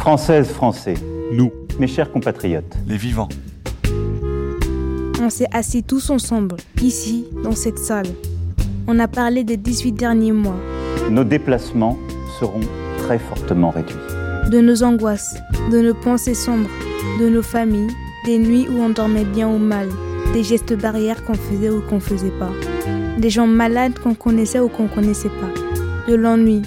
Françaises, 0.00 0.48
Français, 0.48 0.94
Nous, 1.30 1.52
mes 1.78 1.86
chers 1.86 2.10
compatriotes, 2.10 2.74
les 2.86 2.96
vivants. 2.96 3.28
On 5.20 5.28
s'est 5.28 5.46
assis 5.52 5.82
tous 5.82 6.08
ensemble, 6.08 6.56
ici, 6.80 7.26
dans 7.44 7.54
cette 7.54 7.78
salle. 7.78 8.06
On 8.88 8.98
a 8.98 9.06
parlé 9.08 9.44
des 9.44 9.58
18 9.58 9.92
derniers 9.92 10.32
mois, 10.32 10.56
nos 11.10 11.22
déplacements 11.22 11.98
seront 12.38 12.62
très 12.96 13.18
fortement 13.18 13.68
réduits. 13.68 13.94
de 14.50 14.60
nos 14.62 14.82
angoisses, 14.82 15.36
de 15.70 15.82
nos 15.82 15.94
pensées 15.94 16.34
sombres, 16.34 16.70
de 17.20 17.28
nos 17.28 17.42
familles, 17.42 17.94
des 18.24 18.38
nuits 18.38 18.68
où 18.70 18.80
on 18.80 18.88
dormait 18.88 19.26
bien 19.26 19.48
ou 19.48 19.58
mal, 19.58 19.90
des 20.32 20.42
gestes 20.42 20.72
barrières 20.80 21.22
qu'on 21.26 21.34
faisait 21.34 21.68
ou 21.68 21.82
qu'on 21.82 22.00
faisait 22.00 22.32
pas, 22.38 22.50
des 23.18 23.28
gens 23.28 23.46
malades 23.46 23.98
qu'on 23.98 24.14
connaissait 24.14 24.60
ou 24.60 24.70
qu'on 24.70 24.88
connaissait 24.88 25.28
pas, 25.28 26.10
de 26.10 26.14
l'ennui, 26.14 26.62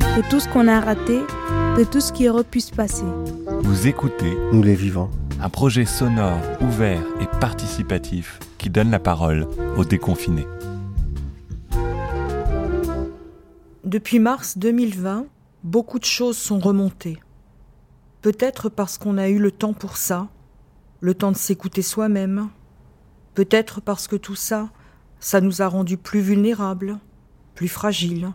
de 0.00 0.28
tout 0.28 0.38
ce 0.38 0.50
qu'on 0.50 0.68
a 0.68 0.80
raté, 0.80 1.20
de 1.76 1.82
tout 1.82 2.00
ce 2.00 2.12
qui 2.12 2.28
aurait 2.28 2.44
pu 2.44 2.60
se 2.60 2.72
passer. 2.72 3.04
Vous 3.62 3.88
écoutez 3.88 4.36
Nous 4.52 4.62
les 4.62 4.76
vivants. 4.76 5.10
un 5.40 5.48
projet 5.48 5.84
sonore, 5.84 6.38
ouvert 6.60 7.02
et 7.20 7.26
participatif 7.40 8.38
qui 8.58 8.70
donne 8.70 8.92
la 8.92 9.00
parole 9.00 9.48
aux 9.76 9.84
déconfinés. 9.84 10.46
Depuis 13.82 14.20
mars 14.20 14.56
2020, 14.56 15.26
beaucoup 15.64 15.98
de 15.98 16.04
choses 16.04 16.38
sont 16.38 16.60
remontées. 16.60 17.18
Peut-être 18.22 18.68
parce 18.68 18.96
qu'on 18.96 19.18
a 19.18 19.28
eu 19.28 19.38
le 19.40 19.50
temps 19.50 19.74
pour 19.74 19.96
ça, 19.96 20.28
le 21.00 21.14
temps 21.14 21.32
de 21.32 21.36
s'écouter 21.36 21.82
soi-même. 21.82 22.50
Peut-être 23.34 23.80
parce 23.80 24.06
que 24.06 24.16
tout 24.16 24.36
ça, 24.36 24.70
ça 25.18 25.40
nous 25.40 25.60
a 25.60 25.66
rendus 25.66 25.98
plus 25.98 26.20
vulnérables, 26.20 26.98
plus 27.56 27.68
fragiles. 27.68 28.30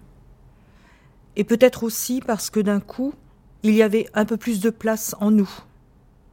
Et 1.38 1.45
peut-être 1.45 1.83
aussi 1.83 2.19
parce 2.19 2.49
que 2.49 2.59
d'un 2.59 2.81
coup, 2.81 3.13
il 3.63 3.73
y 3.73 3.83
avait 3.83 4.07
un 4.13 4.25
peu 4.25 4.37
plus 4.37 4.59
de 4.59 4.69
place 4.69 5.15
en 5.19 5.31
nous. 5.31 5.49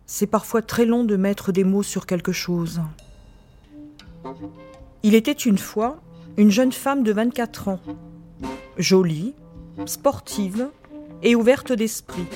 C'est 0.06 0.26
parfois 0.26 0.62
très 0.62 0.84
long 0.84 1.04
de 1.04 1.16
mettre 1.16 1.50
des 1.50 1.64
mots 1.64 1.82
sur 1.82 2.06
quelque 2.06 2.32
chose. 2.32 2.80
Il 5.02 5.14
était 5.14 5.32
une 5.32 5.58
fois 5.58 6.00
une 6.36 6.50
jeune 6.50 6.72
femme 6.72 7.02
de 7.02 7.12
24 7.12 7.68
ans, 7.68 7.80
jolie, 8.76 9.34
sportive 9.86 10.68
et 11.22 11.34
ouverte 11.34 11.72
d'esprit, 11.72 12.26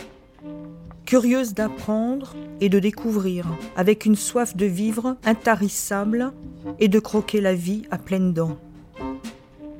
curieuse 1.04 1.54
d'apprendre 1.54 2.34
et 2.60 2.68
de 2.68 2.78
découvrir, 2.78 3.46
avec 3.76 4.06
une 4.06 4.16
soif 4.16 4.56
de 4.56 4.66
vivre 4.66 5.16
intarissable 5.24 6.32
et 6.78 6.88
de 6.88 6.98
croquer 6.98 7.40
la 7.40 7.54
vie 7.54 7.82
à 7.90 7.98
pleines 7.98 8.32
dents. 8.32 8.56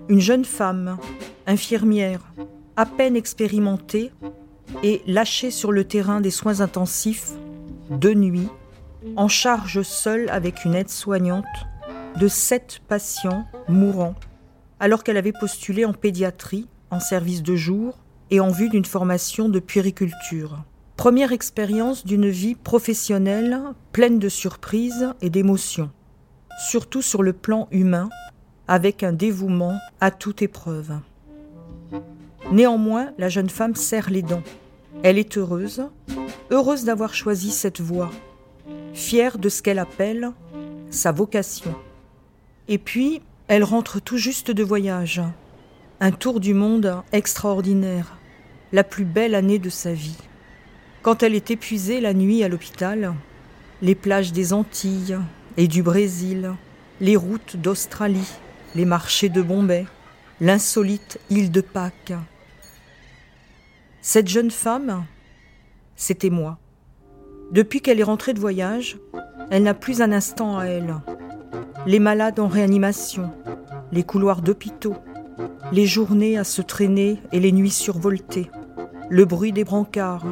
Une 0.09 0.21
jeune 0.21 0.45
femme, 0.45 0.99
infirmière, 1.47 2.21
à 2.77 2.87
peine 2.87 3.17
expérimentée 3.17 4.13
et 4.83 5.03
lâchée 5.07 5.51
sur 5.51 5.73
le 5.73 5.85
terrain 5.85 6.21
des 6.21 6.31
soins 6.31 6.61
intensifs, 6.61 7.33
de 7.91 8.15
nuit, 8.15 8.49
en 9.17 9.29
charge 9.29 9.83
seule 9.83 10.29
avec 10.31 10.65
une 10.65 10.75
aide-soignante, 10.75 11.45
de 12.19 12.29
sept 12.29 12.81
patients 12.89 13.47
mourants 13.69 14.15
alors 14.81 15.05
qu'elle 15.05 15.19
avait 15.19 15.33
postulé 15.33 15.85
en 15.85 15.93
pédiatrie, 15.93 16.67
en 16.91 16.99
service 16.99 17.43
de 17.43 17.55
jour 17.55 17.99
et 18.31 18.41
en 18.41 18.49
vue 18.49 18.71
d'une 18.71 18.87
formation 18.87 19.49
de 19.49 19.61
puériculture. 19.61 20.65
Première 20.97 21.33
expérience 21.33 22.05
d'une 22.05 22.29
vie 22.29 22.55
professionnelle 22.55 23.59
pleine 23.93 24.19
de 24.19 24.29
surprises 24.29 25.13
et 25.21 25.31
d'émotions, 25.31 25.91
surtout 26.69 27.03
sur 27.03 27.23
le 27.23 27.33
plan 27.33 27.69
humain, 27.71 28.09
avec 28.67 29.03
un 29.03 29.13
dévouement 29.13 29.79
à 30.01 30.11
toute 30.11 30.43
épreuve. 30.43 30.93
Néanmoins, 32.51 33.13
la 33.19 33.29
jeune 33.29 33.51
femme 33.51 33.75
serre 33.75 34.11
les 34.11 34.23
dents. 34.23 34.43
Elle 35.03 35.17
est 35.17 35.39
heureuse, 35.39 35.83
heureuse 36.51 36.85
d'avoir 36.85 37.15
choisi 37.15 37.53
cette 37.53 37.81
voie, 37.81 38.11
fière 38.93 39.39
de 39.39 39.49
ce 39.49 39.63
qu'elle 39.63 39.79
appelle 39.79 40.33
sa 40.91 41.11
vocation. 41.11 41.75
Et 42.69 42.77
puis, 42.77 43.23
elle 43.49 43.65
rentre 43.65 43.99
tout 43.99 44.19
juste 44.19 44.51
de 44.51 44.63
voyage. 44.63 45.23
Un 46.01 46.11
tour 46.11 46.39
du 46.39 46.53
monde 46.53 47.03
extraordinaire, 47.13 48.19
la 48.73 48.85
plus 48.85 49.07
belle 49.07 49.35
année 49.35 49.59
de 49.59 49.71
sa 49.71 49.95
vie. 49.95 50.19
Quand 51.01 51.23
elle 51.23 51.35
est 51.35 51.51
épuisée 51.51 52.03
la 52.03 52.13
nuit 52.13 52.45
à 52.45 52.49
l'hôpital, 52.49 53.15
les 53.81 53.95
plages 53.95 54.33
des 54.33 54.53
Antilles 54.53 55.19
et 55.57 55.67
du 55.67 55.83
Brésil, 55.83 56.53
les 57.01 57.17
routes 57.17 57.57
d'Australie, 57.57 58.35
les 58.75 58.85
marchés 58.85 59.31
de 59.31 59.41
Bombay, 59.41 59.87
l'insolite 60.43 61.19
île 61.31 61.51
de 61.51 61.63
Pâques. 61.63 62.13
Cette 64.03 64.29
jeune 64.29 64.51
femme, 64.51 65.05
c'était 65.97 66.31
moi. 66.31 66.59
Depuis 67.53 67.81
qu'elle 67.81 68.01
est 68.01 68.05
rentrée 68.05 68.33
de 68.33 68.41
voyage, 68.41 68.99
elle 69.51 69.65
n'a 69.65 69.75
plus 69.75 70.01
un 70.01 70.13
instant 70.13 70.59
à 70.59 70.65
elle 70.65 70.95
les 71.87 71.99
malades 71.99 72.41
en 72.41 72.49
réanimation, 72.49 73.31
les 73.91 74.03
couloirs 74.03 74.43
d'hôpitaux, 74.43 74.97
les 75.73 75.87
journées 75.87 76.39
à 76.39 76.45
se 76.45 76.63
traîner 76.63 77.19
et 77.33 77.41
les 77.41 77.53
nuits 77.53 77.71
survoltées, 77.71 78.51
le 79.09 79.25
bruit 79.25 79.53
des 79.53 79.65
brancards, 79.65 80.27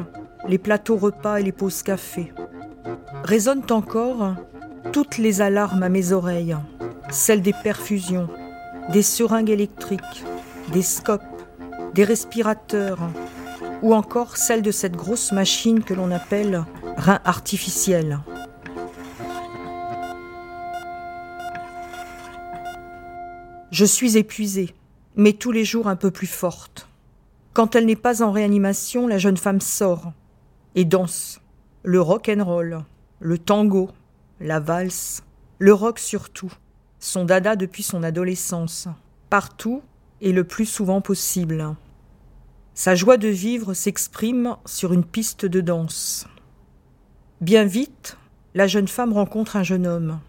les 0.47 0.59
plateaux 0.59 0.97
repas 0.97 1.37
et 1.39 1.43
les 1.43 1.51
pauses 1.51 1.81
café. 1.81 2.31
Résonnent 3.23 3.71
encore 3.71 4.35
toutes 4.91 5.17
les 5.17 5.41
alarmes 5.41 5.83
à 5.83 5.89
mes 5.89 6.11
oreilles, 6.11 6.55
celles 7.09 7.41
des 7.41 7.55
perfusions, 7.63 8.29
des 8.91 9.03
seringues 9.03 9.49
électriques, 9.49 10.23
des 10.71 10.83
scopes, 10.83 11.23
des 11.95 12.03
respirateurs, 12.03 12.99
ou 13.81 13.93
encore 13.93 14.37
celles 14.37 14.61
de 14.61 14.71
cette 14.71 14.95
grosse 14.95 15.31
machine 15.31 15.83
que 15.83 15.93
l'on 15.93 16.11
appelle 16.11 16.65
rein 16.97 17.19
artificiel. 17.25 18.19
Je 23.71 23.85
suis 23.85 24.17
épuisée, 24.17 24.73
mais 25.15 25.33
tous 25.33 25.51
les 25.51 25.63
jours 25.63 25.87
un 25.87 25.95
peu 25.95 26.11
plus 26.11 26.27
forte. 26.27 26.87
Quand 27.53 27.75
elle 27.75 27.85
n'est 27.85 27.95
pas 27.95 28.23
en 28.23 28.31
réanimation, 28.31 29.07
la 29.07 29.17
jeune 29.17 29.37
femme 29.37 29.61
sort 29.61 30.11
et 30.75 30.85
danse. 30.85 31.39
Le 31.83 32.01
rock 32.01 32.29
and 32.29 32.43
roll, 32.43 32.83
le 33.19 33.37
tango, 33.37 33.89
la 34.39 34.59
valse, 34.59 35.23
le 35.59 35.73
rock 35.73 35.99
surtout, 35.99 36.51
son 36.99 37.25
dada 37.25 37.55
depuis 37.55 37.83
son 37.83 38.03
adolescence, 38.03 38.87
partout 39.29 39.81
et 40.21 40.31
le 40.31 40.43
plus 40.43 40.65
souvent 40.65 41.01
possible. 41.01 41.75
Sa 42.81 42.95
joie 42.95 43.17
de 43.17 43.27
vivre 43.27 43.73
s'exprime 43.73 44.55
sur 44.65 44.93
une 44.93 45.03
piste 45.03 45.45
de 45.45 45.59
danse. 45.59 46.25
Bien 47.41 47.65
vite, 47.65 48.15
la 48.53 48.67
jeune 48.67 48.87
femme 48.87 49.11
rencontre 49.11 49.57
un 49.57 49.63
jeune 49.63 49.85
homme. 49.85 50.21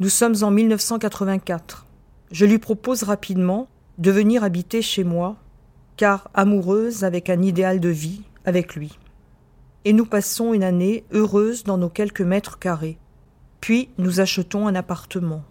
Nous 0.00 0.08
sommes 0.08 0.34
en 0.42 0.50
1984. 0.50 1.86
Je 2.32 2.46
lui 2.46 2.58
propose 2.58 3.04
rapidement 3.04 3.68
de 3.98 4.10
venir 4.10 4.42
habiter 4.42 4.82
chez 4.82 5.04
moi, 5.04 5.36
car 5.96 6.28
amoureuse 6.34 7.04
avec 7.04 7.30
un 7.30 7.42
idéal 7.42 7.78
de 7.78 7.90
vie 7.90 8.22
avec 8.44 8.74
lui. 8.74 8.98
Et 9.84 9.92
nous 9.92 10.04
passons 10.04 10.54
une 10.54 10.64
année 10.64 11.04
heureuse 11.12 11.62
dans 11.62 11.78
nos 11.78 11.90
quelques 11.90 12.22
mètres 12.22 12.58
carrés. 12.58 12.98
Puis 13.60 13.88
nous 13.98 14.18
achetons 14.18 14.66
un 14.66 14.74
appartement. 14.74 15.44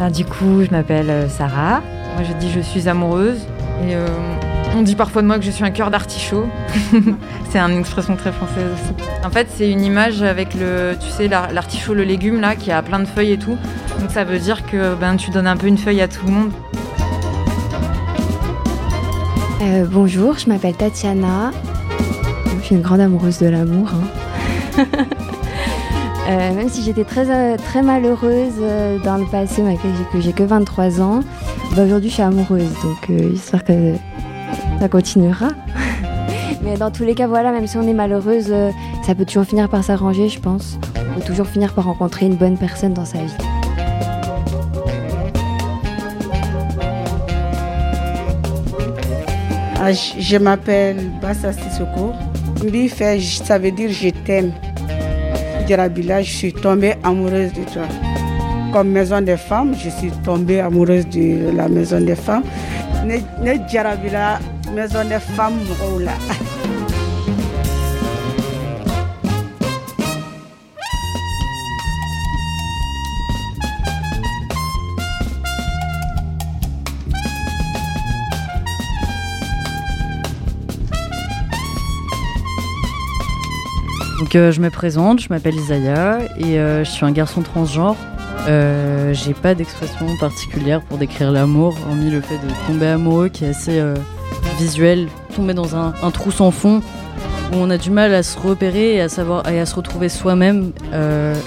Ben, 0.00 0.10
du 0.10 0.24
coup, 0.24 0.64
je 0.64 0.70
m'appelle 0.70 1.10
euh, 1.10 1.28
Sarah. 1.28 1.82
Moi, 2.16 2.24
je 2.26 2.32
dis 2.34 2.50
je 2.50 2.60
suis 2.60 2.88
amoureuse. 2.88 3.40
Et 3.86 3.94
euh, 3.94 4.06
on 4.74 4.80
dit 4.82 4.96
parfois 4.96 5.20
de 5.22 5.26
moi 5.26 5.38
que 5.38 5.44
je 5.44 5.50
suis 5.50 5.62
un 5.64 5.70
cœur 5.70 5.90
d'artichaut. 5.90 6.46
c'est 7.50 7.58
une 7.58 7.78
expression 7.78 8.16
très 8.16 8.32
française 8.32 8.64
aussi. 8.74 8.94
En 9.26 9.30
fait, 9.30 9.46
c'est 9.54 9.70
une 9.70 9.82
image 9.82 10.22
avec 10.22 10.54
le, 10.54 10.94
tu 10.98 11.08
sais, 11.10 11.28
l'ar- 11.28 11.52
l'artichaut, 11.52 11.92
le 11.94 12.04
légume 12.04 12.40
là, 12.40 12.56
qui 12.56 12.72
a 12.72 12.80
plein 12.82 12.98
de 13.00 13.04
feuilles 13.06 13.32
et 13.32 13.38
tout. 13.38 13.56
Donc 14.00 14.10
ça 14.10 14.24
veut 14.24 14.38
dire 14.38 14.64
que 14.66 14.94
ben 14.94 15.16
tu 15.16 15.30
donnes 15.30 15.46
un 15.46 15.56
peu 15.56 15.66
une 15.66 15.76
feuille 15.78 16.00
à 16.00 16.08
tout 16.08 16.24
le 16.26 16.32
monde. 16.32 16.50
Euh, 19.62 19.84
bonjour, 19.90 20.38
je 20.38 20.48
m'appelle 20.48 20.74
Tatiana. 20.74 21.50
Je 22.60 22.64
suis 22.64 22.74
une 22.74 22.80
grande 22.82 23.00
amoureuse 23.00 23.38
de 23.38 23.48
l'amour. 23.48 23.90
hein. 24.78 24.84
Euh, 26.28 26.54
même 26.54 26.68
si 26.68 26.82
j'étais 26.82 27.04
très, 27.04 27.28
euh, 27.28 27.56
très 27.56 27.82
malheureuse 27.82 28.54
euh, 28.60 28.98
dans 29.04 29.16
le 29.16 29.24
passé, 29.24 29.62
que 29.62 29.68
j'ai- 29.88 30.04
que 30.12 30.20
j'ai 30.20 30.32
que 30.32 30.42
23 30.44 31.00
ans, 31.00 31.20
bah, 31.74 31.82
aujourd'hui 31.84 32.08
je 32.08 32.14
suis 32.14 32.22
amoureuse, 32.22 32.72
donc 32.82 33.08
j'espère 33.32 33.64
que 33.64 33.94
ça 34.80 34.88
continuera. 34.88 35.48
Mais 36.62 36.76
dans 36.76 36.90
tous 36.90 37.04
les 37.04 37.14
cas, 37.14 37.26
voilà, 37.26 37.50
même 37.52 37.66
si 37.66 37.76
on 37.78 37.82
est 37.88 37.94
malheureuse, 37.94 38.52
ça 39.06 39.14
peut 39.14 39.24
toujours 39.24 39.44
finir 39.44 39.68
par 39.68 39.82
s'arranger, 39.82 40.28
je 40.28 40.38
pense. 40.38 40.78
On 41.10 41.18
peut 41.18 41.26
toujours 41.26 41.46
finir 41.46 41.72
par 41.72 41.84
rencontrer 41.84 42.26
une 42.26 42.36
bonne 42.36 42.58
personne 42.58 42.92
dans 42.92 43.06
sa 43.06 43.18
vie. 43.18 43.34
Ah, 49.82 49.92
je 49.92 50.36
m'appelle 50.36 51.10
Bassa 51.22 51.52
Sissoko. 51.52 52.12
Lui 52.62 52.88
ça 52.90 53.58
veut 53.58 53.70
dire 53.70 53.90
je 53.90 54.10
t'aime. 54.10 54.52
Je 55.70 56.22
suis 56.24 56.52
tombée 56.52 56.94
amoureuse 57.04 57.52
de 57.52 57.62
toi. 57.72 57.82
comme 58.72 58.88
maison 58.88 59.20
des 59.20 59.36
femmes. 59.36 59.72
Je 59.78 59.88
suis 59.88 60.10
tombée 60.24 60.58
amoureuse 60.58 61.06
de 61.08 61.56
la 61.56 61.68
maison 61.68 62.00
des 62.00 62.16
femmes. 62.16 62.42
Ne 63.06 63.18
maison 64.74 65.04
des 65.04 65.20
femmes 65.20 65.60
Donc 84.30 84.36
euh, 84.36 84.52
je 84.52 84.60
me 84.60 84.70
présente, 84.70 85.18
je 85.18 85.26
m'appelle 85.28 85.56
Isaiah 85.56 86.20
et 86.38 86.60
euh, 86.60 86.84
je 86.84 86.88
suis 86.88 87.04
un 87.04 87.10
garçon 87.10 87.42
transgenre. 87.42 87.96
Euh, 88.46 89.12
j'ai 89.12 89.34
pas 89.34 89.56
d'expression 89.56 90.06
particulière 90.20 90.82
pour 90.82 90.98
décrire 90.98 91.32
l'amour, 91.32 91.76
hormis 91.88 92.12
le 92.12 92.20
fait 92.20 92.36
de 92.36 92.68
tomber 92.68 92.86
amoureux 92.86 93.28
qui 93.28 93.44
est 93.44 93.48
assez 93.48 93.82
visuel, 94.56 95.08
tomber 95.34 95.52
dans 95.52 95.74
un, 95.74 95.90
trou 96.12 96.30
sans 96.30 96.52
fond 96.52 96.80
où 97.52 97.56
on 97.56 97.70
a 97.70 97.76
du 97.76 97.90
mal 97.90 98.14
à 98.14 98.22
se 98.22 98.38
repérer 98.38 98.94
et 98.94 99.00
à 99.00 99.08
savoir 99.08 99.48
et 99.48 99.58
à 99.58 99.66
se 99.66 99.74
retrouver 99.74 100.08
soi-même 100.08 100.70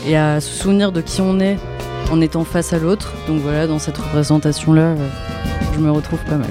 et 0.05 0.17
à 0.17 0.41
se 0.41 0.49
souvenir 0.49 0.91
de 0.91 0.99
qui 0.99 1.21
on 1.21 1.39
est 1.39 1.55
en 2.11 2.19
étant 2.19 2.43
face 2.43 2.73
à 2.73 2.79
l'autre. 2.79 3.13
Donc 3.29 3.39
voilà, 3.39 3.65
dans 3.65 3.79
cette 3.79 3.97
représentation 3.97 4.73
là, 4.73 4.93
je 5.73 5.79
me 5.79 5.89
retrouve 5.89 6.19
pas 6.25 6.35
mal. 6.35 6.49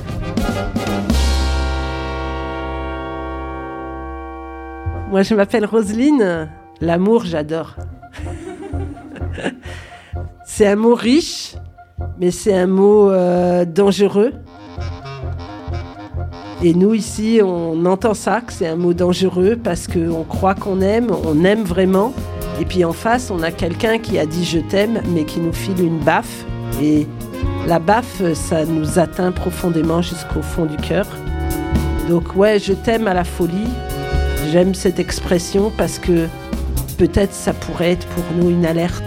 Moi, 5.13 5.21
je 5.25 5.35
m'appelle 5.35 5.67
Roselyne. 5.67 6.49
L'amour, 6.81 7.27
j'adore. 7.27 7.77
c'est 10.47 10.67
un 10.67 10.77
mot 10.77 10.95
riche, 10.95 11.55
mais 12.19 12.31
c'est 12.31 12.57
un 12.57 12.67
mot 12.67 13.11
euh, 13.11 13.67
dangereux. 13.67 14.33
Et 16.63 16.73
nous, 16.73 16.95
ici, 16.95 17.41
on 17.45 17.85
entend 17.85 18.15
ça, 18.15 18.41
que 18.41 18.55
c'est 18.55 18.67
un 18.67 18.77
mot 18.77 18.95
dangereux 18.95 19.59
parce 19.63 19.87
qu'on 19.87 20.25
croit 20.25 20.55
qu'on 20.55 20.81
aime, 20.81 21.09
on 21.27 21.45
aime 21.45 21.65
vraiment. 21.65 22.15
Et 22.59 22.65
puis 22.65 22.83
en 22.83 22.95
face, 22.95 23.31
on 23.31 23.43
a 23.43 23.51
quelqu'un 23.51 23.99
qui 23.99 24.19
a 24.19 24.25
dit 24.25 24.47
je 24.47 24.61
t'aime, 24.61 25.03
mais 25.15 25.27
qui 25.27 25.41
nous 25.41 25.53
file 25.53 25.85
une 25.85 25.99
baffe. 25.99 26.47
Et 26.81 27.07
la 27.67 27.81
baffe, 27.81 28.23
ça 28.33 28.65
nous 28.65 28.99
atteint 28.99 29.31
profondément 29.31 30.01
jusqu'au 30.01 30.41
fond 30.41 30.65
du 30.65 30.77
cœur. 30.79 31.07
Donc 32.09 32.35
ouais, 32.35 32.59
je 32.59 32.73
t'aime 32.73 33.07
à 33.07 33.13
la 33.13 33.25
folie. 33.25 33.69
J'aime 34.51 34.75
cette 34.75 34.99
expression 34.99 35.71
parce 35.71 35.99
que 35.99 36.29
peut-être 36.99 37.33
ça 37.33 37.53
pourrait 37.53 37.93
être 37.93 38.07
pour 38.09 38.25
nous 38.37 38.51
une 38.51 38.67
alerte. 38.67 39.03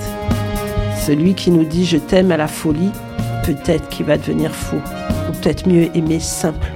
Celui 1.06 1.36
qui 1.36 1.52
nous 1.52 1.66
dit 1.66 1.86
je 1.86 1.98
t'aime 1.98 2.32
à 2.32 2.38
la 2.38 2.48
folie, 2.48 2.92
peut-être 3.44 3.90
qu'il 3.90 4.06
va 4.06 4.18
devenir 4.18 4.56
fou. 4.56 4.78
Ou 5.30 5.32
peut-être 5.34 5.68
mieux 5.68 5.96
aimer 5.96 6.20
simple. 6.20 6.68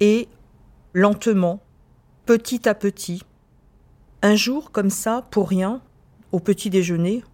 Et 0.00 0.26
lentement, 0.94 1.60
petit 2.26 2.68
à 2.68 2.74
petit, 2.74 3.22
un 4.22 4.36
jour, 4.36 4.70
comme 4.70 4.90
ça, 4.90 5.26
pour 5.30 5.48
rien, 5.48 5.82
au 6.30 6.38
petit 6.38 6.70
déjeuner, 6.70 7.24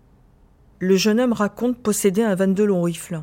le 0.79 0.97
jeune 0.97 1.21
homme 1.21 1.35
raconte 1.35 1.77
posséder 1.77 2.23
un 2.23 2.35
22 2.35 2.65
long 2.65 2.83
rifle, 2.83 3.23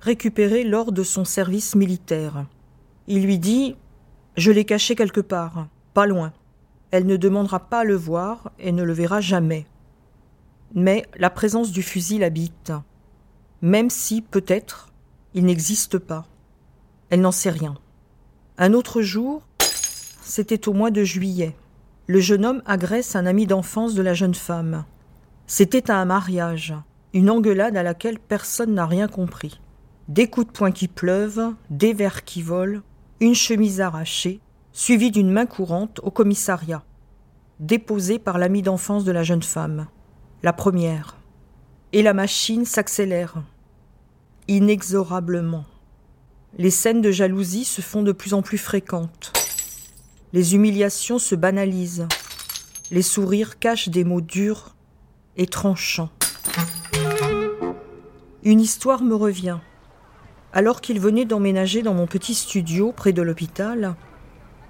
récupéré 0.00 0.64
lors 0.64 0.92
de 0.92 1.02
son 1.02 1.26
service 1.26 1.74
militaire. 1.74 2.46
Il 3.08 3.24
lui 3.24 3.38
dit 3.38 3.76
Je 4.38 4.50
l'ai 4.50 4.64
caché 4.64 4.94
quelque 4.94 5.20
part, 5.20 5.68
pas 5.92 6.06
loin. 6.06 6.32
Elle 6.90 7.06
ne 7.06 7.18
demandera 7.18 7.60
pas 7.60 7.80
à 7.80 7.84
le 7.84 7.96
voir 7.96 8.50
et 8.58 8.72
ne 8.72 8.82
le 8.82 8.94
verra 8.94 9.20
jamais. 9.20 9.66
Mais 10.74 11.04
la 11.16 11.28
présence 11.28 11.70
du 11.70 11.82
fusil 11.82 12.18
l'habite, 12.18 12.72
même 13.60 13.90
si, 13.90 14.22
peut-être, 14.22 14.88
il 15.34 15.44
n'existe 15.44 15.98
pas. 15.98 16.24
Elle 17.10 17.20
n'en 17.20 17.32
sait 17.32 17.50
rien. 17.50 17.76
Un 18.56 18.72
autre 18.72 19.02
jour, 19.02 19.46
c'était 20.22 20.66
au 20.66 20.72
mois 20.72 20.90
de 20.90 21.04
juillet 21.04 21.54
le 22.08 22.20
jeune 22.20 22.44
homme 22.44 22.62
agresse 22.66 23.14
un 23.14 23.26
ami 23.26 23.46
d'enfance 23.46 23.94
de 23.94 24.02
la 24.02 24.14
jeune 24.14 24.34
femme. 24.34 24.84
C'était 25.46 25.90
un 25.90 26.04
mariage, 26.04 26.74
une 27.14 27.30
engueulade 27.30 27.76
à 27.76 27.82
laquelle 27.82 28.18
personne 28.18 28.74
n'a 28.74 28.86
rien 28.86 29.06
compris. 29.06 29.60
Des 30.08 30.28
coups 30.28 30.48
de 30.48 30.52
poing 30.52 30.72
qui 30.72 30.88
pleuvent, 30.88 31.54
des 31.70 31.92
verres 31.92 32.24
qui 32.24 32.42
volent, 32.42 32.80
une 33.20 33.34
chemise 33.34 33.80
arrachée, 33.80 34.40
suivie 34.72 35.10
d'une 35.10 35.30
main 35.30 35.46
courante 35.46 36.00
au 36.02 36.10
commissariat, 36.10 36.82
déposée 37.60 38.18
par 38.18 38.38
l'ami 38.38 38.62
d'enfance 38.62 39.04
de 39.04 39.12
la 39.12 39.22
jeune 39.22 39.42
femme. 39.42 39.86
La 40.42 40.52
première. 40.52 41.16
Et 41.92 42.02
la 42.02 42.14
machine 42.14 42.64
s'accélère. 42.64 43.42
Inexorablement. 44.48 45.64
Les 46.58 46.70
scènes 46.70 47.00
de 47.00 47.12
jalousie 47.12 47.64
se 47.64 47.80
font 47.80 48.02
de 48.02 48.12
plus 48.12 48.34
en 48.34 48.42
plus 48.42 48.58
fréquentes. 48.58 49.32
Les 50.34 50.54
humiliations 50.54 51.18
se 51.18 51.34
banalisent. 51.34 52.08
Les 52.90 53.02
sourires 53.02 53.58
cachent 53.58 53.90
des 53.90 54.02
mots 54.02 54.22
durs 54.22 54.74
et 55.36 55.46
tranchants. 55.46 56.08
Une 58.42 58.58
histoire 58.58 59.02
me 59.02 59.14
revient. 59.14 59.58
Alors 60.54 60.80
qu'il 60.80 61.00
venait 61.00 61.26
d'emménager 61.26 61.82
dans 61.82 61.92
mon 61.92 62.06
petit 62.06 62.34
studio 62.34 62.92
près 62.92 63.12
de 63.12 63.20
l'hôpital, 63.20 63.94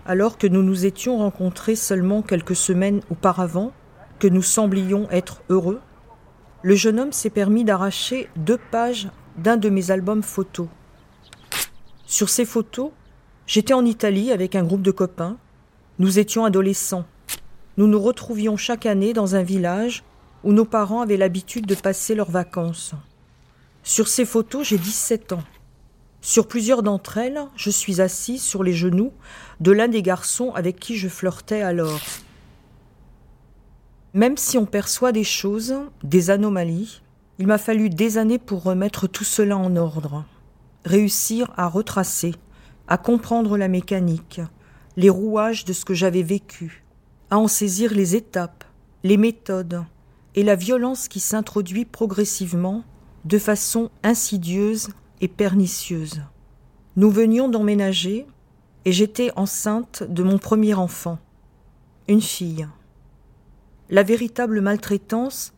alors 0.05 0.37
que 0.37 0.49
nous 0.49 0.65
nous 0.65 0.85
étions 0.85 1.19
rencontrés 1.19 1.77
seulement 1.77 2.23
quelques 2.23 2.57
semaines 2.57 3.01
auparavant, 3.09 3.71
que 4.19 4.27
nous 4.27 4.43
semblions 4.43 5.09
être 5.11 5.43
heureux, 5.49 5.81
le 6.63 6.75
jeune 6.75 6.99
homme 6.99 7.13
s'est 7.13 7.31
permis 7.31 7.63
d'arracher 7.63 8.29
deux 8.35 8.59
pages 8.73 9.11
d'un 9.37 9.57
de 9.57 9.69
mes 9.69 9.93
albums 9.93 10.25
photos. 10.25 10.67
Sur 12.05 12.31
ces 12.31 12.45
photos, 12.45 12.91
j'étais 13.47 13.75
en 13.75 13.85
Italie 13.85 14.33
avec 14.33 14.57
un 14.57 14.65
groupe 14.65 14.83
de 14.83 14.91
copains 14.91 15.39
nous 15.99 16.19
étions 16.19 16.45
adolescents. 16.45 17.05
Nous 17.77 17.87
nous 17.87 18.01
retrouvions 18.01 18.57
chaque 18.57 18.87
année 18.87 19.13
dans 19.13 19.35
un 19.35 19.43
village 19.43 20.03
où 20.45 20.53
nos 20.53 20.65
parents 20.65 21.03
avaient 21.03 21.17
l'habitude 21.17 21.67
de 21.67 21.75
passer 21.75 22.15
leurs 22.15 22.31
vacances. 22.31 22.95
Sur 23.83 24.09
ces 24.09 24.25
photos, 24.25 24.69
j'ai 24.69 24.79
17 24.79 25.33
ans. 25.33 25.43
Sur 26.21 26.47
plusieurs 26.47 26.83
d'entre 26.83 27.19
elles, 27.19 27.41
je 27.57 27.71
suis 27.71 28.01
assis 28.01 28.39
sur 28.39 28.63
les 28.63 28.73
genoux 28.73 29.13
de 29.61 29.73
l'un 29.73 29.89
des 29.89 30.03
garçons 30.03 30.53
avec 30.55 30.79
qui 30.79 30.97
je 30.97 31.09
flirtais 31.09 31.63
alors. 31.63 32.01
Même 34.15 34.37
si 34.37 34.57
on 34.57 34.67
perçoit 34.67 35.13
des 35.13 35.25
choses, 35.25 35.75
des 36.05 36.31
anomalies, 36.31 37.03
il 37.39 37.47
m'a 37.47 37.59
fallu 37.59 37.91
des 37.91 38.19
années 38.19 38.39
pour 38.39 38.63
remettre 38.63 39.09
tout 39.09 39.25
cela 39.25 39.57
en 39.57 39.75
ordre, 39.75 40.25
réussir 40.85 41.51
à 41.57 41.67
retracer, 41.67 42.35
à 42.89 42.99
comprendre 42.99 43.57
la 43.57 43.69
mécanique, 43.69 44.41
les 44.97 45.11
rouages 45.11 45.65
de 45.65 45.73
ce 45.73 45.85
que 45.85 45.95
j'avais 45.95 46.23
vécu, 46.23 46.85
à 47.31 47.39
en 47.39 47.49
saisir 47.49 47.95
les 47.95 48.15
étapes, 48.15 48.65
les 49.05 49.17
méthodes 49.17 49.85
et 50.35 50.43
la 50.43 50.57
violence 50.57 51.09
qui 51.09 51.21
s'introduit 51.21 51.85
progressivement 51.85 52.85
de 53.25 53.39
façon 53.39 53.91
insidieuse 54.03 54.91
et 55.21 55.29
pernicieuse. 55.29 56.23
Nous 56.97 57.11
venions 57.11 57.49
d'emménager 57.49 58.27
et 58.85 58.93
j'étais 58.93 59.31
enceinte 59.37 60.03
de 60.03 60.23
mon 60.23 60.39
premier 60.39 60.75
enfant, 60.75 61.19
une 62.09 62.21
fille. 62.21 62.67
La 63.89 64.03
véritable 64.03 64.61
maltraitance 64.61 65.53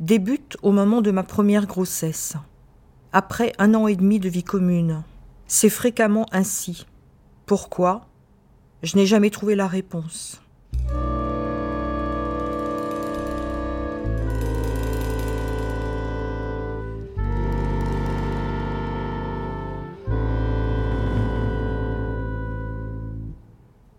débute 0.00 0.56
au 0.62 0.72
moment 0.72 1.00
de 1.00 1.10
ma 1.10 1.22
première 1.22 1.66
grossesse, 1.66 2.34
après 3.12 3.52
un 3.58 3.74
an 3.74 3.86
et 3.88 3.96
demi 3.96 4.20
de 4.20 4.28
vie 4.28 4.44
commune. 4.44 5.02
C'est 5.46 5.70
fréquemment 5.70 6.26
ainsi. 6.32 6.86
Pourquoi? 7.46 8.06
Je 8.86 8.96
n'ai 8.96 9.04
jamais 9.04 9.30
trouvé 9.30 9.56
la 9.56 9.66
réponse. 9.66 10.40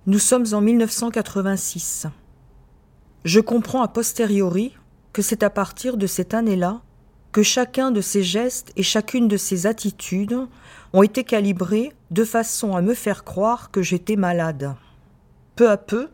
Nous 0.06 0.20
sommes 0.20 0.46
en 0.54 0.62
1986. 0.62 2.08
Je 3.26 3.42
comprends 3.42 3.82
a 3.82 3.90
posteriori 3.90 4.74
que 5.12 5.22
c'est 5.22 5.44
à 5.44 5.50
partir 5.50 5.98
de 5.98 6.08
cette 6.08 6.34
année-là 6.34 6.82
que 7.32 7.44
chacun 7.44 7.92
de 7.92 8.02
ces 8.02 8.24
gestes 8.24 8.72
et 8.76 8.84
chacune 8.84 9.28
de 9.28 9.38
ces 9.38 9.68
attitudes 9.68 10.38
ont 10.94 11.04
été 11.04 11.24
calibrés 11.24 11.92
de 12.12 12.24
façon 12.24 12.76
à 12.76 12.82
me 12.82 12.94
faire 12.94 13.24
croire 13.24 13.72
que 13.72 13.82
j'étais 13.82 14.16
malade. 14.16 14.76
Peu 15.56 15.70
à 15.70 15.78
peu, 15.78 16.10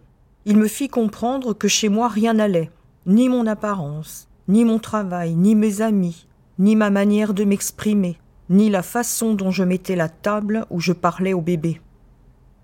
il 0.46 0.58
me 0.58 0.68
fit 0.68 0.90
comprendre 0.90 1.54
que 1.54 1.68
chez 1.68 1.90
moi 1.90 2.08
rien 2.08 2.34
n'allait, 2.34 2.72
ni 3.06 3.30
mon 3.30 3.48
apparence, 3.48 4.28
ni 4.48 4.66
mon 4.66 4.80
travail, 4.80 5.36
ni 5.36 5.56
mes 5.56 5.82
amis, 5.82 6.28
ni 6.60 6.76
ma 6.76 6.90
manière 6.90 7.34
de 7.34 7.44
m'exprimer, 7.44 8.18
ni 8.50 8.70
la 8.70 8.84
façon 8.84 9.34
dont 9.34 9.52
je 9.52 9.64
mettais 9.64 9.96
la 9.96 10.10
table 10.10 10.66
où 10.70 10.80
je 10.80 10.94
parlais 10.94 11.34
au 11.34 11.42
bébé. 11.42 11.82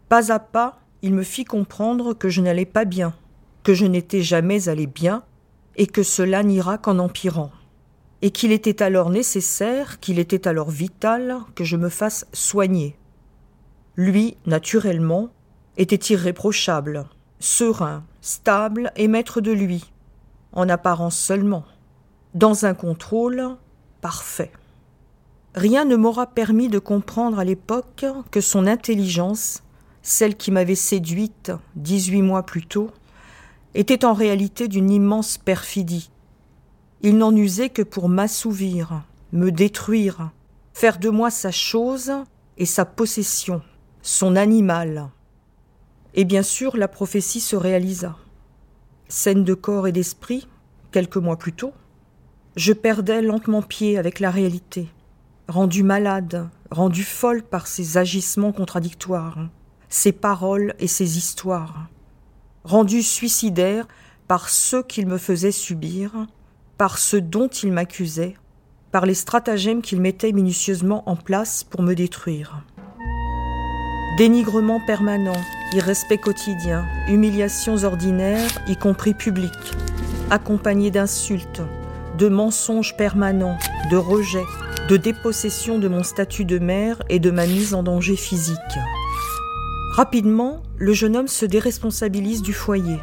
Pas 0.10 0.32
à 0.32 0.40
pas, 0.40 0.80
il 1.02 1.14
me 1.14 1.24
fit 1.24 1.46
comprendre 1.46 2.14
que 2.14 2.30
je 2.30 2.42
n'allais 2.42 2.66
pas 2.66 2.86
bien, 2.86 3.14
que 3.64 3.74
je 3.74 3.86
n'étais 3.86 4.22
jamais 4.22 4.68
allé 4.68 4.88
bien, 4.88 5.24
et 5.78 5.88
que 5.88 6.04
cela 6.04 6.44
n'ira 6.44 6.78
qu'en 6.78 7.00
empirant, 7.00 7.52
et 8.22 8.32
qu'il 8.32 8.52
était 8.52 8.84
alors 8.84 9.10
nécessaire, 9.10 10.00
qu'il 10.00 10.20
était 10.20 10.48
alors 10.48 10.70
vital 10.70 11.38
que 11.56 11.64
je 11.64 11.78
me 11.78 11.90
fasse 11.90 12.26
soigner. 12.34 12.98
Lui, 13.96 14.38
naturellement, 14.46 15.30
était 15.78 16.14
irréprochable, 16.14 17.06
serein, 17.40 18.04
stable 18.22 18.92
et 18.96 19.08
maître 19.08 19.42
de 19.42 19.52
lui, 19.52 19.92
en 20.52 20.68
apparence 20.68 21.18
seulement, 21.18 21.64
dans 22.34 22.66
un 22.66 22.74
contrôle 22.74 23.56
parfait. 24.02 24.52
Rien 25.56 25.86
ne 25.86 25.96
m'aura 25.96 26.28
permis 26.28 26.68
de 26.68 26.80
comprendre 26.80 27.40
à 27.40 27.44
l'époque 27.44 28.06
que 28.32 28.42
son 28.42 28.68
intelligence, 28.68 29.64
celle 30.02 30.36
qui 30.36 30.52
m'avait 30.52 30.76
séduite 30.76 31.52
dix-huit 31.76 32.22
mois 32.22 32.44
plus 32.44 32.66
tôt, 32.66 32.92
était 33.74 34.06
en 34.06 34.14
réalité 34.14 34.68
d'une 34.68 34.92
immense 34.92 35.38
perfidie. 35.38 36.12
Il 37.02 37.18
n'en 37.18 37.36
usait 37.36 37.70
que 37.70 37.82
pour 37.82 38.10
m'assouvir, 38.10 39.04
me 39.32 39.52
détruire, 39.52 40.32
faire 40.74 41.00
de 41.00 41.10
moi 41.10 41.30
sa 41.30 41.52
chose 41.52 42.12
et 42.58 42.66
sa 42.66 42.86
possession, 42.86 43.62
son 44.02 44.36
animal. 44.36 45.10
Et 46.14 46.26
bien 46.26 46.44
sûr, 46.44 46.76
la 46.76 46.88
prophétie 46.88 47.40
se 47.40 47.56
réalisa. 47.56 48.18
Scène 49.08 49.44
de 49.44 49.54
corps 49.54 49.88
et 49.88 49.92
d'esprit, 49.92 50.48
quelques 50.92 51.18
mois 51.18 51.38
plus 51.38 51.54
tôt, 51.54 51.74
je 52.56 52.74
perdais 52.74 53.22
lentement 53.22 53.62
pied 53.62 53.98
avec 53.98 54.20
la 54.20 54.32
réalité, 54.32 54.90
rendue 55.48 55.84
malade, 55.84 56.50
rendue 56.72 57.04
folle 57.04 57.44
par 57.44 57.68
ses 57.68 57.98
agissements 57.98 58.52
contradictoires, 58.52 59.48
ses 59.88 60.12
paroles 60.12 60.74
et 60.80 60.88
ses 60.88 61.18
histoires 61.18 61.88
rendu 62.64 63.02
suicidaire 63.04 63.88
par 64.28 64.50
ceux 64.50 64.84
qu'il 64.84 65.08
me 65.08 65.18
faisait 65.18 65.52
subir, 65.52 66.28
par 66.80 66.98
ceux 66.98 67.20
dont 67.20 67.50
il 67.50 67.74
m'accusait, 67.74 68.36
par 68.94 69.06
les 69.06 69.14
stratagèmes 69.14 69.82
qu'il 69.82 70.00
mettait 70.00 70.32
minutieusement 70.32 71.04
en 71.10 71.18
place 71.18 71.66
pour 71.66 71.82
me 71.82 71.94
détruire. 71.94 72.64
Dénigrement 74.18 74.80
permanent, 74.88 75.36
irrespect 75.74 76.20
quotidien, 76.20 76.86
humiliations 77.10 77.84
ordinaires, 77.84 78.50
y 78.66 78.78
compris 78.78 79.14
publiques, 79.14 79.52
accompagnés 80.30 80.90
d'insultes, 80.90 81.62
de 82.18 82.30
mensonges 82.30 82.96
permanents, 82.96 83.58
de 83.92 83.98
rejets, 83.98 84.48
de 84.88 84.96
dépossession 84.96 85.80
de 85.80 85.90
mon 85.90 86.04
statut 86.04 86.46
de 86.46 86.60
mère 86.60 87.04
et 87.10 87.20
de 87.20 87.30
ma 87.30 87.46
mise 87.46 87.74
en 87.74 87.84
danger 87.84 88.16
physique. 88.16 88.58
Rapidement, 89.98 90.64
le 90.78 90.94
jeune 90.94 91.18
homme 91.18 91.28
se 91.28 91.46
déresponsabilise 91.46 92.42
du 92.42 92.54
foyer. 92.54 93.00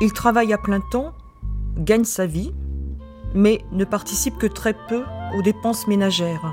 Il 0.00 0.12
travaille 0.12 0.52
à 0.52 0.58
plein 0.58 0.80
temps, 0.92 1.14
gagne 1.76 2.04
sa 2.04 2.24
vie, 2.24 2.52
mais 3.34 3.64
ne 3.72 3.84
participe 3.84 4.38
que 4.38 4.46
très 4.46 4.74
peu 4.74 5.02
aux 5.36 5.42
dépenses 5.42 5.86
ménagères. 5.86 6.52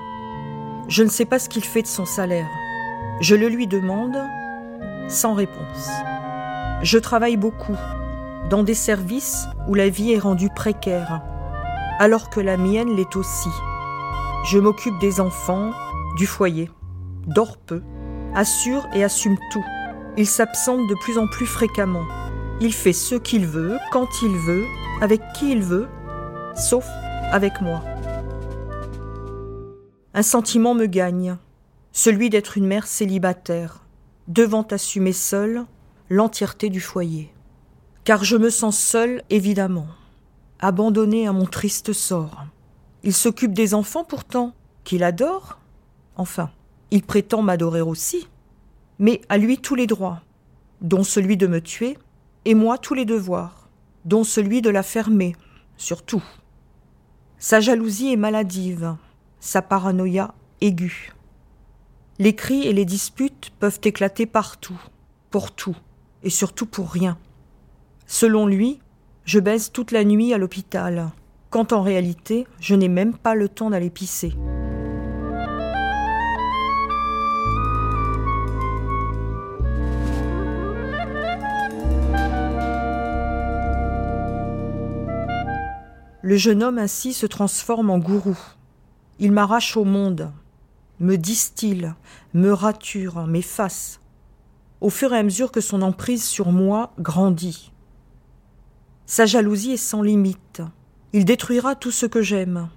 Je 0.87 1.03
ne 1.03 1.09
sais 1.09 1.25
pas 1.25 1.39
ce 1.39 1.49
qu'il 1.49 1.63
fait 1.63 1.81
de 1.81 1.87
son 1.87 2.05
salaire. 2.05 2.49
Je 3.21 3.35
le 3.35 3.47
lui 3.47 3.67
demande 3.67 4.17
sans 5.07 5.33
réponse. 5.33 5.89
Je 6.81 6.97
travaille 6.97 7.37
beaucoup, 7.37 7.77
dans 8.49 8.63
des 8.63 8.73
services 8.73 9.47
où 9.67 9.73
la 9.73 9.89
vie 9.89 10.11
est 10.11 10.19
rendue 10.19 10.49
précaire, 10.53 11.21
alors 11.99 12.29
que 12.29 12.39
la 12.39 12.57
mienne 12.57 12.95
l'est 12.95 13.15
aussi. 13.15 13.49
Je 14.45 14.59
m'occupe 14.59 14.99
des 14.99 15.19
enfants, 15.19 15.71
du 16.17 16.27
foyer, 16.27 16.69
dors 17.25 17.57
peu, 17.57 17.81
assure 18.35 18.85
et 18.93 19.03
assume 19.03 19.37
tout. 19.51 19.65
Il 20.17 20.27
s'absente 20.27 20.87
de 20.87 20.95
plus 20.95 21.17
en 21.17 21.27
plus 21.27 21.45
fréquemment. 21.45 22.05
Il 22.61 22.73
fait 22.73 22.93
ce 22.93 23.15
qu'il 23.15 23.47
veut, 23.47 23.77
quand 23.91 24.21
il 24.21 24.35
veut, 24.37 24.65
avec 25.01 25.21
qui 25.33 25.51
il 25.51 25.61
veut, 25.61 25.87
sauf 26.55 26.87
avec 27.31 27.61
moi. 27.61 27.83
Un 30.13 30.23
sentiment 30.23 30.73
me 30.73 30.85
gagne, 30.85 31.37
celui 31.91 32.29
d'être 32.29 32.57
une 32.57 32.67
mère 32.67 32.87
célibataire, 32.87 33.83
devant 34.27 34.63
assumer 34.63 35.13
seule 35.13 35.65
l'entièreté 36.09 36.69
du 36.69 36.79
foyer. 36.79 37.33
Car 38.05 38.23
je 38.23 38.37
me 38.37 38.49
sens 38.49 38.77
seule, 38.77 39.23
évidemment, 39.29 39.87
abandonnée 40.59 41.27
à 41.27 41.33
mon 41.33 41.45
triste 41.45 41.93
sort. 41.93 42.45
Il 43.03 43.13
s'occupe 43.13 43.53
des 43.53 43.73
enfants 43.73 44.03
pourtant, 44.03 44.53
qu'il 44.83 45.03
adore. 45.03 45.59
Enfin, 46.15 46.51
il 46.91 47.03
prétend 47.03 47.41
m'adorer 47.41 47.81
aussi, 47.81 48.27
mais 48.99 49.21
à 49.27 49.37
lui 49.37 49.57
tous 49.57 49.75
les 49.75 49.87
droits, 49.87 50.21
dont 50.81 51.03
celui 51.03 51.35
de 51.35 51.47
me 51.47 51.59
tuer, 51.59 51.97
et 52.45 52.55
moi 52.55 52.77
tous 52.77 52.93
les 52.93 53.05
devoirs, 53.05 53.67
dont 54.05 54.23
celui 54.23 54.61
de 54.61 54.69
la 54.69 54.83
fermer, 54.83 55.35
surtout. 55.77 56.23
Sa 57.47 57.59
jalousie 57.59 58.11
est 58.11 58.17
maladive, 58.17 58.95
sa 59.39 59.61
paranoïa 59.61 60.33
aiguë. 60.61 61.13
Les 62.17 62.33
cris 62.33 62.63
et 62.65 62.73
les 62.73 62.85
disputes 62.85 63.51
peuvent 63.59 63.79
éclater 63.83 64.25
partout, 64.25 64.81
pour 65.29 65.51
tout, 65.51 65.77
et 66.23 66.31
surtout 66.31 66.65
pour 66.65 66.89
rien. 66.89 67.19
Selon 68.07 68.47
lui, 68.47 68.79
je 69.25 69.39
baise 69.39 69.71
toute 69.71 69.91
la 69.91 70.03
nuit 70.03 70.33
à 70.33 70.39
l'hôpital, 70.39 71.11
quand 71.51 71.71
en 71.71 71.83
réalité, 71.83 72.47
je 72.59 72.73
n'ai 72.73 72.89
même 72.89 73.15
pas 73.15 73.35
le 73.35 73.47
temps 73.47 73.69
d'aller 73.69 73.91
pisser. 73.91 74.33
Le 86.25 86.37
jeune 86.37 86.63
homme 86.63 86.79
ainsi 86.79 87.13
se 87.13 87.27
transforme 87.27 87.91
en 87.91 87.99
gourou. 87.99 88.35
Il 89.19 89.31
m'arrache 89.31 89.77
au 89.77 89.83
monde, 89.83 90.31
me 90.99 91.17
distille, 91.17 91.93
me 92.33 92.51
rature, 92.51 93.27
m'efface, 93.27 94.01
au 94.81 94.89
fur 94.89 95.13
et 95.13 95.19
à 95.19 95.21
mesure 95.21 95.51
que 95.51 95.61
son 95.61 95.83
emprise 95.83 96.23
sur 96.23 96.51
moi 96.51 96.93
grandit. 96.97 97.71
Sa 99.05 99.27
jalousie 99.27 99.73
est 99.73 99.77
sans 99.77 100.01
limite. 100.01 100.63
Il 101.13 101.25
détruira 101.25 101.75
tout 101.75 101.91
ce 101.91 102.07
que 102.07 102.23
j'aime, 102.23 102.69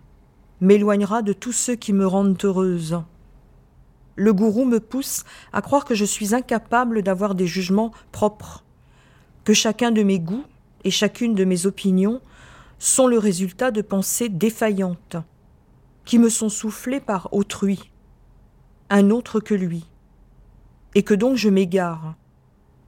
m'éloignera 0.61 1.23
de 1.23 1.33
tous 1.33 1.53
ceux 1.53 1.75
qui 1.75 1.95
me 1.95 2.07
rendent 2.07 2.37
heureuse. 2.45 3.01
Le 4.15 4.35
gourou 4.35 4.67
me 4.67 4.79
pousse 4.79 5.25
à 5.55 5.63
croire 5.63 5.87
que 5.87 5.95
je 5.95 6.05
suis 6.05 6.35
incapable 6.35 7.03
d'avoir 7.03 7.35
des 7.35 7.47
jugements 7.47 7.93
propres, 8.13 8.63
que 9.45 9.55
chacun 9.55 9.91
de 9.91 10.03
mes 10.03 10.21
goûts 10.21 10.45
et 10.85 10.91
chacune 10.91 11.35
de 11.35 11.47
mes 11.47 11.65
opinions 11.65 12.21
sont 12.79 13.07
le 13.07 13.19
résultat 13.19 13.71
de 13.71 13.83
pensées 13.83 14.29
défaillantes, 14.29 15.17
qui 16.05 16.19
me 16.19 16.29
sont 16.29 16.49
soufflées 16.49 17.01
par 17.01 17.29
autrui, 17.33 17.91
un 18.91 19.11
autre 19.11 19.41
que 19.41 19.55
lui, 19.55 19.85
et 20.95 21.03
que 21.03 21.15
donc 21.15 21.37
je 21.37 21.49
m'égare, 21.49 22.15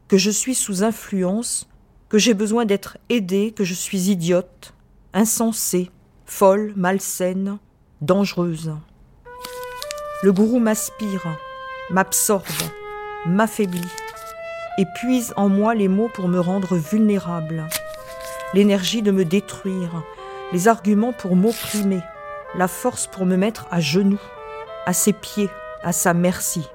que 0.08 0.16
je 0.16 0.30
suis 0.30 0.54
sous 0.54 0.82
influence, 0.82 1.68
que 2.08 2.18
j'ai 2.18 2.34
besoin 2.34 2.64
d'être 2.64 2.98
aidée, 3.08 3.52
que 3.52 3.64
je 3.64 3.74
suis 3.74 4.10
idiote, 4.10 4.74
insensée, 5.12 5.90
folle, 6.24 6.72
malsaine, 6.76 7.58
dangereuse. 8.00 8.72
Le 10.22 10.32
gourou 10.32 10.58
m'aspire, 10.58 11.26
m'absorbe, 11.90 12.44
m'affaiblit, 13.26 13.80
et 14.78 14.84
puise 14.96 15.34
en 15.36 15.48
moi 15.48 15.74
les 15.74 15.88
mots 15.88 16.10
pour 16.14 16.28
me 16.28 16.40
rendre 16.40 16.76
vulnérable 16.76 17.68
l'énergie 18.54 19.02
de 19.02 19.10
me 19.10 19.24
détruire, 19.24 20.02
les 20.52 20.68
arguments 20.68 21.12
pour 21.12 21.36
m'opprimer, 21.36 22.00
la 22.54 22.68
force 22.68 23.06
pour 23.06 23.26
me 23.26 23.36
mettre 23.36 23.66
à 23.70 23.80
genoux, 23.80 24.20
à 24.86 24.92
ses 24.92 25.12
pieds, 25.12 25.50
à 25.82 25.92
sa 25.92 26.14
merci. 26.14 26.68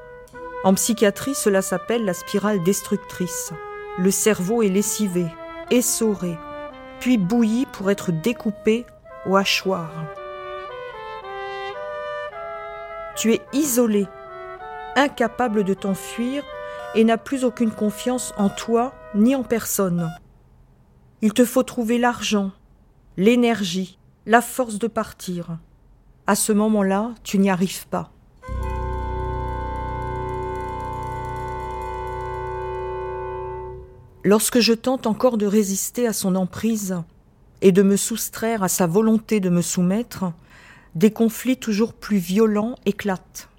En 0.64 0.74
psychiatrie, 0.74 1.36
cela 1.36 1.62
s'appelle 1.62 2.06
la 2.06 2.14
spirale 2.14 2.64
destructrice. 2.64 3.54
Le 3.98 4.12
cerveau 4.12 4.64
est 4.64 4.70
lessivé, 4.70 5.26
essoré, 5.70 6.38
puis 7.00 7.18
bouilli 7.18 7.66
pour 7.68 7.92
être 7.92 8.12
découpé 8.12 8.86
au 9.26 9.36
hachoir. 9.36 9.92
Tu 13.16 13.34
es 13.34 13.42
isolé, 13.54 14.08
incapable 14.96 15.64
de 15.64 15.74
t'enfuir 15.74 16.44
et 16.96 17.04
n'as 17.04 17.18
plus 17.18 17.44
aucune 17.44 17.72
confiance 17.72 18.34
en 18.38 18.50
toi 18.50 18.94
ni 19.14 19.36
en 19.36 19.44
personne. 19.44 20.10
Il 21.22 21.34
te 21.34 21.46
faut 21.46 21.64
trouver 21.64 21.98
l'argent, 21.98 22.52
l'énergie, 23.18 23.98
la 24.26 24.42
force 24.42 24.80
de 24.80 24.88
partir. 24.88 25.58
À 26.28 26.36
ce 26.36 26.52
moment-là, 26.52 27.14
tu 27.24 27.38
n'y 27.40 27.50
arrives 27.50 27.88
pas. 27.88 28.12
Lorsque 34.24 34.60
je 34.60 34.74
tente 34.74 35.06
encore 35.06 35.38
de 35.38 35.46
résister 35.46 36.08
à 36.08 36.14
son 36.14 36.36
emprise 36.36 36.96
et 37.62 37.72
de 37.72 37.84
me 37.84 37.96
soustraire 37.96 38.64
à 38.64 38.68
sa 38.68 38.88
volonté 38.88 39.40
de 39.40 39.50
me 39.50 39.62
soumettre, 39.62 40.34
Des 40.96 41.12
conflits 41.12 41.58
toujours 41.58 41.94
plus 41.94 42.18
violents 42.18 42.76
éclatent. 42.86 43.50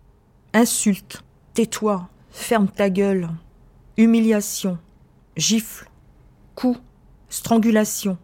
Insultes, 0.54 1.22
tais-toi, 1.52 2.08
ferme 2.30 2.66
ta 2.66 2.88
gueule, 2.88 3.28
humiliation, 3.98 4.78
gifle, 5.36 5.90
coups, 6.54 6.80
strangulation, 7.28 8.18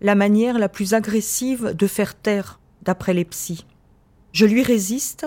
la 0.00 0.14
manière 0.14 0.58
la 0.58 0.68
plus 0.68 0.94
agressive 0.94 1.74
de 1.76 1.86
faire 1.86 2.14
taire, 2.14 2.60
d'après 2.82 3.14
les 3.14 3.24
psys. 3.24 3.66
Je 4.32 4.46
lui 4.46 4.62
résiste 4.62 5.26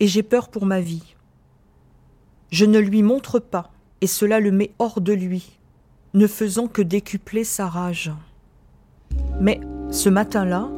et 0.00 0.06
j'ai 0.06 0.22
peur 0.22 0.48
pour 0.48 0.66
ma 0.66 0.80
vie. 0.80 1.14
Je 2.50 2.64
ne 2.64 2.78
lui 2.78 3.02
montre 3.02 3.38
pas, 3.38 3.70
et 4.00 4.06
cela 4.06 4.40
le 4.40 4.50
met 4.50 4.72
hors 4.78 5.00
de 5.00 5.12
lui, 5.12 5.58
ne 6.14 6.26
faisant 6.26 6.66
que 6.66 6.82
décupler 6.82 7.44
sa 7.44 7.68
rage. 7.68 8.12
Mais 9.40 9.60
ce 9.90 10.08
matin-là, 10.08 10.68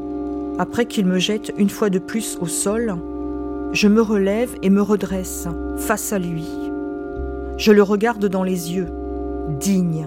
après 0.59 0.87
qu'il 0.87 1.07
me 1.07 1.19
jette 1.19 1.53
une 1.59 1.71
fois 1.71 1.91
de 1.91 1.99
plus 1.99 2.39
au 2.41 2.47
sol, 2.47 2.97
je 3.73 3.89
me 3.89 4.01
relève 4.01 4.55
et 4.63 4.71
me 4.71 4.83
redresse 4.83 5.49
face 5.79 6.13
à 6.13 6.19
lui. 6.19 6.47
Je 7.57 7.73
le 7.73 7.83
regarde 7.83 8.27
dans 8.27 8.45
les 8.45 8.73
yeux, 8.73 8.89
digne. 9.59 10.07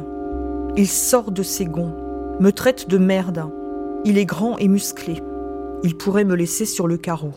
Il 0.79 0.87
sort 0.87 1.31
de 1.31 1.41
ses 1.41 1.65
gonds, 1.65 1.95
me 2.39 2.51
traite 2.51 2.87
de 2.87 2.99
merde. 2.99 3.49
Il 4.05 4.19
est 4.19 4.25
grand 4.25 4.59
et 4.59 4.67
musclé. 4.67 5.23
Il 5.83 5.97
pourrait 5.97 6.23
me 6.23 6.35
laisser 6.35 6.65
sur 6.65 6.87
le 6.87 6.97
carreau. 6.97 7.31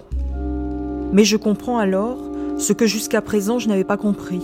Mais 1.15 1.25
je 1.25 1.39
comprends 1.39 1.79
alors 1.79 2.19
ce 2.59 2.75
que 2.75 2.87
jusqu'à 2.87 3.23
présent 3.23 3.59
je 3.59 3.69
n'avais 3.69 3.85
pas 3.85 3.97
compris. 3.97 4.43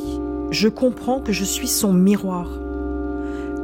Je 0.50 0.68
comprends 0.68 1.20
que 1.20 1.32
je 1.32 1.44
suis 1.44 1.68
son 1.68 1.92
miroir, 1.92 2.48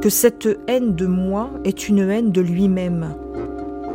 que 0.01 0.09
cette 0.09 0.47
haine 0.67 0.93
de 0.93 1.07
moi 1.07 1.49
est 1.63 1.89
une 1.89 2.07
haine 2.07 2.31
de 2.31 2.41
lui-même, 2.41 3.15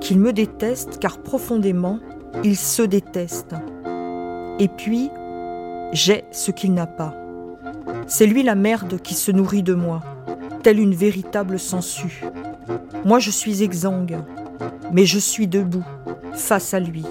qu'il 0.01 0.19
me 0.19 0.33
déteste 0.33 0.99
car 0.99 1.19
profondément, 1.19 2.01
il 2.43 2.57
se 2.57 2.83
déteste. 2.83 3.55
Et 4.59 4.67
puis, 4.67 5.09
j'ai 5.93 6.25
ce 6.33 6.51
qu'il 6.51 6.75
n'a 6.75 6.89
pas. 6.89 7.15
C'est 8.09 8.27
lui 8.27 8.43
la 8.43 8.57
merde 8.57 9.01
qui 9.01 9.15
se 9.15 9.31
nourrit 9.31 9.63
de 9.63 9.75
moi, 9.75 10.03
telle 10.63 10.79
une 10.79 10.95
véritable 10.95 11.59
sangsue. 11.59 12.25
Moi 13.05 13.19
je 13.19 13.31
suis 13.31 13.63
exsangue, 13.63 14.19
mais 14.93 15.07
je 15.07 15.19
suis 15.19 15.47
debout, 15.47 15.87
face 16.35 16.75
à 16.75 16.81
lui. 16.81 17.05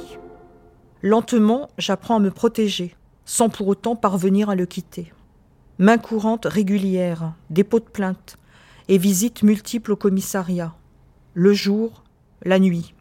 Lentement, 1.01 1.69
j'apprends 1.77 2.17
à 2.17 2.19
me 2.19 2.31
protéger, 2.31 2.95
sans 3.25 3.49
pour 3.49 3.67
autant 3.67 3.95
parvenir 3.95 4.49
à 4.49 4.55
le 4.55 4.65
quitter. 4.65 5.13
Main 5.79 5.97
courante 5.97 6.45
régulière, 6.45 7.33
dépôt 7.49 7.79
de 7.79 7.85
plainte, 7.85 8.37
et 8.87 8.97
visites 8.97 9.43
multiples 9.43 9.91
au 9.91 9.95
commissariat, 9.95 10.73
le 11.33 11.53
jour, 11.53 12.03
la 12.43 12.57
nuit. 12.57 12.95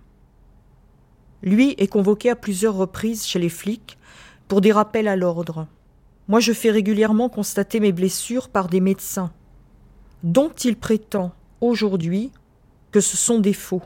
Lui 1.42 1.74
est 1.78 1.86
convoqué 1.86 2.28
à 2.28 2.36
plusieurs 2.36 2.74
reprises 2.74 3.24
chez 3.24 3.38
les 3.38 3.48
flics 3.48 3.96
pour 4.48 4.60
des 4.60 4.72
rappels 4.72 5.08
à 5.08 5.16
l'ordre. 5.16 5.66
Moi, 6.28 6.40
je 6.40 6.52
fais 6.52 6.70
régulièrement 6.70 7.28
constater 7.28 7.78
mes 7.80 7.92
blessures 7.92 8.48
par 8.48 8.68
des 8.68 8.80
médecins, 8.80 9.32
dont 10.22 10.50
il 10.50 10.76
prétend 10.76 11.32
aujourd'hui 11.60 12.32
que 12.90 13.00
ce 13.00 13.16
sont 13.16 13.38
des 13.38 13.52
faux. 13.52 13.82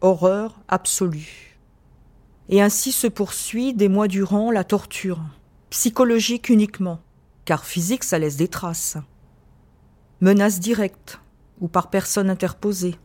Horreur 0.00 0.60
absolue. 0.68 1.58
Et 2.48 2.60
ainsi 2.60 2.92
se 2.92 3.06
poursuit 3.06 3.72
des 3.72 3.88
mois 3.88 4.08
durant 4.08 4.50
la 4.50 4.64
torture, 4.64 5.20
psychologique 5.70 6.50
uniquement, 6.50 7.00
car 7.44 7.64
physique 7.64 8.04
ça 8.04 8.18
laisse 8.18 8.36
des 8.36 8.48
traces. 8.48 8.98
Menaces 10.20 10.60
directes 10.60 11.20
ou 11.60 11.68
par 11.68 11.88
personne 11.88 12.28
interposée, 12.28 12.96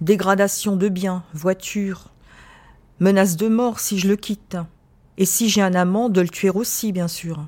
dégradation 0.00 0.76
de 0.76 0.88
biens, 0.88 1.24
voitures, 1.34 2.10
menace 3.00 3.36
de 3.36 3.48
mort 3.48 3.80
si 3.80 3.98
je 3.98 4.08
le 4.08 4.16
quitte, 4.16 4.56
et 5.18 5.24
si 5.24 5.48
j'ai 5.48 5.62
un 5.62 5.74
amant, 5.74 6.08
de 6.08 6.20
le 6.20 6.28
tuer 6.28 6.50
aussi, 6.50 6.92
bien 6.92 7.08
sûr. 7.08 7.46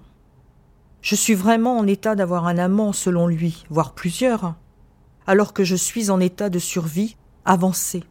Je 1.02 1.14
suis 1.14 1.34
vraiment 1.34 1.78
en 1.78 1.86
état 1.86 2.14
d'avoir 2.14 2.46
un 2.46 2.58
amant, 2.58 2.92
selon 2.92 3.26
lui, 3.26 3.64
voire 3.70 3.94
plusieurs, 3.94 4.54
alors 5.26 5.54
que 5.54 5.64
je 5.64 5.76
suis 5.76 6.10
en 6.10 6.20
état 6.20 6.50
de 6.50 6.58
survie 6.58 7.16
avancée. 7.44 8.04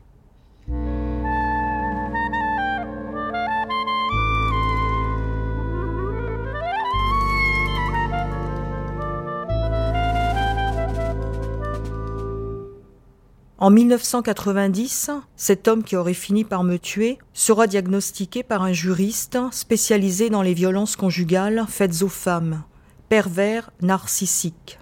En 13.62 13.72
1990, 13.72 15.12
cet 15.36 15.68
homme 15.68 15.84
qui 15.84 15.98
aurait 15.98 16.14
fini 16.14 16.46
par 16.46 16.64
me 16.64 16.78
tuer 16.78 17.20
sera 17.34 17.68
diagnostiqué 17.68 18.42
par 18.42 18.64
un 18.64 18.72
juriste 18.72 19.38
spécialisé 19.52 20.30
dans 20.30 20.42
les 20.42 20.54
violences 20.54 20.96
conjugales 20.96 21.66
faites 21.68 22.02
aux 22.02 22.08
femmes, 22.08 22.64
pervers 23.10 23.72
narcissique. 23.82 24.80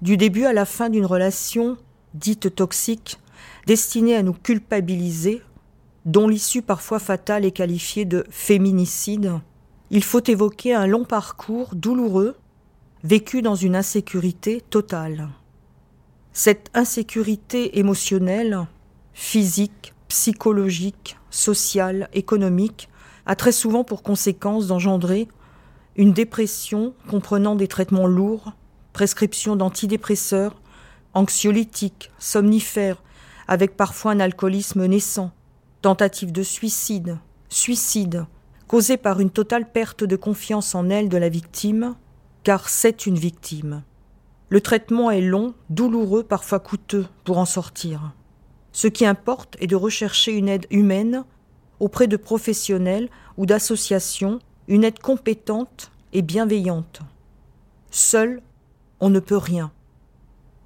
Du 0.00 0.16
début 0.16 0.44
à 0.44 0.52
la 0.52 0.64
fin 0.64 0.88
d'une 0.88 1.04
relation 1.04 1.76
dite 2.14 2.54
toxique, 2.54 3.18
destinée 3.66 4.14
à 4.14 4.22
nous 4.22 4.32
culpabiliser, 4.32 5.42
dont 6.04 6.28
l'issue 6.28 6.62
parfois 6.62 7.00
fatale 7.00 7.44
est 7.44 7.50
qualifiée 7.50 8.04
de 8.04 8.24
féminicide, 8.30 9.32
il 9.90 10.04
faut 10.04 10.22
évoquer 10.24 10.74
un 10.74 10.86
long 10.86 11.04
parcours 11.04 11.74
douloureux, 11.74 12.36
vécu 13.02 13.42
dans 13.42 13.56
une 13.56 13.76
insécurité 13.76 14.60
totale. 14.60 15.28
Cette 16.32 16.70
insécurité 16.74 17.78
émotionnelle, 17.78 18.66
physique, 19.14 19.94
psychologique, 20.08 21.18
sociale, 21.30 22.08
économique, 22.12 22.88
a 23.26 23.34
très 23.34 23.52
souvent 23.52 23.82
pour 23.82 24.02
conséquence 24.02 24.68
d'engendrer 24.68 25.28
une 25.96 26.12
dépression 26.12 26.94
comprenant 27.08 27.56
des 27.56 27.68
traitements 27.68 28.06
lourds, 28.06 28.52
prescription 28.92 29.56
d'antidépresseurs, 29.56 30.60
anxiolytiques, 31.14 32.10
somnifères, 32.18 33.02
avec 33.48 33.76
parfois 33.76 34.12
un 34.12 34.20
alcoolisme 34.20 34.84
naissant, 34.86 35.30
tentative 35.80 36.32
de 36.32 36.42
suicide, 36.42 37.18
suicide, 37.48 38.26
causé 38.68 38.96
par 38.96 39.20
une 39.20 39.30
totale 39.30 39.70
perte 39.70 40.04
de 40.04 40.16
confiance 40.16 40.74
en 40.74 40.90
elle 40.90 41.08
de 41.08 41.16
la 41.16 41.28
victime, 41.28 41.94
car 42.42 42.68
c'est 42.68 43.06
une 43.06 43.18
victime. 43.18 43.82
Le 44.48 44.60
traitement 44.60 45.10
est 45.10 45.20
long, 45.20 45.54
douloureux, 45.70 46.22
parfois 46.22 46.60
coûteux 46.60 47.06
pour 47.24 47.38
en 47.38 47.44
sortir. 47.46 48.12
Ce 48.72 48.86
qui 48.86 49.06
importe 49.06 49.56
est 49.60 49.66
de 49.66 49.76
rechercher 49.76 50.32
une 50.32 50.48
aide 50.48 50.66
humaine 50.70 51.24
auprès 51.80 52.06
de 52.06 52.16
professionnels 52.16 53.08
ou 53.36 53.46
d'associations, 53.46 54.38
une 54.68 54.84
aide 54.84 54.98
compétente 54.98 55.90
et 56.12 56.22
bienveillante. 56.22 57.00
Seul, 57.90 58.42
on 59.00 59.10
ne 59.10 59.20
peut 59.20 59.36
rien. 59.36 59.70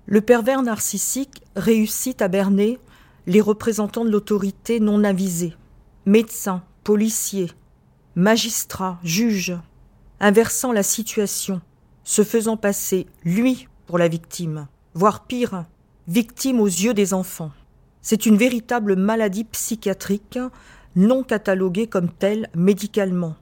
Le 0.07 0.21
pervers 0.21 0.63
narcissique 0.63 1.43
réussit 1.57 2.21
à 2.23 2.29
berner 2.29 2.79
les 3.27 3.41
représentants 3.41 4.05
de 4.05 4.11
l'autorité 4.11 4.81
non 4.81 5.05
avisés, 5.05 5.55
médecins, 6.07 6.63
policiers, 6.85 7.51
magistrats, 8.15 8.99
juges, 9.05 9.57
inversant 10.19 10.73
la 10.73 10.83
situation, 10.83 11.61
se 12.05 12.25
faisant 12.25 12.57
passer, 12.57 13.07
lui, 13.25 13.69
pour 13.87 13.99
la 13.99 14.09
victime, 14.09 14.67
voire 14.95 15.25
pire, 15.27 15.65
victime 16.09 16.61
aux 16.61 16.67
yeux 16.67 16.95
des 16.95 17.15
enfants. 17.15 17.53
C'est 18.03 18.27
une 18.27 18.37
véritable 18.37 18.97
maladie 18.97 19.45
psychiatrique 19.45 20.39
non 20.97 21.23
cataloguée 21.23 21.87
comme 21.87 22.09
telle 22.11 22.49
médicalement, 22.55 23.37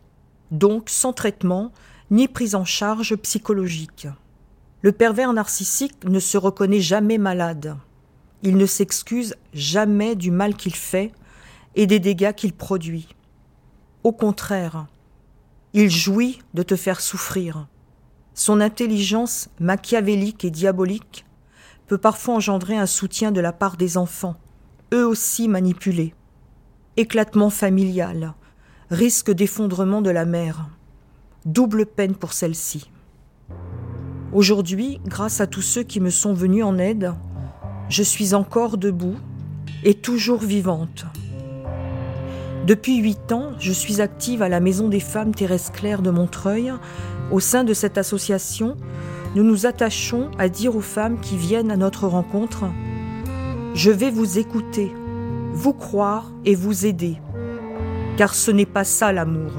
donc 0.50 0.90
sans 0.90 1.12
traitement 1.12 1.72
ni 2.10 2.28
prise 2.28 2.54
en 2.54 2.64
charge 2.64 3.16
psychologique. 3.16 4.08
Le 4.82 4.92
pervers 4.92 5.32
narcissique 5.32 6.04
ne 6.04 6.20
se 6.20 6.38
reconnaît 6.38 6.80
jamais 6.80 7.18
malade. 7.18 7.76
Il 8.42 8.56
ne 8.56 8.66
s'excuse 8.66 9.34
jamais 9.52 10.14
du 10.14 10.30
mal 10.30 10.54
qu'il 10.54 10.74
fait 10.74 11.12
et 11.74 11.86
des 11.86 11.98
dégâts 11.98 12.32
qu'il 12.32 12.52
produit. 12.52 13.08
Au 14.04 14.12
contraire, 14.12 14.86
il 15.74 15.90
jouit 15.90 16.38
de 16.54 16.62
te 16.62 16.76
faire 16.76 17.00
souffrir. 17.00 17.66
Son 18.34 18.60
intelligence 18.60 19.48
machiavélique 19.58 20.44
et 20.44 20.50
diabolique 20.50 21.26
peut 21.88 21.98
parfois 21.98 22.34
engendrer 22.34 22.76
un 22.76 22.86
soutien 22.86 23.32
de 23.32 23.40
la 23.40 23.52
part 23.52 23.76
des 23.76 23.96
enfants, 23.96 24.36
eux 24.94 25.06
aussi 25.06 25.48
manipulés. 25.48 26.14
Éclatement 26.96 27.50
familial, 27.50 28.34
risque 28.90 29.30
d'effondrement 29.30 30.00
de 30.00 30.10
la 30.10 30.24
mère. 30.24 30.70
Double 31.44 31.84
peine 31.84 32.14
pour 32.14 32.32
celle-ci. 32.32 32.90
Aujourd'hui, 34.32 34.98
grâce 35.06 35.42
à 35.42 35.46
tous 35.46 35.62
ceux 35.62 35.82
qui 35.82 36.00
me 36.00 36.08
sont 36.10 36.32
venus 36.32 36.64
en 36.64 36.78
aide, 36.78 37.12
je 37.90 38.02
suis 38.02 38.34
encore 38.34 38.78
debout 38.78 39.16
et 39.84 39.94
toujours 39.94 40.40
vivante. 40.40 41.04
Depuis 42.66 42.96
huit 42.96 43.30
ans, 43.30 43.52
je 43.58 43.72
suis 43.72 44.00
active 44.00 44.40
à 44.42 44.48
la 44.48 44.60
Maison 44.60 44.88
des 44.88 45.00
femmes 45.00 45.34
Thérèse 45.34 45.70
Claire 45.70 46.00
de 46.00 46.10
Montreuil 46.10 46.72
au 47.30 47.40
sein 47.40 47.64
de 47.64 47.74
cette 47.74 47.98
association, 47.98 48.76
nous 49.34 49.44
nous 49.44 49.66
attachons 49.66 50.30
à 50.38 50.48
dire 50.48 50.76
aux 50.76 50.80
femmes 50.80 51.20
qui 51.20 51.36
viennent 51.36 51.70
à 51.70 51.76
notre 51.76 52.06
rencontre 52.06 52.64
Je 53.74 53.90
vais 53.90 54.10
vous 54.10 54.38
écouter, 54.38 54.92
vous 55.52 55.74
croire 55.74 56.32
et 56.46 56.54
vous 56.54 56.86
aider. 56.86 57.18
Car 58.18 58.34
ce 58.34 58.50
n'est 58.50 58.66
pas 58.66 58.82
ça 58.82 59.12
l'amour. 59.12 59.52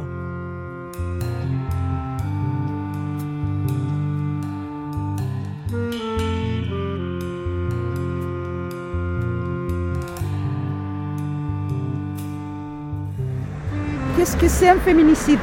Qu'est-ce 14.17 14.35
que 14.35 14.49
c'est 14.49 14.67
un 14.67 14.77
féminicide? 14.79 15.39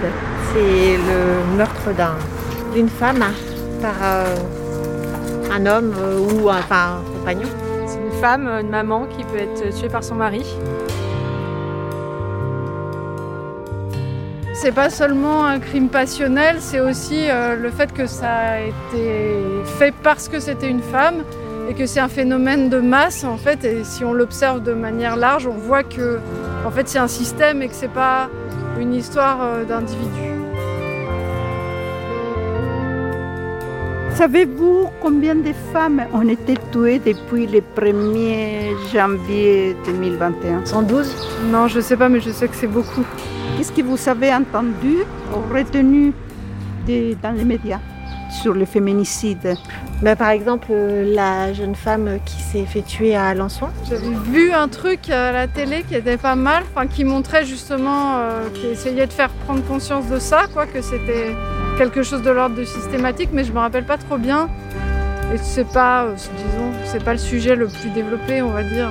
C'est 0.53 0.99
le 0.99 1.57
meurtre 1.57 1.89
d'une 2.75 2.91
femme 2.91 3.25
par 3.81 3.95
euh, 4.03 4.37
un 5.51 5.65
homme 5.65 5.95
euh, 5.99 6.19
ou 6.19 6.51
enfin, 6.51 6.99
un 6.99 7.19
compagnon. 7.19 7.49
C'est 7.87 7.97
une 7.97 8.21
femme, 8.21 8.47
une 8.47 8.69
maman 8.69 9.07
qui 9.07 9.25
peut 9.25 9.39
être 9.39 9.75
tuée 9.75 9.89
par 9.89 10.05
son 10.05 10.17
mari. 10.17 10.45
C'est 14.67 14.73
pas 14.73 14.91
seulement 14.91 15.47
un 15.47 15.61
crime 15.61 15.89
passionnel, 15.89 16.57
c'est 16.59 16.81
aussi 16.81 17.31
euh, 17.31 17.55
le 17.55 17.71
fait 17.71 17.93
que 17.93 18.09
ça 18.09 18.29
a 18.29 18.61
été 18.63 19.33
fait 19.79 19.95
parce 20.03 20.27
que 20.27 20.41
c'était 20.41 20.69
une 20.69 20.83
femme 20.83 21.23
et 21.71 21.75
que 21.75 21.87
c'est 21.87 22.01
un 22.01 22.09
phénomène 22.09 22.69
de 22.69 22.81
masse 22.81 23.23
en 23.23 23.37
fait. 23.37 23.65
Et 23.65 23.85
si 23.85 24.05
on 24.05 24.13
l'observe 24.13 24.65
de 24.65 24.73
manière 24.73 25.15
large, 25.15 25.47
on 25.47 25.57
voit 25.57 25.85
que 25.85 26.19
en 26.67 26.73
fait 26.73 26.89
c'est 26.89 26.99
un 26.99 27.07
système 27.07 27.63
et 27.63 27.69
que 27.69 27.77
c'est 27.77 27.93
pas 27.93 28.29
une 28.81 28.93
histoire 28.93 29.39
euh, 29.41 29.65
d'individu. 29.65 30.33
Savez-vous 34.17 34.89
combien 35.01 35.37
de 35.37 35.53
femmes 35.73 36.07
ont 36.13 36.29
été 36.29 36.55
tuées 36.73 36.99
depuis 36.99 37.47
le 37.47 37.61
1er 37.61 38.73
janvier 38.93 39.77
2021 39.87 40.67
112 40.67 41.15
Non, 41.53 41.69
je 41.69 41.79
sais 41.79 41.97
pas, 41.97 42.09
mais 42.09 42.19
je 42.19 42.31
sais 42.33 42.49
que 42.49 42.57
c'est 42.57 42.67
beaucoup. 42.67 43.05
Qu'est-ce 43.57 43.73
que 43.73 43.83
vous 43.83 43.99
avez 44.09 44.33
entendu 44.35 44.97
ou 45.33 45.55
retenu 45.55 46.13
de- 46.87 47.15
dans 47.23 47.33
les 47.33 47.45
médias 47.45 47.81
sur 48.43 48.53
le 48.55 48.65
féminicide? 48.65 49.57
Bah, 50.03 50.15
Par 50.15 50.29
exemple, 50.31 50.67
euh, 50.71 51.15
la 51.15 51.53
jeune 51.55 51.75
femme 51.75 52.19
qui 52.27 52.43
s'est 52.43 52.67
fait 52.67 52.83
tuer 52.83 53.17
à 53.17 53.29
Alençon. 53.29 53.69
J'avais 53.89 54.15
vu 54.31 54.53
un 54.53 54.69
truc 54.69 55.09
à 55.09 55.33
la 55.33 55.49
télé 55.49 55.85
qui 55.89 55.95
était 55.95 56.19
pas 56.19 56.35
mal, 56.37 56.65
enfin 56.75 56.87
qui 56.87 57.05
montrait 57.05 57.47
justement, 57.47 58.19
euh, 58.19 58.49
qui 58.53 58.67
essayait 58.67 59.07
de 59.07 59.13
faire 59.13 59.31
prendre 59.47 59.63
conscience 59.65 60.07
de 60.09 60.19
ça, 60.19 60.43
quoi, 60.53 60.67
que 60.67 60.83
c'était 60.83 61.35
quelque 61.79 62.03
chose 62.03 62.23
de 62.23 62.31
l'ordre 62.31 62.57
de 62.57 62.65
systématique, 62.65 63.31
mais 63.33 63.45
je 63.45 63.53
me 63.53 63.59
rappelle 63.59 63.85
pas 63.87 63.97
trop 63.97 64.19
bien. 64.19 64.49
Et 65.35 65.39
c'est 65.39 65.67
pas, 65.73 66.05
euh, 66.05 66.13
disons, 66.15 66.73
c'est 66.85 67.03
pas 67.03 67.13
le 67.13 67.19
sujet 67.19 67.57
le 67.57 67.67
plus 67.69 67.89
développé, 67.95 68.43
on 68.43 68.51
va 68.51 68.63
dire. 68.63 68.91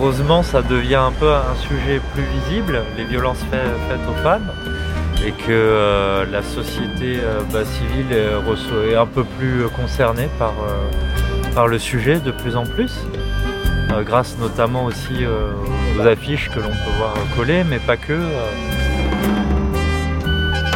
Heureusement, 0.00 0.44
ça 0.44 0.62
devient 0.62 0.94
un 0.94 1.10
peu 1.10 1.28
un 1.32 1.56
sujet 1.56 2.00
plus 2.14 2.22
visible, 2.22 2.82
les 2.96 3.02
violences 3.04 3.42
fait- 3.50 3.74
faites 3.88 4.06
aux 4.08 4.22
femmes, 4.22 4.48
et 5.26 5.32
que 5.32 5.50
euh, 5.50 6.24
la 6.30 6.40
société 6.42 7.18
euh, 7.20 7.40
bah, 7.52 7.64
civile 7.64 8.12
est, 8.12 8.30
reço- 8.48 8.88
est 8.92 8.94
un 8.94 9.06
peu 9.06 9.24
plus 9.24 9.64
euh, 9.64 9.68
concernée 9.68 10.28
par, 10.38 10.50
euh, 10.60 11.52
par 11.52 11.66
le 11.66 11.80
sujet 11.80 12.20
de 12.20 12.30
plus 12.30 12.54
en 12.54 12.64
plus, 12.64 12.92
euh, 13.92 14.04
grâce 14.04 14.36
notamment 14.38 14.84
aussi 14.84 15.24
euh, 15.24 15.50
aux 15.98 16.06
affiches 16.06 16.48
que 16.50 16.60
l'on 16.60 16.68
peut 16.68 16.94
voir 16.98 17.14
collées, 17.36 17.64
mais 17.68 17.80
pas 17.80 17.96
que. 17.96 18.12
euh. 18.12 18.50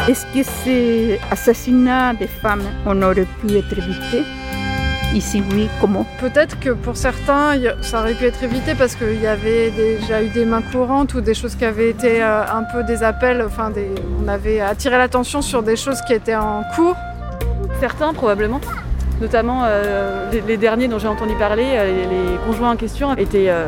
Est-ce 0.08 0.26
que 0.34 0.42
ces 0.42 1.20
assassinats 1.30 2.12
des 2.14 2.26
femmes 2.26 2.64
on 2.86 3.00
aurait 3.02 3.28
pu 3.40 3.56
être 3.56 3.78
évités? 3.78 4.24
Et 5.14 5.20
si 5.20 5.42
oui, 5.52 5.68
comment 5.80 6.06
Peut-être 6.20 6.58
que 6.58 6.70
pour 6.70 6.96
certains, 6.96 7.52
ça 7.82 8.00
aurait 8.00 8.14
pu 8.14 8.24
être 8.24 8.42
évité 8.42 8.74
parce 8.74 8.94
qu'il 8.94 9.20
y 9.20 9.26
avait 9.26 9.70
déjà 9.70 10.22
eu 10.22 10.28
des 10.28 10.46
mains 10.46 10.62
courantes 10.62 11.12
ou 11.12 11.20
des 11.20 11.34
choses 11.34 11.54
qui 11.54 11.66
avaient 11.66 11.90
été 11.90 12.22
euh, 12.22 12.42
un 12.44 12.62
peu 12.62 12.82
des 12.82 13.02
appels, 13.02 13.42
enfin 13.46 13.68
des, 13.68 13.90
on 14.24 14.28
avait 14.28 14.60
attiré 14.60 14.96
l'attention 14.96 15.42
sur 15.42 15.62
des 15.62 15.76
choses 15.76 16.00
qui 16.06 16.14
étaient 16.14 16.34
en 16.34 16.62
cours. 16.74 16.96
Certains 17.78 18.14
probablement, 18.14 18.60
notamment 19.20 19.64
euh, 19.64 20.30
les, 20.32 20.40
les 20.40 20.56
derniers 20.56 20.88
dont 20.88 20.98
j'ai 20.98 21.08
entendu 21.08 21.34
parler, 21.34 21.66
euh, 21.66 22.06
les, 22.08 22.32
les 22.32 22.38
conjoints 22.46 22.70
en 22.70 22.76
question 22.76 23.14
étaient 23.16 23.50
euh, 23.50 23.66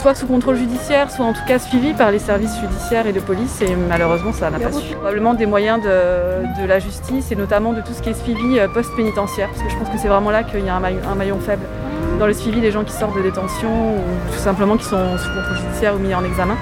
soit 0.00 0.14
sous 0.14 0.26
contrôle 0.26 0.56
judiciaire, 0.56 1.10
soit 1.10 1.24
en 1.24 1.32
tout 1.32 1.44
cas 1.46 1.58
suivis 1.58 1.92
par 1.92 2.10
les 2.10 2.18
services 2.18 2.58
judiciaires 2.60 3.06
et 3.06 3.12
de 3.12 3.20
police 3.20 3.60
et 3.62 3.74
malheureusement 3.88 4.32
ça 4.32 4.50
n'a 4.50 4.58
pas 4.58 4.72
su. 4.72 4.94
Probablement 4.94 5.34
des 5.34 5.46
moyens 5.46 5.82
de, 5.82 6.60
de 6.62 6.66
la 6.66 6.78
justice 6.78 7.32
et 7.32 7.36
notamment 7.36 7.72
de 7.72 7.80
tout 7.80 7.92
ce 7.92 8.02
qui 8.02 8.10
est 8.10 8.14
suivi 8.24 8.58
euh, 8.58 8.68
post-pénitentiaire 8.68 9.48
parce 9.48 9.62
que 9.62 9.70
je 9.70 9.76
pense 9.76 9.88
que 9.88 9.98
c'est 9.98 10.08
vraiment 10.08 10.30
là 10.30 10.42
qu'il 10.44 10.64
y 10.64 10.68
a 10.68 10.76
un 10.76 10.80
maillon, 10.80 11.00
un 11.10 11.14
maillon 11.14 11.38
faible 11.40 11.62
dans 12.18 12.26
le 12.26 12.32
suivi 12.32 12.60
des 12.60 12.70
gens 12.70 12.84
qui 12.84 12.92
sortent 12.92 13.16
de 13.16 13.22
détention 13.22 13.68
ou 13.96 14.32
tout 14.32 14.38
simplement 14.38 14.76
qui 14.76 14.84
sont 14.84 15.18
sous 15.18 15.28
contrôle 15.34 15.56
judiciaire 15.56 15.94
ou 15.94 15.98
mis 15.98 16.14
en 16.14 16.24
examen. 16.24 16.56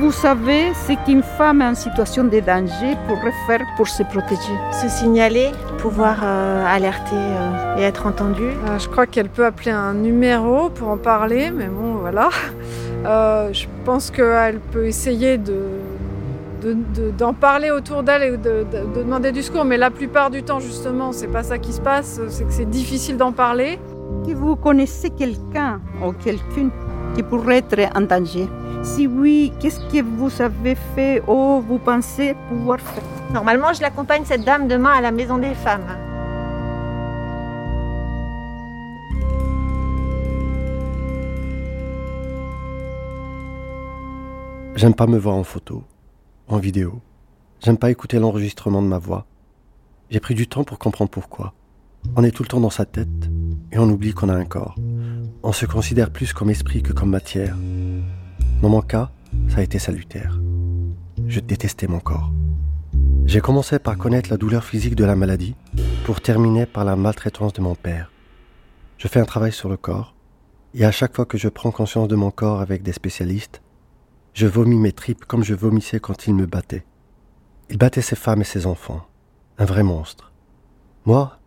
Vous 0.00 0.12
savez 0.12 0.72
ce 0.86 0.92
qu'une 1.04 1.22
femme 1.22 1.60
en 1.62 1.74
situation 1.74 2.24
de 2.24 2.40
danger 2.40 2.96
pourrait 3.06 3.34
faire 3.46 3.60
pour 3.76 3.86
se 3.88 4.02
protéger 4.02 4.54
Se 4.72 4.88
signaler, 4.88 5.50
pouvoir 5.78 6.16
euh, 6.22 6.64
alerter 6.66 7.14
euh, 7.16 7.76
et 7.78 7.82
être 7.82 8.06
entendue. 8.06 8.42
Euh, 8.68 8.78
je 8.78 8.88
crois 8.88 9.06
qu'elle 9.06 9.28
peut 9.28 9.44
appeler 9.44 9.72
un 9.72 9.94
numéro 9.94 10.70
pour 10.70 10.88
en 10.88 10.96
parler, 10.96 11.50
mais 11.50 11.66
bon, 11.66 11.94
voilà. 12.00 12.28
Euh, 13.06 13.50
je 13.52 13.66
pense 13.84 14.10
qu'elle 14.10 14.58
peut 14.72 14.84
essayer 14.86 15.38
de, 15.38 15.60
de- 16.62 16.74
de- 16.94 17.10
d'en 17.16 17.32
parler 17.32 17.70
autour 17.70 18.02
d'elle 18.02 18.22
et 18.22 18.36
de, 18.36 18.64
de- 18.70 18.94
de 18.94 19.02
demander 19.02 19.32
du 19.32 19.42
secours, 19.42 19.64
mais 19.64 19.78
la 19.78 19.90
plupart 19.90 20.30
du 20.30 20.42
temps, 20.42 20.60
justement, 20.60 21.12
c'est 21.12 21.28
pas 21.28 21.42
ça 21.42 21.56
qui 21.58 21.72
se 21.72 21.80
passe, 21.80 22.20
c'est 22.28 22.44
que 22.44 22.52
c'est 22.52 22.68
difficile 22.68 23.16
d'en 23.16 23.32
parler. 23.32 23.78
Que 24.26 24.34
vous 24.34 24.54
connaissez 24.54 25.08
quelqu'un 25.10 25.80
ou 26.06 26.12
quelqu'une 26.12 26.70
qui 27.14 27.22
pourrait 27.22 27.58
être 27.58 27.96
en 27.96 28.02
danger 28.02 28.48
Si 28.82 29.06
oui, 29.06 29.52
qu'est-ce 29.60 29.80
que 29.92 30.02
vous 30.02 30.30
avez 30.40 30.74
fait 30.94 31.22
ou 31.26 31.60
vous 31.60 31.78
pensez 31.78 32.34
pouvoir 32.48 32.80
faire? 32.80 33.04
Normalement, 33.32 33.72
je 33.72 33.80
l'accompagne 33.80 34.24
cette 34.24 34.44
dame 34.44 34.68
demain 34.68 34.92
à 34.92 35.00
la 35.00 35.10
maison 35.10 35.38
des 35.38 35.54
femmes. 35.54 35.96
J'aime 44.80 44.94
pas 44.94 45.06
me 45.06 45.18
voir 45.18 45.34
en 45.34 45.44
photo, 45.44 45.84
en 46.48 46.56
vidéo. 46.56 47.00
J'aime 47.62 47.76
pas 47.76 47.90
écouter 47.90 48.18
l'enregistrement 48.18 48.80
de 48.80 48.86
ma 48.86 48.98
voix. 48.98 49.26
J'ai 50.08 50.20
pris 50.20 50.34
du 50.34 50.48
temps 50.48 50.64
pour 50.64 50.78
comprendre 50.78 51.10
pourquoi. 51.10 51.52
On 52.16 52.24
est 52.24 52.30
tout 52.30 52.42
le 52.42 52.48
temps 52.48 52.60
dans 52.60 52.70
sa 52.70 52.86
tête 52.86 53.28
et 53.72 53.78
on 53.78 53.90
oublie 53.90 54.14
qu'on 54.14 54.30
a 54.30 54.34
un 54.34 54.46
corps. 54.46 54.74
On 55.42 55.52
se 55.52 55.66
considère 55.66 56.10
plus 56.10 56.32
comme 56.32 56.50
esprit 56.50 56.82
que 56.82 56.92
comme 56.92 57.10
matière. 57.10 57.56
Dans 58.62 58.68
mon 58.68 58.82
cas, 58.82 59.10
ça 59.48 59.58
a 59.58 59.62
été 59.62 59.78
salutaire. 59.78 60.38
Je 61.26 61.40
détestais 61.40 61.86
mon 61.86 62.00
corps. 62.00 62.32
J'ai 63.26 63.40
commencé 63.40 63.78
par 63.78 63.96
connaître 63.96 64.30
la 64.30 64.36
douleur 64.36 64.64
physique 64.64 64.96
de 64.96 65.04
la 65.04 65.16
maladie 65.16 65.54
pour 66.04 66.20
terminer 66.20 66.66
par 66.66 66.84
la 66.84 66.96
maltraitance 66.96 67.52
de 67.52 67.60
mon 67.60 67.74
père. 67.74 68.10
Je 68.98 69.08
fais 69.08 69.20
un 69.20 69.24
travail 69.24 69.52
sur 69.52 69.68
le 69.68 69.76
corps 69.76 70.14
et 70.74 70.84
à 70.84 70.90
chaque 70.90 71.14
fois 71.14 71.26
que 71.26 71.38
je 71.38 71.48
prends 71.48 71.70
conscience 71.70 72.08
de 72.08 72.16
mon 72.16 72.30
corps 72.30 72.60
avec 72.60 72.82
des 72.82 72.92
spécialistes, 72.92 73.62
je 74.34 74.46
vomis 74.46 74.78
mes 74.78 74.92
tripes 74.92 75.24
comme 75.24 75.44
je 75.44 75.54
vomissais 75.54 76.00
quand 76.00 76.26
il 76.26 76.34
me 76.34 76.46
battait. 76.46 76.84
Il 77.68 77.78
battait 77.78 78.02
ses 78.02 78.16
femmes 78.16 78.42
et 78.42 78.44
ses 78.44 78.66
enfants. 78.66 79.06
Un 79.58 79.64
vrai 79.64 79.82
monstre. 79.82 80.32
Moi, 81.06 81.38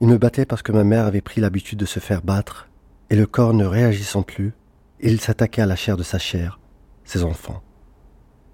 il 0.00 0.08
me 0.08 0.18
battait 0.18 0.46
parce 0.46 0.62
que 0.62 0.72
ma 0.72 0.84
mère 0.84 1.06
avait 1.06 1.20
pris 1.20 1.40
l'habitude 1.40 1.78
de 1.78 1.86
se 1.86 2.00
faire 2.00 2.22
battre, 2.22 2.68
et 3.12 3.14
le 3.14 3.26
corps 3.26 3.52
ne 3.52 3.66
réagissant 3.66 4.22
plus, 4.22 4.54
il 4.98 5.20
s'attaquait 5.20 5.60
à 5.60 5.66
la 5.66 5.76
chair 5.76 5.98
de 5.98 6.02
sa 6.02 6.18
chair, 6.18 6.58
ses 7.04 7.24
enfants. 7.24 7.62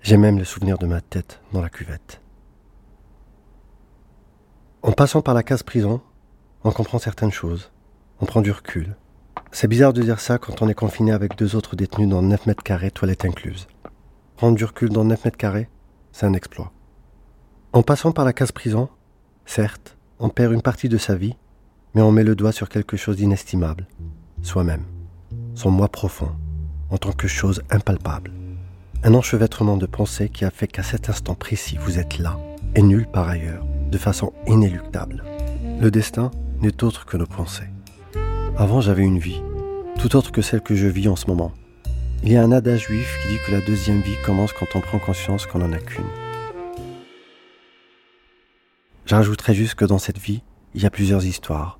J'ai 0.03 0.17
même 0.17 0.37
le 0.37 0.45
souvenir 0.45 0.79
de 0.79 0.87
ma 0.87 1.01
tête 1.01 1.41
dans 1.53 1.63
la 1.63 1.71
cuvette. 1.71 2.21
En 4.83 4.91
passant 4.91 5.23
par 5.23 5.35
la 5.35 5.45
case 5.45 5.63
prison, 5.63 6.01
on 6.65 6.73
comprend 6.73 6.99
certaines 6.99 7.31
choses. 7.31 7.71
On 8.21 8.27
prend 8.27 8.41
du 8.41 8.51
recul. 8.51 8.97
C'est 9.53 9.69
bizarre 9.69 9.93
de 9.93 10.03
dire 10.03 10.19
ça 10.19 10.39
quand 10.39 10.61
on 10.61 10.69
est 10.69 10.75
confiné 10.75 11.13
avec 11.13 11.37
deux 11.37 11.55
autres 11.55 11.77
détenus 11.77 12.09
dans 12.09 12.23
9 12.23 12.47
mètres 12.47 12.65
carrés, 12.65 12.91
toilettes 12.91 13.27
incluses. 13.27 13.69
Prendre 14.35 14.57
du 14.57 14.65
recul 14.65 14.89
dans 14.89 15.05
9 15.05 15.25
mètres 15.25 15.39
carrés, 15.39 15.69
c'est 16.11 16.27
un 16.27 16.35
exploit. 16.35 16.73
En 17.73 17.85
passant 17.85 18.11
par 18.11 18.25
la 18.25 18.33
case 18.33 18.51
prison, 18.51 18.89
certes, 19.47 19.97
on 20.19 20.31
perd 20.31 20.53
une 20.53 20.63
partie 20.63 20.89
de 20.89 20.99
sa 20.99 21.15
vie, 21.15 21.37
mais 21.95 22.03
on 22.03 22.11
met 22.11 22.25
le 22.25 22.35
doigt 22.35 22.51
sur 22.51 22.69
quelque 22.69 22.97
chose 22.97 23.19
d'inestimable, 23.19 23.87
soi-même, 24.43 24.85
son 25.55 25.71
moi 25.71 25.89
profond, 25.89 26.31
en 26.91 26.99
tant 26.99 27.13
que 27.13 27.29
chose 27.29 27.63
impalpable. 27.71 28.33
Un 29.03 29.15
enchevêtrement 29.15 29.77
de 29.77 29.87
pensées 29.87 30.29
qui 30.29 30.45
a 30.45 30.51
fait 30.51 30.67
qu'à 30.67 30.83
cet 30.83 31.09
instant 31.09 31.35
précis, 31.35 31.79
vous 31.81 31.99
êtes 31.99 32.19
là, 32.19 32.39
et 32.75 32.83
nul 32.83 33.07
par 33.07 33.29
ailleurs, 33.29 33.65
de 33.91 33.99
façon 33.99 34.33
inéluctable. 34.47 35.25
Le 35.81 35.91
destin 35.91 36.31
n'est 36.61 36.83
autre 36.83 37.07
que 37.07 37.17
nos 37.17 37.27
pensées. 37.27 37.69
Avant, 38.57 38.81
j'avais 38.81 39.05
une 39.05 39.19
vie, 39.19 39.41
tout 39.99 40.17
autre 40.17 40.33
que 40.33 40.43
celle 40.43 40.63
que 40.63 40.75
je 40.75 40.87
vis 40.87 41.09
en 41.09 41.17
ce 41.17 41.27
moment. 41.27 41.53
Il 42.25 42.33
y 42.33 42.37
a 42.37 42.43
un 42.43 42.51
adage 42.51 42.87
juif 42.87 43.19
qui 43.23 43.29
dit 43.29 43.39
que 43.47 43.53
la 43.53 43.61
deuxième 43.61 44.01
vie 44.01 44.17
commence 44.25 44.53
quand 44.53 44.67
on 44.75 44.81
prend 44.81 44.99
conscience 44.99 45.47
qu'on 45.47 45.61
n'en 45.61 45.73
a 45.73 45.79
qu'une. 45.79 46.05
J'ajouterais 49.07 49.55
juste 49.55 49.77
que 49.77 49.85
dans 49.85 49.99
cette 49.99 50.19
vie, 50.19 50.43
il 50.75 50.83
y 50.83 50.87
a 50.87 50.91
plusieurs 50.91 51.25
histoires, 51.25 51.79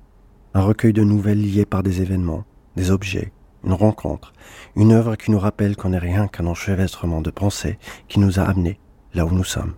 un 0.53 0.61
recueil 0.61 0.93
de 0.93 1.03
nouvelles 1.03 1.41
liées 1.41 1.65
par 1.65 1.83
des 1.83 2.01
événements, 2.01 2.45
des 2.75 2.91
objets, 2.91 3.31
une 3.63 3.73
rencontre, 3.73 4.33
une 4.75 4.91
œuvre 4.91 5.15
qui 5.15 5.31
nous 5.31 5.39
rappelle 5.39 5.75
qu'on 5.75 5.89
n'est 5.89 5.97
rien 5.97 6.27
qu'un 6.27 6.47
enchevêtrement 6.47 7.21
de 7.21 7.29
pensées 7.29 7.77
qui 8.07 8.19
nous 8.19 8.39
a 8.39 8.43
amenés 8.43 8.79
là 9.13 9.25
où 9.25 9.31
nous 9.31 9.43
sommes. 9.43 9.75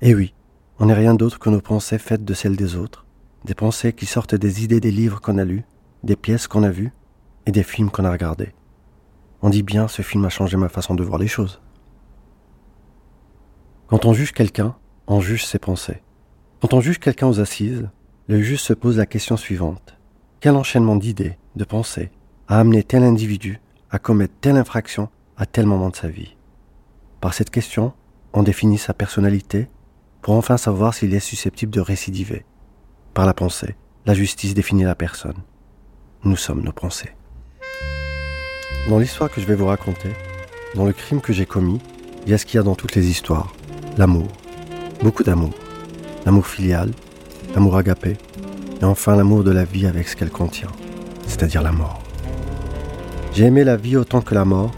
Et 0.00 0.14
oui, 0.14 0.34
on 0.78 0.86
n'est 0.86 0.94
rien 0.94 1.14
d'autre 1.14 1.38
que 1.38 1.50
nos 1.50 1.60
pensées 1.60 1.98
faites 1.98 2.24
de 2.24 2.34
celles 2.34 2.56
des 2.56 2.76
autres, 2.76 3.06
des 3.44 3.54
pensées 3.54 3.92
qui 3.92 4.06
sortent 4.06 4.34
des 4.34 4.64
idées 4.64 4.80
des 4.80 4.90
livres 4.90 5.20
qu'on 5.20 5.38
a 5.38 5.44
lus, 5.44 5.64
des 6.02 6.16
pièces 6.16 6.48
qu'on 6.48 6.62
a 6.62 6.70
vues 6.70 6.92
et 7.46 7.52
des 7.52 7.62
films 7.62 7.90
qu'on 7.90 8.04
a 8.04 8.10
regardés. 8.10 8.52
On 9.42 9.50
dit 9.50 9.62
bien 9.62 9.88
ce 9.88 10.02
film 10.02 10.24
a 10.24 10.28
changé 10.28 10.56
ma 10.56 10.68
façon 10.68 10.94
de 10.94 11.02
voir 11.02 11.18
les 11.18 11.28
choses. 11.28 11.60
Quand 13.88 14.04
on 14.04 14.12
juge 14.12 14.32
quelqu'un, 14.32 14.76
on 15.06 15.20
juge 15.20 15.44
ses 15.44 15.58
pensées. 15.58 16.02
Quand 16.60 16.74
on 16.74 16.80
juge 16.80 16.98
quelqu'un 16.98 17.26
aux 17.26 17.40
assises, 17.40 17.90
le 18.28 18.40
juge 18.40 18.60
se 18.60 18.72
pose 18.72 18.98
la 18.98 19.06
question 19.06 19.36
suivante. 19.36 19.96
Quel 20.40 20.54
enchaînement 20.54 20.96
d'idées, 20.96 21.38
de 21.56 21.64
pensées, 21.64 22.10
a 22.48 22.60
amené 22.60 22.82
tel 22.84 23.02
individu 23.02 23.60
à 23.90 23.98
commettre 23.98 24.34
telle 24.40 24.56
infraction 24.56 25.08
à 25.36 25.46
tel 25.46 25.66
moment 25.66 25.90
de 25.90 25.96
sa 25.96 26.08
vie? 26.08 26.36
Par 27.20 27.34
cette 27.34 27.50
question, 27.50 27.92
on 28.32 28.42
définit 28.42 28.78
sa 28.78 28.94
personnalité 28.94 29.68
pour 30.20 30.34
enfin 30.34 30.56
savoir 30.56 30.94
s'il 30.94 31.14
est 31.14 31.20
susceptible 31.20 31.72
de 31.72 31.80
récidiver. 31.80 32.44
Par 33.12 33.26
la 33.26 33.34
pensée, 33.34 33.74
la 34.06 34.14
justice 34.14 34.54
définit 34.54 34.84
la 34.84 34.94
personne. 34.94 35.42
Nous 36.24 36.36
sommes 36.36 36.62
nos 36.62 36.72
pensées. 36.72 37.10
Dans 38.88 38.98
l'histoire 38.98 39.30
que 39.30 39.40
je 39.40 39.46
vais 39.46 39.54
vous 39.54 39.66
raconter, 39.66 40.10
dans 40.74 40.84
le 40.84 40.92
crime 40.92 41.20
que 41.20 41.32
j'ai 41.32 41.46
commis, 41.46 41.80
il 42.24 42.30
y 42.30 42.34
a 42.34 42.38
ce 42.38 42.46
qu'il 42.46 42.56
y 42.56 42.60
a 42.60 42.64
dans 42.64 42.76
toutes 42.76 42.94
les 42.94 43.08
histoires. 43.08 43.52
L'amour. 43.98 44.28
Beaucoup 45.02 45.24
d'amour. 45.24 45.52
L'amour 46.24 46.46
filial, 46.46 46.90
l'amour 47.54 47.76
agapé, 47.76 48.16
et 48.80 48.84
enfin 48.84 49.16
l'amour 49.16 49.44
de 49.44 49.50
la 49.50 49.64
vie 49.64 49.86
avec 49.86 50.08
ce 50.08 50.16
qu'elle 50.16 50.30
contient, 50.30 50.70
c'est-à-dire 51.26 51.62
la 51.62 51.72
mort. 51.72 52.02
J'ai 53.32 53.44
aimé 53.44 53.64
la 53.64 53.76
vie 53.76 53.96
autant 53.96 54.20
que 54.20 54.34
la 54.34 54.44
mort, 54.44 54.72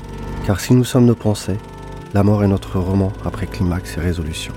car 0.46 0.60
si 0.60 0.74
nous 0.74 0.84
sommes 0.84 1.06
nos 1.06 1.14
pensées, 1.14 1.58
la 2.12 2.22
mort 2.22 2.44
est 2.44 2.48
notre 2.48 2.78
roman 2.78 3.12
après 3.24 3.46
climax 3.46 3.96
et 3.96 4.00
résolution. 4.00 4.52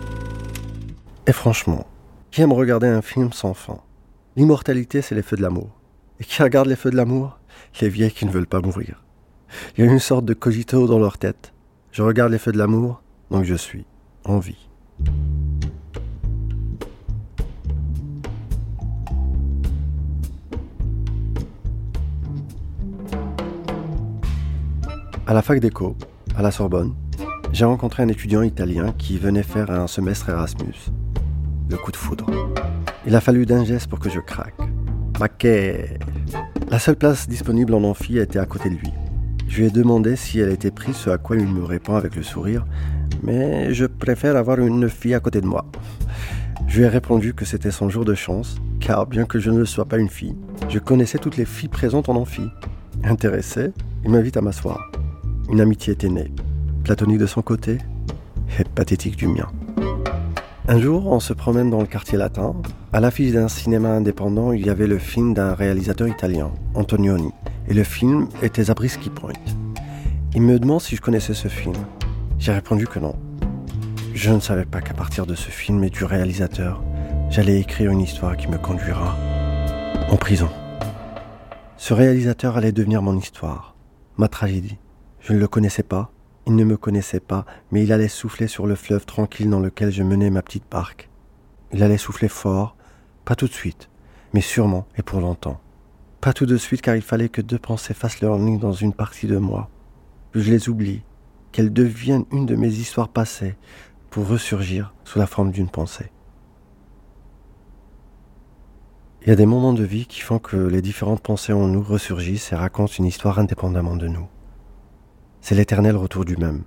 Et 1.26 1.32
franchement, 1.32 1.88
qui 2.32 2.42
aime 2.42 2.54
regarder 2.54 2.88
un 2.88 3.02
film 3.02 3.34
sans 3.34 3.54
fin? 3.54 3.80
L'immortalité, 4.36 5.02
c'est 5.02 5.16
les 5.16 5.24
feux 5.24 5.38
de 5.38 5.42
l'amour. 5.42 5.70
Et 6.20 6.24
qui 6.24 6.42
regarde 6.44 6.68
les 6.68 6.76
feux 6.76 6.92
de 6.92 6.96
l'amour? 6.96 7.40
Les 7.82 7.90
vieilles 7.90 8.12
qui 8.12 8.26
ne 8.26 8.32
veulent 8.32 8.48
pas 8.48 8.62
mourir. 8.62 9.04
Il 9.76 9.86
y 9.86 9.88
a 9.88 9.92
une 9.92 10.00
sorte 10.00 10.26
de 10.26 10.34
cogito 10.34 10.88
dans 10.88 11.00
leur 11.00 11.18
tête. 11.18 11.54
Je 11.92 12.04
regarde 12.04 12.32
les 12.32 12.38
feux 12.38 12.52
de 12.52 12.58
l'amour, 12.58 13.02
donc 13.32 13.44
je 13.44 13.56
suis 13.56 13.86
en 14.26 14.38
vie. 14.38 14.70
À 25.30 25.34
la 25.34 25.42
fac 25.42 25.60
d'éco, 25.60 25.98
à 26.38 26.42
la 26.42 26.52
Sorbonne, 26.52 26.96
j'ai 27.52 27.66
rencontré 27.66 28.02
un 28.02 28.08
étudiant 28.08 28.44
italien 28.44 28.94
qui 28.98 29.18
venait 29.18 29.44
faire 29.44 29.70
un 29.70 29.86
semestre 29.86 30.30
Erasmus. 30.30 30.90
Le 31.70 31.76
coup 31.76 31.92
de 31.92 31.98
foudre. 31.98 32.28
Il 33.06 33.14
a 33.14 33.20
fallu 33.20 33.46
d'un 33.46 33.66
geste 33.66 33.88
pour 33.90 34.00
que 34.00 34.10
je 34.10 34.22
craque. 34.22 34.56
Maquet 35.20 36.00
La 36.72 36.80
seule 36.80 36.96
place 36.96 37.28
disponible 37.28 37.74
en 37.74 37.84
amphi 37.84 38.18
était 38.18 38.40
à 38.40 38.46
côté 38.46 38.70
de 38.70 38.76
lui. 38.76 38.94
Je 39.50 39.58
lui 39.58 39.66
ai 39.66 39.70
demandé 39.70 40.16
si 40.16 40.40
elle 40.40 40.50
était 40.50 40.72
prise, 40.72 40.96
ce 40.96 41.10
à 41.10 41.18
quoi 41.18 41.36
il 41.36 41.46
me 41.46 41.66
répond 41.66 41.96
avec 41.96 42.16
le 42.16 42.24
sourire 42.24 42.66
Mais 43.22 43.74
je 43.74 43.86
préfère 43.86 44.38
avoir 44.38 44.60
une 44.60 44.88
fille 44.88 45.14
à 45.14 45.20
côté 45.20 45.42
de 45.42 45.46
moi. 45.46 45.66
Je 46.68 46.78
lui 46.78 46.86
ai 46.86 46.90
répondu 46.90 47.34
que 47.34 47.44
c'était 47.44 47.72
son 47.72 47.90
jour 47.90 48.06
de 48.06 48.16
chance, 48.16 48.56
car 48.80 49.06
bien 49.06 49.26
que 49.26 49.40
je 49.40 49.52
ne 49.52 49.66
sois 49.66 49.90
pas 49.90 49.98
une 49.98 50.08
fille, 50.08 50.38
je 50.70 50.80
connaissais 50.80 51.18
toutes 51.18 51.36
les 51.36 51.44
filles 51.44 51.68
présentes 51.68 52.08
en 52.08 52.16
amphi. 52.16 52.44
Intéressé, 53.04 53.74
il 54.06 54.12
m'invite 54.12 54.38
à 54.38 54.42
m'asseoir. 54.42 54.90
Une 55.50 55.62
amitié 55.62 55.94
était 55.94 56.10
née, 56.10 56.32
platonique 56.84 57.20
de 57.20 57.26
son 57.26 57.42
côté 57.42 57.78
et 58.60 58.64
pathétique 58.64 59.16
du 59.16 59.28
mien. 59.28 59.48
Un 60.68 60.80
jour, 60.80 61.08
on 61.08 61.22
se 61.22 61.32
promène 61.32 61.70
dans 61.70 61.80
le 61.80 61.88
quartier 61.88 62.18
latin. 62.18 62.54
À 62.92 63.00
l'affiche 63.00 63.32
d'un 63.32 63.48
cinéma 63.48 63.90
indépendant, 63.90 64.52
il 64.52 64.66
y 64.66 64.70
avait 64.70 64.88
le 64.88 64.98
film 64.98 65.34
d'un 65.34 65.54
réalisateur 65.54 66.10
italien, 66.10 66.52
Antonioni, 66.76 67.32
et 67.70 67.74
le 67.74 67.86
film 67.86 68.28
était 68.42 68.66
Zabriskie 68.66 69.10
Point. 69.10 69.32
Il 70.36 70.42
me 70.42 70.60
demande 70.60 70.82
si 70.82 70.98
je 70.98 71.02
connaissais 71.02 71.34
ce 71.34 71.48
film. 71.48 71.76
J'ai 72.40 72.52
répondu 72.52 72.86
que 72.86 73.00
non. 73.00 73.16
Je 74.14 74.32
ne 74.32 74.42
savais 74.42 74.66
pas 74.66 74.82
qu'à 74.82 74.94
partir 74.94 75.26
de 75.26 75.36
ce 75.36 75.50
film 75.50 75.82
et 75.86 75.90
du 75.90 76.04
réalisateur, 76.04 76.84
j'allais 77.30 77.62
écrire 77.62 77.92
une 77.92 78.02
histoire 78.02 78.36
qui 78.36 78.50
me 78.50 78.58
conduira 78.58 79.16
en 80.10 80.18
prison. 80.18 80.50
Ce 81.78 81.94
réalisateur 81.94 82.58
allait 82.58 82.74
devenir 82.74 83.02
mon 83.02 83.18
histoire, 83.18 83.76
ma 84.18 84.28
tragédie. 84.28 84.78
Je 85.28 85.34
ne 85.34 85.40
le 85.40 85.50
connaissais 85.50 85.84
pas, 85.84 86.10
il 86.46 86.56
ne 86.56 86.64
me 86.64 86.78
connaissait 86.78 87.20
pas, 87.20 87.46
mais 87.72 87.84
il 87.84 87.92
allait 87.92 88.08
souffler 88.08 88.48
sur 88.48 88.66
le 88.66 88.76
fleuve 88.76 89.06
tranquille 89.06 89.50
dans 89.50 89.60
lequel 89.60 89.92
je 89.92 90.02
menais 90.02 90.30
ma 90.30 90.42
petite 90.42 90.64
barque. 90.72 91.10
Il 91.74 91.84
allait 91.84 91.98
souffler 91.98 92.30
fort, 92.30 92.78
pas 93.26 93.36
tout 93.36 93.50
de 93.50 93.54
suite, 93.54 93.90
mais 94.34 94.40
sûrement 94.40 94.88
et 94.98 95.02
pour 95.02 95.20
longtemps. 95.20 95.60
Pas 96.22 96.32
tout 96.32 96.46
de 96.46 96.56
suite 96.56 96.82
car 96.82 96.96
il 96.96 97.02
fallait 97.02 97.28
que 97.28 97.42
deux 97.42 97.60
pensées 97.60 97.94
fassent 97.94 98.22
leur 98.22 98.40
nid 98.40 98.58
dans 98.58 98.72
une 98.72 98.94
partie 98.94 99.28
de 99.28 99.36
moi, 99.36 99.70
que 100.32 100.40
je 100.40 100.50
les 100.50 100.70
oublie, 100.70 101.04
qu'elles 101.52 101.74
deviennent 101.74 102.24
une 102.32 102.46
de 102.46 102.56
mes 102.56 102.76
histoires 102.76 103.10
passées, 103.10 103.58
pour 104.10 104.30
ressurgir 104.30 104.94
sous 105.04 105.20
la 105.20 105.28
forme 105.28 105.52
d'une 105.52 105.70
pensée. 105.70 106.10
Il 109.24 109.28
y 109.28 109.32
a 109.32 109.36
des 109.36 109.46
moments 109.46 109.74
de 109.74 109.84
vie 109.84 110.06
qui 110.06 110.22
font 110.22 110.40
que 110.40 110.56
les 110.56 110.82
différentes 110.82 111.22
pensées 111.22 111.52
en 111.52 111.68
nous 111.68 111.84
ressurgissent 111.84 112.54
et 112.54 112.56
racontent 112.56 112.94
une 112.98 113.04
histoire 113.04 113.40
indépendamment 113.40 113.98
de 113.98 114.08
nous. 114.08 114.30
C'est 115.48 115.56
l'éternel 115.56 115.96
retour 115.96 116.26
du 116.26 116.36
même. 116.36 116.64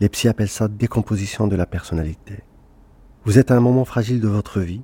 Les 0.00 0.10
psys 0.10 0.28
appellent 0.28 0.50
ça 0.50 0.68
décomposition 0.68 1.46
de 1.46 1.56
la 1.56 1.64
personnalité. 1.64 2.40
Vous 3.24 3.38
êtes 3.38 3.50
à 3.50 3.56
un 3.56 3.60
moment 3.60 3.86
fragile 3.86 4.20
de 4.20 4.28
votre 4.28 4.60
vie. 4.60 4.82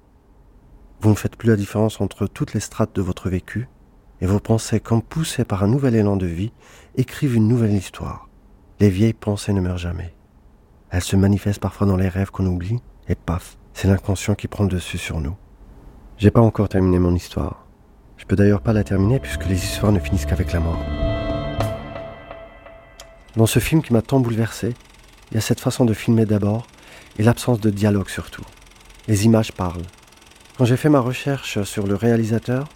Vous 1.02 1.10
ne 1.10 1.14
faites 1.14 1.36
plus 1.36 1.50
la 1.50 1.56
différence 1.56 2.00
entre 2.00 2.26
toutes 2.26 2.54
les 2.54 2.60
strates 2.60 2.96
de 2.96 3.02
votre 3.02 3.28
vécu 3.28 3.68
et 4.22 4.26
vos 4.26 4.40
pensées, 4.40 4.80
comme 4.80 5.02
poussées 5.02 5.44
par 5.44 5.62
un 5.62 5.66
nouvel 5.66 5.94
élan 5.94 6.16
de 6.16 6.24
vie, 6.24 6.54
écrivent 6.94 7.36
une 7.36 7.48
nouvelle 7.48 7.74
histoire. 7.74 8.30
Les 8.80 8.88
vieilles 8.88 9.12
pensées 9.12 9.52
ne 9.52 9.60
meurent 9.60 9.76
jamais. 9.76 10.14
Elles 10.88 11.02
se 11.02 11.14
manifestent 11.14 11.60
parfois 11.60 11.86
dans 11.86 11.98
les 11.98 12.08
rêves 12.08 12.30
qu'on 12.30 12.46
oublie 12.46 12.80
et 13.08 13.14
paf, 13.14 13.58
c'est 13.74 13.88
l'inconscient 13.88 14.36
qui 14.36 14.48
prend 14.48 14.64
le 14.64 14.70
dessus 14.70 14.96
sur 14.96 15.20
nous. 15.20 15.36
J'ai 16.16 16.30
pas 16.30 16.40
encore 16.40 16.70
terminé 16.70 16.98
mon 16.98 17.14
histoire. 17.14 17.66
Je 18.16 18.24
peux 18.24 18.36
d'ailleurs 18.36 18.62
pas 18.62 18.72
la 18.72 18.84
terminer 18.84 19.20
puisque 19.20 19.44
les 19.44 19.62
histoires 19.62 19.92
ne 19.92 19.98
finissent 19.98 20.24
qu'avec 20.24 20.54
la 20.54 20.60
mort. 20.60 21.21
Dans 23.36 23.46
ce 23.46 23.60
film 23.60 23.80
qui 23.80 23.94
m'a 23.94 24.02
tant 24.02 24.20
bouleversé, 24.20 24.74
il 25.30 25.36
y 25.36 25.38
a 25.38 25.40
cette 25.40 25.60
façon 25.60 25.86
de 25.86 25.94
filmer 25.94 26.26
d'abord 26.26 26.66
et 27.18 27.22
l'absence 27.22 27.60
de 27.60 27.70
dialogue 27.70 28.10
surtout. 28.10 28.44
Les 29.08 29.24
images 29.24 29.52
parlent. 29.52 29.86
Quand 30.58 30.66
j'ai 30.66 30.76
fait 30.76 30.90
ma 30.90 31.00
recherche 31.00 31.62
sur 31.62 31.86
le 31.86 31.94
réalisateur, 31.94 32.68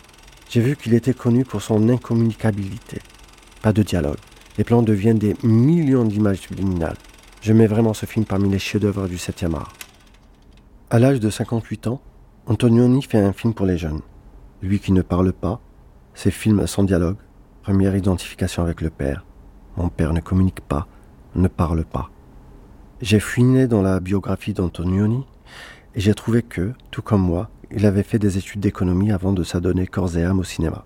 j'ai 0.48 0.62
vu 0.62 0.74
qu'il 0.74 0.94
était 0.94 1.12
connu 1.12 1.44
pour 1.44 1.60
son 1.60 1.90
incommunicabilité. 1.90 3.02
Pas 3.60 3.74
de 3.74 3.82
dialogue. 3.82 4.16
Les 4.56 4.64
plans 4.64 4.82
deviennent 4.82 5.18
des 5.18 5.36
millions 5.42 6.06
d'images 6.06 6.38
subliminales. 6.38 6.96
Je 7.42 7.52
mets 7.52 7.66
vraiment 7.66 7.92
ce 7.92 8.06
film 8.06 8.24
parmi 8.24 8.48
les 8.48 8.58
chefs-d'œuvre 8.58 9.08
du 9.08 9.16
7e 9.16 9.54
art. 9.54 9.74
À 10.88 10.98
l'âge 10.98 11.20
de 11.20 11.28
58 11.28 11.88
ans, 11.88 12.00
Antonioni 12.46 13.02
fait 13.02 13.18
un 13.18 13.34
film 13.34 13.52
pour 13.52 13.66
les 13.66 13.76
jeunes. 13.76 14.00
Lui 14.62 14.80
qui 14.80 14.92
ne 14.92 15.02
parle 15.02 15.34
pas, 15.34 15.60
ses 16.14 16.30
films 16.30 16.66
sans 16.66 16.84
dialogue, 16.84 17.18
première 17.62 17.94
identification 17.94 18.62
avec 18.62 18.80
le 18.80 18.88
père, 18.88 19.26
mon 19.76 19.88
père 19.88 20.12
ne 20.12 20.20
communique 20.20 20.60
pas, 20.60 20.86
ne 21.34 21.48
parle 21.48 21.84
pas. 21.84 22.10
J'ai 23.02 23.20
fouiné 23.20 23.66
dans 23.66 23.82
la 23.82 24.00
biographie 24.00 24.54
d'Antonioni 24.54 25.24
et 25.94 26.00
j'ai 26.00 26.14
trouvé 26.14 26.42
que, 26.42 26.72
tout 26.90 27.02
comme 27.02 27.22
moi, 27.22 27.50
il 27.70 27.84
avait 27.84 28.02
fait 28.02 28.18
des 28.18 28.38
études 28.38 28.60
d'économie 28.60 29.12
avant 29.12 29.32
de 29.32 29.42
s'adonner 29.42 29.86
corps 29.86 30.16
et 30.16 30.24
âme 30.24 30.38
au 30.38 30.44
cinéma. 30.44 30.84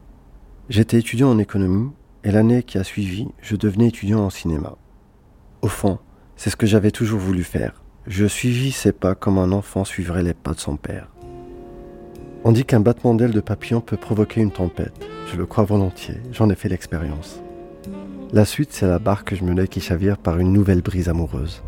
J'étais 0.68 0.98
étudiant 0.98 1.30
en 1.30 1.38
économie 1.38 1.90
et 2.24 2.30
l'année 2.30 2.62
qui 2.62 2.78
a 2.78 2.84
suivi, 2.84 3.28
je 3.40 3.56
devenais 3.56 3.88
étudiant 3.88 4.20
en 4.20 4.30
cinéma. 4.30 4.76
Au 5.62 5.68
fond, 5.68 5.98
c'est 6.36 6.50
ce 6.50 6.56
que 6.56 6.66
j'avais 6.66 6.90
toujours 6.90 7.20
voulu 7.20 7.44
faire. 7.44 7.82
Je 8.06 8.26
suivis 8.26 8.72
ses 8.72 8.92
pas 8.92 9.14
comme 9.14 9.38
un 9.38 9.52
enfant 9.52 9.84
suivrait 9.84 10.22
les 10.22 10.34
pas 10.34 10.52
de 10.52 10.58
son 10.58 10.76
père. 10.76 11.08
On 12.44 12.52
dit 12.52 12.64
qu'un 12.64 12.80
battement 12.80 13.14
d'aile 13.14 13.32
de 13.32 13.40
papillon 13.40 13.80
peut 13.80 13.98
provoquer 13.98 14.40
une 14.40 14.50
tempête. 14.50 15.06
Je 15.30 15.36
le 15.36 15.44
crois 15.44 15.64
volontiers, 15.64 16.20
j'en 16.32 16.48
ai 16.48 16.54
fait 16.54 16.70
l'expérience. 16.70 17.42
La 18.32 18.44
suite, 18.44 18.72
c'est 18.72 18.86
la 18.86 19.00
barque 19.00 19.30
que 19.30 19.34
je 19.34 19.42
menais 19.42 19.66
qui 19.66 19.80
chavire 19.80 20.16
par 20.16 20.38
une 20.38 20.52
nouvelle 20.52 20.82
brise 20.82 21.08
amoureuse. 21.08 21.64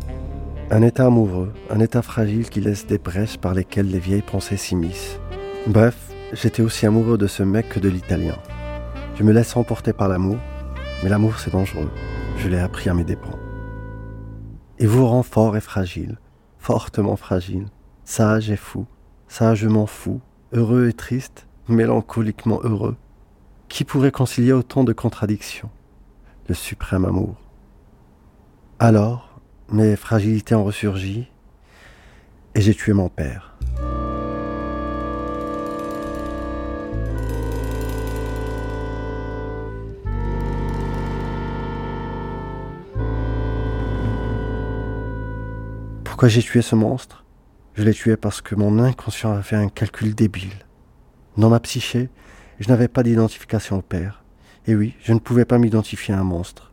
Un 0.71 0.81
état 0.81 1.05
amoureux, 1.05 1.51
un 1.69 1.81
état 1.81 2.01
fragile 2.01 2.49
qui 2.49 2.61
laisse 2.61 2.87
des 2.87 2.97
brèches 2.97 3.37
par 3.37 3.53
lesquelles 3.53 3.89
les 3.89 3.99
vieilles 3.99 4.21
pensées 4.21 4.55
s'immiscent. 4.55 5.19
Bref, 5.67 5.97
j'étais 6.31 6.63
aussi 6.63 6.85
amoureux 6.85 7.17
de 7.17 7.27
ce 7.27 7.43
mec 7.43 7.67
que 7.67 7.81
de 7.81 7.89
l'italien. 7.89 8.37
Je 9.15 9.23
me 9.23 9.33
laisse 9.33 9.57
emporter 9.57 9.91
par 9.91 10.07
l'amour, 10.07 10.37
mais 11.03 11.09
l'amour 11.09 11.37
c'est 11.37 11.51
dangereux. 11.51 11.91
Je 12.37 12.47
l'ai 12.47 12.59
appris 12.59 12.89
à 12.89 12.93
mes 12.93 13.03
dépens. 13.03 13.37
Il 14.79 14.87
vous 14.87 15.05
rend 15.05 15.23
fort 15.23 15.57
et 15.57 15.61
fragile, 15.61 16.17
fortement 16.59 17.17
fragile, 17.17 17.65
sage 18.05 18.49
et 18.49 18.55
fou, 18.55 18.85
sagement 19.27 19.85
fou, 19.85 20.21
heureux 20.53 20.87
et 20.87 20.93
triste, 20.93 21.45
mélancoliquement 21.67 22.61
heureux. 22.63 22.95
Qui 23.67 23.83
pourrait 23.83 24.11
concilier 24.11 24.53
autant 24.53 24.85
de 24.85 24.93
contradictions? 24.93 25.69
Le 26.49 26.55
suprême 26.55 27.05
amour. 27.05 27.37
Alors, 28.77 29.39
mes 29.69 29.95
fragilités 29.95 30.55
ont 30.55 30.65
ressurgi 30.65 31.27
et 32.53 32.61
j'ai 32.61 32.75
tué 32.75 32.91
mon 32.91 33.07
père. 33.07 33.55
Pourquoi 46.03 46.27
j'ai 46.27 46.41
tué 46.41 46.61
ce 46.61 46.75
monstre? 46.75 47.23
Je 47.75 47.83
l'ai 47.83 47.93
tué 47.93 48.17
parce 48.17 48.41
que 48.41 48.53
mon 48.55 48.79
inconscient 48.79 49.31
a 49.31 49.41
fait 49.41 49.55
un 49.55 49.69
calcul 49.69 50.13
débile. 50.13 50.51
Dans 51.37 51.49
ma 51.49 51.61
psyché, 51.61 52.09
je 52.59 52.67
n'avais 52.67 52.89
pas 52.89 53.01
d'identification 53.01 53.77
au 53.77 53.81
père. 53.81 54.22
Et 54.65 54.75
oui, 54.75 54.95
je 55.01 55.13
ne 55.13 55.19
pouvais 55.19 55.45
pas 55.45 55.57
m'identifier 55.57 56.13
à 56.13 56.19
un 56.19 56.23
monstre. 56.23 56.71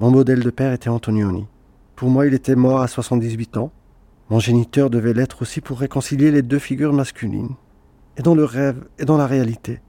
Mon 0.00 0.10
modèle 0.10 0.42
de 0.42 0.50
père 0.50 0.72
était 0.72 0.88
Antonioni. 0.88 1.46
Pour 1.94 2.10
moi, 2.10 2.26
il 2.26 2.34
était 2.34 2.56
mort 2.56 2.80
à 2.80 2.88
78 2.88 3.56
ans. 3.56 3.72
Mon 4.30 4.40
géniteur 4.40 4.90
devait 4.90 5.14
l'être 5.14 5.42
aussi 5.42 5.60
pour 5.60 5.78
réconcilier 5.78 6.30
les 6.30 6.42
deux 6.42 6.58
figures 6.58 6.92
masculines, 6.92 7.54
et 8.16 8.22
dans 8.22 8.34
le 8.34 8.44
rêve 8.44 8.84
et 8.98 9.04
dans 9.04 9.16
la 9.16 9.26
réalité. 9.26 9.80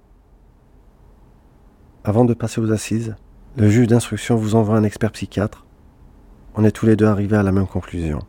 Avant 2.04 2.24
de 2.24 2.34
passer 2.34 2.62
aux 2.62 2.72
assises, 2.72 3.16
le 3.58 3.70
juge 3.70 3.88
d'instruction 3.88 4.36
vous 4.36 4.56
envoie 4.56 4.78
un 4.78 4.84
expert 4.84 5.12
psychiatre. 5.12 5.66
On 6.56 6.64
est 6.64 6.72
tous 6.72 6.86
les 6.86 6.96
deux 6.96 7.06
arrivés 7.06 7.38
à 7.38 7.44
la 7.44 7.52
même 7.52 7.68
conclusion. 7.68 8.20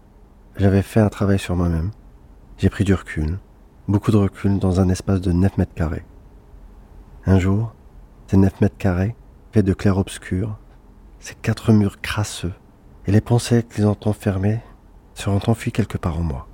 J'avais 0.56 0.82
fait 0.82 1.00
un 1.00 1.08
travail 1.08 1.38
sur 1.38 1.56
moi-même. 1.56 1.90
J'ai 2.58 2.70
pris 2.70 2.84
du 2.84 2.94
recul, 2.94 3.38
beaucoup 3.86 4.10
de 4.10 4.16
recul 4.16 4.58
dans 4.58 4.80
un 4.80 4.88
espace 4.88 5.20
de 5.20 5.32
9 5.32 5.58
mètres 5.58 5.74
carrés. 5.74 6.04
Un 7.26 7.38
jour, 7.38 7.74
ces 8.30 8.36
9 8.36 8.60
mètres 8.60 8.76
carrés, 8.78 9.16
faits 9.50 9.66
de 9.66 9.72
clair-obscur, 9.72 10.56
ces 11.18 11.34
quatre 11.34 11.72
murs 11.72 12.00
crasseux, 12.00 12.52
et 13.06 13.10
les 13.10 13.20
pensées 13.20 13.64
qu'ils 13.64 13.88
ont 13.88 13.96
enfermés 14.04 14.60
seront 15.14 15.40
enfuis 15.48 15.72
quelque 15.72 15.98
part 15.98 16.16
en 16.16 16.22
moi. 16.22 16.46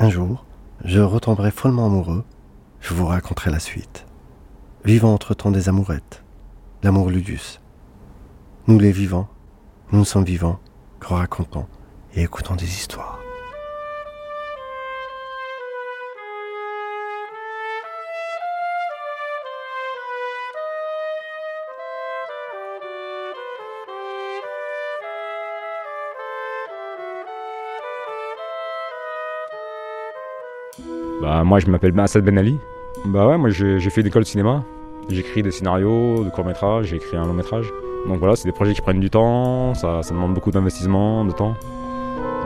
Un 0.00 0.10
jour, 0.10 0.44
je 0.84 0.98
retomberai 0.98 1.52
follement 1.52 1.86
amoureux, 1.86 2.24
je 2.80 2.92
vous 2.92 3.06
raconterai 3.06 3.52
la 3.52 3.60
suite. 3.60 4.04
Vivant 4.84 5.14
entre-temps 5.14 5.52
des 5.52 5.68
amourettes, 5.68 6.24
l'amour 6.82 7.08
ludus. 7.08 7.60
Nous 8.66 8.80
les 8.80 8.90
vivants, 8.90 9.28
nous 9.92 10.04
sommes 10.04 10.24
vivants, 10.24 10.58
que 10.98 11.14
racontons 11.14 11.66
et 12.14 12.22
écoutons 12.24 12.56
des 12.56 12.66
histoires. 12.66 13.19
Bah 31.20 31.44
moi 31.44 31.58
je 31.58 31.66
m'appelle 31.66 31.98
Assad 32.00 32.24
Ben 32.24 32.38
Ali. 32.38 32.58
Bah 33.04 33.28
ouais 33.28 33.36
moi 33.36 33.50
j'ai 33.50 33.78
fait 33.90 34.00
une 34.00 34.06
école 34.06 34.22
de 34.22 34.28
cinéma. 34.28 34.64
J'écris 35.08 35.42
des 35.42 35.50
scénarios, 35.50 36.24
de 36.24 36.30
courts 36.30 36.44
métrages, 36.44 36.86
j'ai 36.86 36.96
écrit 36.96 37.16
un 37.16 37.26
long 37.26 37.34
métrage. 37.34 37.70
Donc 38.06 38.18
voilà, 38.18 38.36
c'est 38.36 38.48
des 38.48 38.52
projets 38.52 38.72
qui 38.72 38.80
prennent 38.80 39.00
du 39.00 39.10
temps, 39.10 39.74
ça, 39.74 40.00
demande 40.08 40.34
beaucoup 40.34 40.50
d'investissement, 40.50 41.24
de 41.24 41.32
temps. 41.32 41.54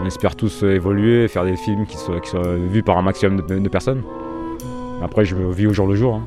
On 0.03 0.07
espère 0.07 0.35
tous 0.35 0.63
évoluer, 0.65 1.29
faire 1.29 1.45
des 1.45 1.57
films 1.57 1.87
qui 1.87 1.97
soient, 1.97 2.21
vus 2.57 2.83
par 2.83 2.99
un 2.99 3.03
maximum 3.03 3.43
de, 3.47 3.69
personnes. 3.69 4.03
Après, 5.03 5.25
je 5.25 5.37
vis 5.37 5.67
au 5.67 5.73
jour 5.73 5.87
le 5.87 5.95
jour. 5.95 6.17
hein. 6.17 6.25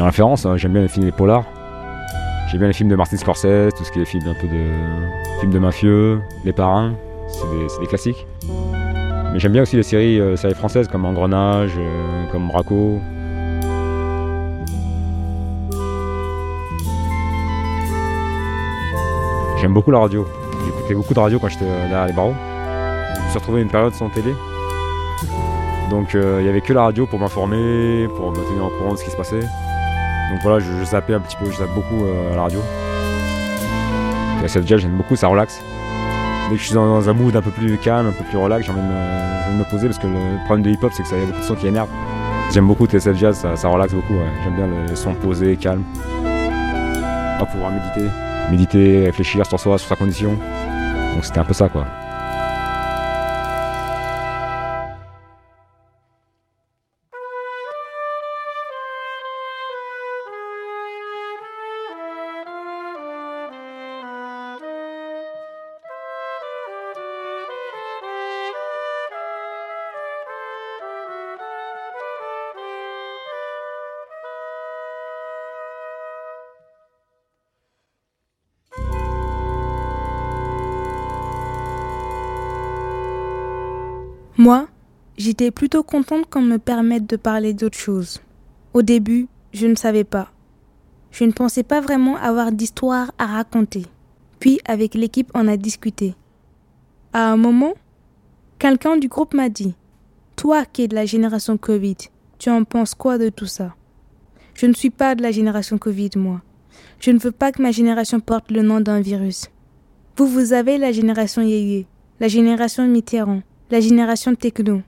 En 0.00 0.04
référence, 0.06 0.44
hein, 0.44 0.58
j'aime 0.58 0.72
bien 0.72 0.82
les 0.82 0.88
films 0.88 1.06
des 1.06 1.12
polars. 1.12 1.46
J'aime 2.54 2.60
bien 2.60 2.68
les 2.68 2.72
films 2.72 2.88
de 2.88 2.94
Martin 2.94 3.16
Scorsese, 3.16 3.74
tout 3.76 3.82
ce 3.82 3.90
qui 3.90 4.00
est 4.00 4.04
films 4.04 4.28
un 4.28 4.34
peu 4.34 4.46
de 4.46 5.40
films 5.40 5.50
de 5.50 5.58
mafieux, 5.58 6.20
les 6.44 6.52
parrains, 6.52 6.94
c'est 7.26 7.80
des, 7.80 7.86
classiques. 7.88 8.28
Mais 9.32 9.40
j'aime 9.40 9.50
bien 9.50 9.62
aussi 9.62 9.74
les 9.74 9.82
séries, 9.82 10.20
euh, 10.20 10.36
françaises 10.54 10.86
comme 10.86 11.04
Engrenage, 11.04 11.72
euh, 11.76 12.30
comme 12.30 12.46
Braco. 12.46 13.00
J'aime 19.60 19.74
beaucoup 19.74 19.90
la 19.90 19.98
radio. 19.98 20.24
J'écoutais 20.64 20.94
beaucoup 20.94 21.14
de 21.14 21.18
radio 21.18 21.40
quand 21.40 21.48
j'étais 21.48 21.64
euh, 21.64 21.88
derrière 21.88 22.06
les 22.06 22.12
barreaux. 22.12 22.36
Je 23.16 23.20
me 23.20 23.28
suis 23.30 23.38
retrouvé 23.40 23.62
une 23.62 23.68
période 23.68 23.94
sans 23.94 24.10
télé. 24.10 24.32
Donc 25.90 26.14
euh, 26.14 26.38
il 26.40 26.46
y 26.46 26.48
avait 26.48 26.60
que 26.60 26.72
la 26.72 26.84
radio 26.84 27.04
pour 27.04 27.18
m'informer, 27.18 28.06
pour 28.14 28.30
me 28.30 28.36
tenir 28.36 28.66
au 28.66 28.70
courant 28.78 28.92
de 28.92 28.98
ce 28.98 29.02
qui 29.02 29.10
se 29.10 29.16
passait. 29.16 29.42
Donc 30.30 30.40
voilà, 30.42 30.58
je, 30.58 30.84
zappais 30.84 31.14
un 31.14 31.20
petit 31.20 31.36
peu, 31.36 31.50
je 31.50 31.56
zappe 31.56 31.74
beaucoup 31.74 32.04
euh, 32.04 32.32
à 32.32 32.36
la 32.36 32.42
radio. 32.42 32.60
La 34.42 34.48
jazz, 34.48 34.80
j'aime 34.80 34.96
beaucoup, 34.96 35.16
ça 35.16 35.28
relaxe. 35.28 35.62
Dès 36.50 36.56
que 36.56 36.60
je 36.60 36.66
suis 36.66 36.74
dans, 36.74 37.08
un 37.08 37.12
mood 37.14 37.34
un 37.34 37.40
peu 37.40 37.50
plus 37.50 37.78
calme, 37.78 38.08
un 38.08 38.12
peu 38.12 38.24
plus 38.24 38.36
relax, 38.36 38.66
j'ai 38.66 38.72
envie 38.72 38.80
de 38.80 39.58
me, 39.58 39.70
poser 39.70 39.86
parce 39.86 39.98
que 39.98 40.06
le 40.06 40.44
problème 40.44 40.64
de 40.64 40.70
hip-hop, 40.70 40.92
c'est 40.94 41.02
que 41.02 41.08
ça 41.08 41.16
y 41.16 41.22
a 41.22 41.26
beaucoup 41.26 41.40
de 41.40 41.44
sons 41.44 41.54
qui 41.54 41.66
énervent. 41.66 41.88
J'aime 42.52 42.66
beaucoup 42.66 42.86
TSF 42.86 43.16
Jazz, 43.16 43.46
ça, 43.54 43.68
relaxe 43.68 43.94
beaucoup. 43.94 44.14
J'aime 44.42 44.54
bien 44.54 44.66
le 44.66 44.94
son 44.94 45.14
posé, 45.14 45.56
calme. 45.56 45.82
Pour 47.38 47.48
pouvoir 47.48 47.70
méditer. 47.70 48.10
Méditer, 48.50 49.06
réfléchir 49.06 49.46
sur 49.46 49.58
soi, 49.58 49.78
sur 49.78 49.88
sa 49.88 49.96
condition. 49.96 50.36
Donc 51.14 51.24
c'était 51.24 51.38
un 51.38 51.44
peu 51.44 51.54
ça 51.54 51.68
quoi. 51.68 51.86
J'étais 85.24 85.50
plutôt 85.50 85.82
contente 85.82 86.28
qu'on 86.28 86.42
me 86.42 86.58
permette 86.58 87.08
de 87.08 87.16
parler 87.16 87.54
d'autre 87.54 87.78
chose. 87.78 88.20
Au 88.74 88.82
début, 88.82 89.26
je 89.54 89.66
ne 89.66 89.74
savais 89.74 90.04
pas. 90.04 90.30
Je 91.12 91.24
ne 91.24 91.32
pensais 91.32 91.62
pas 91.62 91.80
vraiment 91.80 92.16
avoir 92.16 92.52
d'histoire 92.52 93.10
à 93.16 93.24
raconter. 93.24 93.86
Puis, 94.38 94.60
avec 94.66 94.92
l'équipe, 94.92 95.30
on 95.32 95.48
a 95.48 95.56
discuté. 95.56 96.14
À 97.14 97.32
un 97.32 97.38
moment, 97.38 97.72
quelqu'un 98.58 98.98
du 98.98 99.08
groupe 99.08 99.32
m'a 99.32 99.48
dit 99.48 99.74
Toi 100.36 100.66
qui 100.66 100.82
es 100.82 100.88
de 100.88 100.94
la 100.94 101.06
génération 101.06 101.56
Covid, 101.56 101.96
tu 102.38 102.50
en 102.50 102.64
penses 102.64 102.94
quoi 102.94 103.16
de 103.16 103.30
tout 103.30 103.46
ça? 103.46 103.74
Je 104.52 104.66
ne 104.66 104.74
suis 104.74 104.90
pas 104.90 105.14
de 105.14 105.22
la 105.22 105.30
génération 105.30 105.78
Covid, 105.78 106.10
moi. 106.16 106.42
Je 107.00 107.12
ne 107.12 107.18
veux 107.18 107.32
pas 107.32 107.50
que 107.50 107.62
ma 107.62 107.70
génération 107.70 108.20
porte 108.20 108.50
le 108.50 108.60
nom 108.60 108.80
d'un 108.80 109.00
virus. 109.00 109.48
Vous, 110.18 110.26
vous 110.26 110.52
avez 110.52 110.76
la 110.76 110.92
génération 110.92 111.40
Yéyé, 111.40 111.86
la 112.20 112.28
génération 112.28 112.86
Mitterrand, 112.86 113.40
la 113.70 113.80
génération 113.80 114.34
techno. 114.34 114.82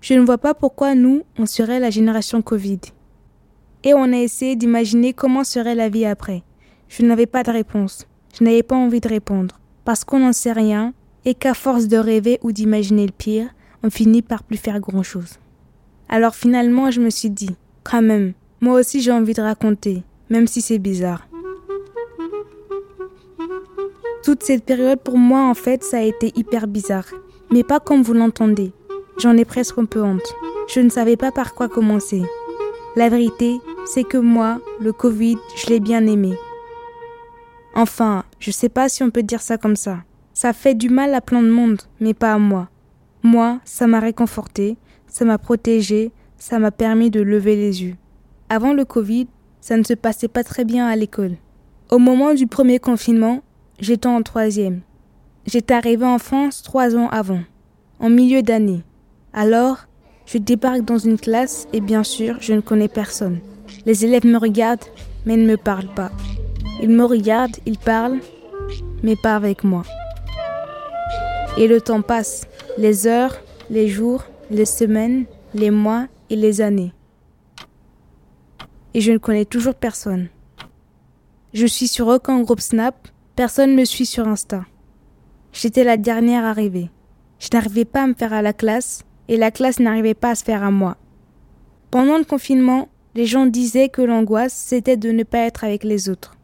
Je 0.00 0.14
ne 0.14 0.24
vois 0.24 0.38
pas 0.38 0.54
pourquoi 0.54 0.94
nous, 0.94 1.22
on 1.38 1.46
serait 1.46 1.80
la 1.80 1.90
génération 1.90 2.42
Covid. 2.42 2.80
Et 3.84 3.94
on 3.94 4.12
a 4.12 4.18
essayé 4.18 4.56
d'imaginer 4.56 5.12
comment 5.12 5.44
serait 5.44 5.74
la 5.74 5.88
vie 5.88 6.06
après. 6.06 6.42
Je 6.88 7.02
n'avais 7.02 7.26
pas 7.26 7.42
de 7.42 7.50
réponse. 7.50 8.06
Je 8.38 8.44
n'avais 8.44 8.62
pas 8.62 8.76
envie 8.76 9.00
de 9.00 9.08
répondre. 9.08 9.58
Parce 9.84 10.04
qu'on 10.04 10.20
n'en 10.20 10.32
sait 10.32 10.52
rien 10.52 10.92
et 11.24 11.34
qu'à 11.34 11.54
force 11.54 11.88
de 11.88 11.96
rêver 11.96 12.38
ou 12.42 12.52
d'imaginer 12.52 13.06
le 13.06 13.12
pire, 13.12 13.48
on 13.82 13.90
finit 13.90 14.22
par 14.22 14.42
plus 14.42 14.56
faire 14.56 14.80
grand 14.80 15.02
chose. 15.02 15.38
Alors 16.08 16.34
finalement, 16.34 16.90
je 16.90 17.00
me 17.00 17.10
suis 17.10 17.30
dit, 17.30 17.56
quand 17.84 18.02
même, 18.02 18.32
moi 18.60 18.80
aussi 18.80 19.00
j'ai 19.00 19.12
envie 19.12 19.34
de 19.34 19.42
raconter, 19.42 20.02
même 20.28 20.46
si 20.46 20.60
c'est 20.60 20.78
bizarre. 20.78 21.26
Toute 24.22 24.42
cette 24.42 24.64
période 24.64 25.00
pour 25.00 25.16
moi, 25.16 25.48
en 25.48 25.54
fait, 25.54 25.82
ça 25.82 25.98
a 25.98 26.02
été 26.02 26.32
hyper 26.36 26.66
bizarre 26.66 27.06
mais 27.50 27.64
pas 27.64 27.80
comme 27.80 28.02
vous 28.02 28.14
l'entendez. 28.14 28.72
J'en 29.20 29.36
ai 29.36 29.44
presque 29.44 29.76
un 29.76 29.84
peu 29.84 30.02
honte. 30.02 30.34
Je 30.66 30.80
ne 30.80 30.88
savais 30.88 31.18
pas 31.18 31.30
par 31.30 31.54
quoi 31.54 31.68
commencer. 31.68 32.22
La 32.96 33.10
vérité, 33.10 33.60
c'est 33.84 34.04
que 34.04 34.16
moi, 34.16 34.60
le 34.80 34.94
Covid, 34.94 35.36
je 35.56 35.66
l'ai 35.66 35.78
bien 35.78 36.06
aimé. 36.06 36.32
Enfin, 37.74 38.24
je 38.38 38.50
sais 38.50 38.70
pas 38.70 38.88
si 38.88 39.02
on 39.02 39.10
peut 39.10 39.22
dire 39.22 39.42
ça 39.42 39.58
comme 39.58 39.76
ça. 39.76 39.98
Ça 40.32 40.54
fait 40.54 40.74
du 40.74 40.88
mal 40.88 41.12
à 41.12 41.20
plein 41.20 41.42
de 41.42 41.50
monde, 41.50 41.82
mais 42.00 42.14
pas 42.14 42.32
à 42.32 42.38
moi. 42.38 42.70
Moi, 43.22 43.60
ça 43.66 43.86
m'a 43.86 44.00
réconforté, 44.00 44.78
ça 45.06 45.26
m'a 45.26 45.36
protégé, 45.36 46.12
ça 46.38 46.58
m'a 46.58 46.70
permis 46.70 47.10
de 47.10 47.20
lever 47.20 47.56
les 47.56 47.82
yeux. 47.82 47.96
Avant 48.48 48.72
le 48.72 48.86
Covid, 48.86 49.28
ça 49.60 49.76
ne 49.76 49.82
se 49.82 49.92
passait 49.92 50.28
pas 50.28 50.44
très 50.44 50.64
bien 50.64 50.86
à 50.86 50.96
l'école. 50.96 51.36
Au 51.90 51.98
moment 51.98 52.32
du 52.32 52.46
premier 52.46 52.78
confinement, 52.78 53.42
j'étais 53.80 54.06
en 54.06 54.22
troisième. 54.22 54.80
J'étais 55.44 55.74
arrivée 55.74 56.06
en 56.06 56.18
France 56.18 56.62
trois 56.62 56.96
ans 56.96 57.08
avant. 57.08 57.40
en 57.98 58.08
milieu 58.08 58.40
d'année. 58.40 58.82
Alors, 59.32 59.78
je 60.26 60.38
débarque 60.38 60.82
dans 60.82 60.98
une 60.98 61.18
classe 61.18 61.68
et 61.72 61.80
bien 61.80 62.02
sûr, 62.02 62.36
je 62.40 62.52
ne 62.52 62.60
connais 62.60 62.88
personne. 62.88 63.40
Les 63.86 64.04
élèves 64.04 64.26
me 64.26 64.38
regardent, 64.38 64.84
mais 65.24 65.36
ne 65.36 65.46
me 65.46 65.56
parlent 65.56 65.94
pas. 65.94 66.10
Ils 66.82 66.88
me 66.88 67.04
regardent, 67.04 67.56
ils 67.66 67.78
parlent, 67.78 68.20
mais 69.02 69.16
pas 69.16 69.36
avec 69.36 69.62
moi. 69.62 69.82
Et 71.56 71.68
le 71.68 71.80
temps 71.80 72.02
passe, 72.02 72.46
les 72.76 73.06
heures, 73.06 73.36
les 73.70 73.88
jours, 73.88 74.24
les 74.50 74.64
semaines, 74.64 75.26
les 75.54 75.70
mois 75.70 76.06
et 76.28 76.36
les 76.36 76.60
années. 76.60 76.92
Et 78.94 79.00
je 79.00 79.12
ne 79.12 79.18
connais 79.18 79.44
toujours 79.44 79.74
personne. 79.74 80.28
Je 81.54 81.66
suis 81.66 81.88
sur 81.88 82.08
aucun 82.08 82.40
groupe 82.42 82.60
Snap, 82.60 83.08
personne 83.36 83.72
ne 83.72 83.76
me 83.76 83.84
suit 83.84 84.06
sur 84.06 84.26
Insta. 84.26 84.64
J'étais 85.52 85.84
la 85.84 85.96
dernière 85.96 86.44
arrivée. 86.44 86.90
Je 87.38 87.48
n'arrivais 87.52 87.84
pas 87.84 88.02
à 88.02 88.06
me 88.06 88.14
faire 88.14 88.32
à 88.32 88.42
la 88.42 88.52
classe 88.52 89.04
et 89.30 89.36
la 89.36 89.52
classe 89.52 89.78
n'arrivait 89.78 90.14
pas 90.14 90.30
à 90.30 90.34
se 90.34 90.44
faire 90.44 90.64
à 90.64 90.72
moi. 90.72 90.96
Pendant 91.90 92.18
le 92.18 92.24
confinement, 92.24 92.88
les 93.14 93.26
gens 93.26 93.46
disaient 93.46 93.88
que 93.88 94.02
l'angoisse, 94.02 94.52
c'était 94.52 94.96
de 94.96 95.10
ne 95.12 95.22
pas 95.22 95.38
être 95.38 95.64
avec 95.64 95.84
les 95.84 96.10
autres. 96.10 96.36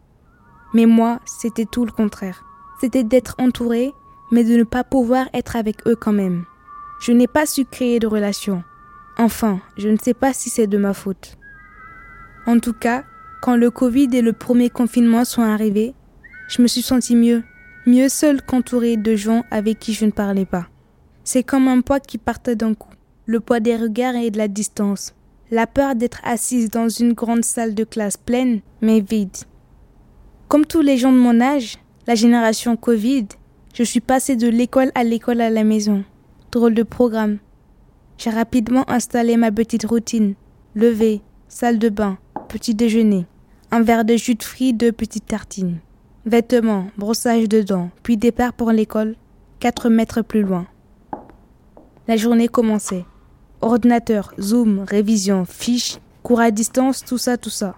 Mais 0.73 0.87
moi, 0.87 1.21
c'était 1.27 1.65
tout 1.65 1.85
le 1.85 1.91
contraire. 1.91 2.45
C'était 2.81 3.03
d'être 3.03 3.35
entouré, 3.39 3.93
mais 4.31 4.45
de 4.45 4.57
ne 4.57 4.63
pas 4.63 4.85
pouvoir 4.85 5.27
être 5.35 5.57
avec 5.57 5.87
eux 5.87 5.97
quand 5.97 6.13
même. 6.13 6.45
Je 7.01 7.11
n'ai 7.11 7.27
pas 7.27 7.45
su 7.45 7.65
créer 7.65 7.99
de 7.99 8.07
relations. 8.07 8.63
Enfin, 9.19 9.61
je 9.77 9.89
ne 9.89 9.97
sais 9.97 10.15
pas 10.15 10.33
si 10.33 10.49
c'est 10.49 10.67
de 10.69 10.79
ma 10.79 10.95
faute. 10.95 11.37
En 12.47 12.61
tout 12.61 12.73
cas, 12.73 13.05
quand 13.43 13.57
le 13.57 13.71
Covid 13.71 14.11
et 14.13 14.23
le 14.23 14.33
premier 14.33 14.71
confinement 14.71 15.25
sont 15.25 15.43
arrivés, 15.43 15.95
je 16.49 16.63
me 16.63 16.69
suis 16.69 16.83
sentie 16.83 17.17
mieux, 17.17 17.43
mieux 17.85 18.09
seule 18.09 18.43
qu'entourée 18.43 18.97
de 18.97 19.17
gens 19.17 19.45
avec 19.51 19.81
qui 19.81 19.93
je 19.93 20.05
ne 20.05 20.13
parlais 20.13 20.45
pas. 20.45 20.69
C'est 21.29 21.43
comme 21.43 21.67
un 21.67 21.81
poids 21.81 21.99
qui 21.99 22.19
partait 22.19 22.55
d'un 22.55 22.75
coup, 22.75 22.93
le 23.27 23.41
poids 23.41 23.59
des 23.59 23.75
regards 23.75 24.15
et 24.15 24.31
de 24.31 24.39
la 24.39 24.47
distance, 24.47 25.13
la 25.51 25.67
peur 25.67 25.97
d'être 25.97 26.21
assise 26.23 26.71
dans 26.71 26.89
une 26.89 27.15
grande 27.15 27.45
salle 27.45 27.75
de 27.75 27.83
classe 27.83 28.17
pleine, 28.17 28.61
mais 28.81 29.01
vide. 29.01 29.37
Comme 30.47 30.65
tous 30.65 30.83
les 30.83 30.97
gens 30.97 31.11
de 31.11 31.19
mon 31.19 31.41
âge, 31.41 31.79
la 32.07 32.15
génération 32.15 32.77
Covid, 32.77 33.27
je 33.75 33.83
suis 33.83 33.99
passée 33.99 34.37
de 34.37 34.47
l'école 34.47 34.93
à 34.95 35.03
l'école 35.03 35.41
à 35.41 35.51
la 35.51 35.65
maison. 35.65 36.05
Drôle 36.53 36.75
de 36.75 36.85
programme. 36.85 37.39
J'ai 38.19 38.31
rapidement 38.31 38.89
installé 38.89 39.37
ma 39.37 39.51
petite 39.51 39.85
routine. 39.85 40.37
Lever, 40.77 41.23
salle 41.49 41.81
de 41.81 41.89
bain, 41.89 42.19
petit 42.49 42.77
déjeuner, 42.77 43.27
un 43.73 43.83
verre 43.83 44.05
de 44.05 44.15
jus 44.15 44.37
de 44.37 44.45
fruits, 44.45 44.75
deux 44.75 44.93
petites 44.93 45.27
tartines. 45.27 45.81
Vêtements, 46.25 46.87
brossage 46.97 47.49
de 47.49 47.63
dents, 47.63 47.91
puis 48.05 48.17
départ 48.17 48.53
pour 48.53 48.71
l'école, 48.71 49.17
quatre 49.59 49.89
mètres 49.89 50.23
plus 50.23 50.43
loin. 50.43 50.69
La 52.09 52.17
journée 52.17 52.47
commençait. 52.47 53.05
Ordinateur, 53.61 54.33
Zoom, 54.41 54.85
révision, 54.87 55.45
fiches, 55.45 55.99
cours 56.23 56.39
à 56.39 56.53
distance, 56.53 57.05
tout 57.05 57.19
ça, 57.19 57.37
tout 57.37 57.51
ça. 57.51 57.75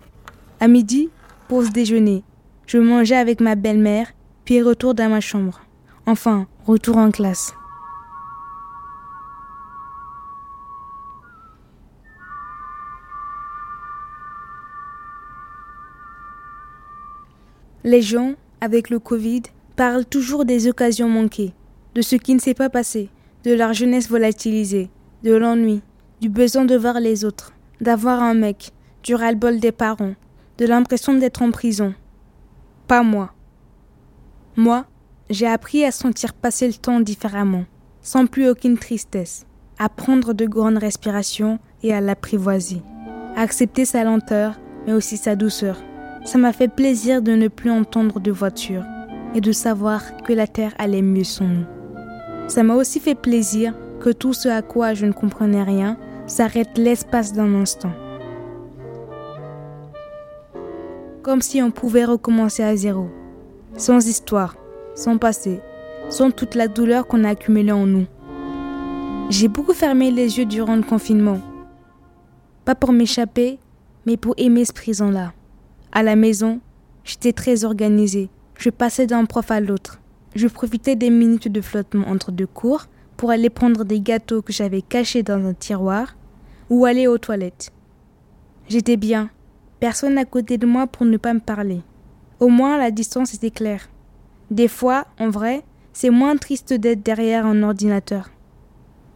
À 0.61 0.69
midi, 0.69 1.09
pause 1.49 1.71
déjeuner. 1.71 2.25
Je 2.67 2.77
mangeais 2.77 3.17
avec 3.17 3.41
ma 3.41 3.55
belle-mère, 3.55 4.13
puis 4.45 4.61
retour 4.61 4.93
dans 4.93 5.09
ma 5.09 5.21
chambre. 5.21 5.63
Enfin, 6.05 6.47
retour 6.67 6.99
en 6.99 7.11
classe. 7.11 7.55
Les 17.83 18.03
gens, 18.03 18.35
avec 18.61 18.91
le 18.91 18.99
Covid, 18.99 19.45
parlent 19.75 20.05
toujours 20.05 20.45
des 20.45 20.69
occasions 20.69 21.09
manquées, 21.09 21.55
de 21.95 22.03
ce 22.03 22.17
qui 22.17 22.35
ne 22.35 22.41
s'est 22.41 22.53
pas 22.53 22.69
passé, 22.69 23.09
de 23.49 23.55
leur 23.55 23.73
jeunesse 23.73 24.11
volatilisée, 24.11 24.91
de 25.23 25.35
l'ennui, 25.35 25.81
du 26.21 26.29
besoin 26.29 26.67
de 26.67 26.77
voir 26.77 27.01
les 27.01 27.25
autres, 27.25 27.55
d'avoir 27.81 28.23
un 28.23 28.35
mec, 28.35 28.73
du 29.03 29.15
ras-le-bol 29.15 29.59
des 29.59 29.73
parents, 29.73 30.13
de 30.59 30.67
l'impression 30.67 31.15
d'être 31.15 31.41
en 31.41 31.51
prison. 31.51 31.95
Pas 32.89 33.03
moi. 33.03 33.33
Moi, 34.55 34.85
j'ai 35.31 35.47
appris 35.47 35.83
à 35.83 35.93
sentir 35.93 36.35
passer 36.35 36.67
le 36.67 36.75
temps 36.75 37.01
différemment, 37.01 37.65
sans 38.03 38.27
plus 38.27 38.51
aucune 38.51 38.77
tristesse, 38.77 39.47
à 39.79 39.89
prendre 39.89 40.35
de 40.35 40.45
grandes 40.45 40.77
respirations 40.77 41.59
et 41.83 41.95
à 41.95 42.03
l'apprivoiser, 42.03 42.83
à 43.35 43.41
accepter 43.41 43.87
sa 43.87 44.05
lenteur, 44.05 44.61
mais 44.87 44.93
aussi 44.93 45.17
sa 45.17 45.37
douceur, 45.37 45.83
ça 46.27 46.37
m'a 46.37 46.53
fait 46.53 46.69
plaisir 46.69 47.23
de 47.23 47.33
ne 47.33 47.49
plus 47.49 47.71
entendre 47.71 48.21
de 48.21 48.31
voiture 48.31 48.85
et 49.35 49.41
de 49.41 49.53
savoir 49.53 50.03
que 50.19 50.35
la 50.35 50.47
terre 50.47 50.75
allait 50.77 51.01
mieux 51.01 51.25
sans 51.25 51.49
nous. 51.49 51.78
Ça 52.49 52.63
m'a 52.63 52.75
aussi 52.75 52.99
fait 52.99 53.15
plaisir 53.15 53.75
que 54.01 54.09
tout 54.09 54.33
ce 54.33 54.49
à 54.49 54.63
quoi 54.63 54.95
je 54.95 55.05
ne 55.05 55.13
comprenais 55.13 55.63
rien 55.63 55.99
s'arrête 56.27 56.79
l'espace 56.79 57.35
d'un 57.35 57.55
instant. 57.55 57.93
Comme 61.23 61.43
si 61.43 61.61
on 61.61 61.71
pouvait 61.71 62.07
recommencer 62.07 62.63
à 62.63 62.75
zéro, 62.75 63.09
sans 63.77 64.07
histoire, 64.09 64.57
sans 64.95 65.19
passé, 65.19 65.61
sans 66.09 66.31
toute 66.31 66.55
la 66.55 66.69
douleur 66.69 67.07
qu'on 67.07 67.25
a 67.25 67.31
accumulée 67.31 67.73
en 67.73 67.87
nous. 67.87 68.07
J'ai 69.29 69.49
beaucoup 69.49 69.75
fermé 69.75 70.11
les 70.11 70.39
yeux 70.39 70.47
durant 70.47 70.77
le 70.77 70.83
confinement. 70.83 71.41
Pas 72.65 72.75
pour 72.75 72.93
m'échapper, 72.93 73.59
mais 74.07 74.17
pour 74.17 74.33
aimer 74.39 74.65
ce 74.65 74.73
prison-là. 74.73 75.35
À 75.93 76.03
la 76.03 76.17
maison, 76.17 76.61
j'étais 77.05 77.35
très 77.35 77.65
organisée. 77.65 78.31
Je 78.57 78.71
passais 78.71 79.07
d'un 79.07 79.27
prof 79.27 79.51
à 79.51 79.61
l'autre. 79.61 80.01
Je 80.39 80.47
profitais 80.47 80.95
des 80.95 81.11
minutes 81.11 81.49
de 81.49 81.61
flottement 81.61 82.07
entre 82.07 82.31
deux 82.31 82.47
cours 82.47 82.87
pour 83.17 83.33
aller 83.33 83.51
prendre 83.51 83.83
des 83.83 84.01
gâteaux 84.01 84.41
que 84.41 84.53
j'avais 84.53 84.83
cachés 84.83 85.25
dans 85.25 85.45
un 85.45 85.53
tiroir 85.53 86.15
ou 86.71 86.85
aller 86.85 87.09
aux 87.09 87.19
toilettes. 87.19 87.73
J'étais 88.69 88.97
bien, 88.97 89.31
personne 89.81 90.17
à 90.17 90.25
côté 90.25 90.57
de 90.57 90.65
moi 90.65 90.87
pour 90.87 91.07
ne 91.07 91.17
pas 91.17 91.35
me 91.35 91.41
parler. 91.41 91.81
Au 92.39 92.47
moins 92.47 92.79
la 92.79 92.93
distance 92.93 93.35
était 93.35 93.51
claire. 93.51 93.89
Des 94.53 94.69
fois, 94.69 95.09
en 95.19 95.29
vrai, 95.29 95.65
c'est 95.93 96.11
moins 96.11 96.37
triste 96.37 96.73
d'être 96.73 97.03
derrière 97.03 97.45
un 97.45 97.65
ordinateur. 97.65 98.31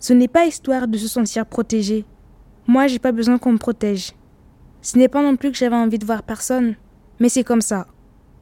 Ce 0.00 0.12
n'est 0.12 0.26
pas 0.26 0.46
histoire 0.46 0.88
de 0.88 0.98
se 0.98 1.06
sentir 1.06 1.46
protégé. 1.46 2.04
Moi, 2.66 2.88
j'ai 2.88 2.98
pas 2.98 3.12
besoin 3.12 3.38
qu'on 3.38 3.52
me 3.52 3.58
protège. 3.58 4.12
Ce 4.80 4.98
n'est 4.98 5.06
pas 5.06 5.22
non 5.22 5.36
plus 5.36 5.52
que 5.52 5.56
j'avais 5.56 5.76
envie 5.76 6.00
de 6.00 6.04
voir 6.04 6.24
personne, 6.24 6.74
mais 7.20 7.28
c'est 7.28 7.44
comme 7.44 7.60
ça. 7.60 7.86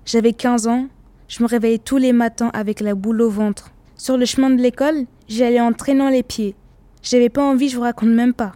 J'avais 0.07 0.33
15 0.33 0.67
ans, 0.67 0.89
je 1.31 1.45
me 1.45 1.49
réveillais 1.49 1.79
tous 1.79 1.97
les 1.97 2.13
matins 2.13 2.51
avec 2.53 2.81
la 2.81 2.97
boule 2.97 3.23
au 3.23 3.31
ventre. 3.31 3.71
Sur 3.95 4.19
le 4.19 4.27
chemin 4.27 4.51
de 4.51 4.61
l'école, 4.61 5.07
j'y 5.29 5.45
allais 5.45 5.61
en 5.61 5.73
traînant 5.73 6.11
les 6.11 6.25
pieds. 6.25 6.57
J'avais 7.05 7.29
pas 7.29 7.45
envie, 7.45 7.69
je 7.69 7.77
vous 7.77 7.85
raconte 7.85 8.09
même 8.09 8.35
pas. 8.35 8.55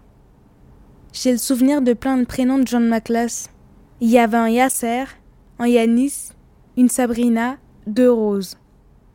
J'ai 1.12 1.31
le 1.31 1.39
souvenir 1.39 1.83
de 1.83 1.93
plein 1.93 2.16
de 2.16 2.25
prénoms 2.25 2.59
de 2.59 2.66
gens 2.66 2.81
de 2.81 2.89
ma 2.89 3.01
classe. 3.01 3.49
Il 4.01 4.11
y 4.11 4.18
avait 4.18 4.37
un 4.37 4.49
Yasser, 4.49 5.05
un 5.61 5.68
Yanis, 5.68 6.31
une 6.77 6.89
Sabrina, 6.89 7.59
deux 7.87 8.11
Roses. 8.11 8.59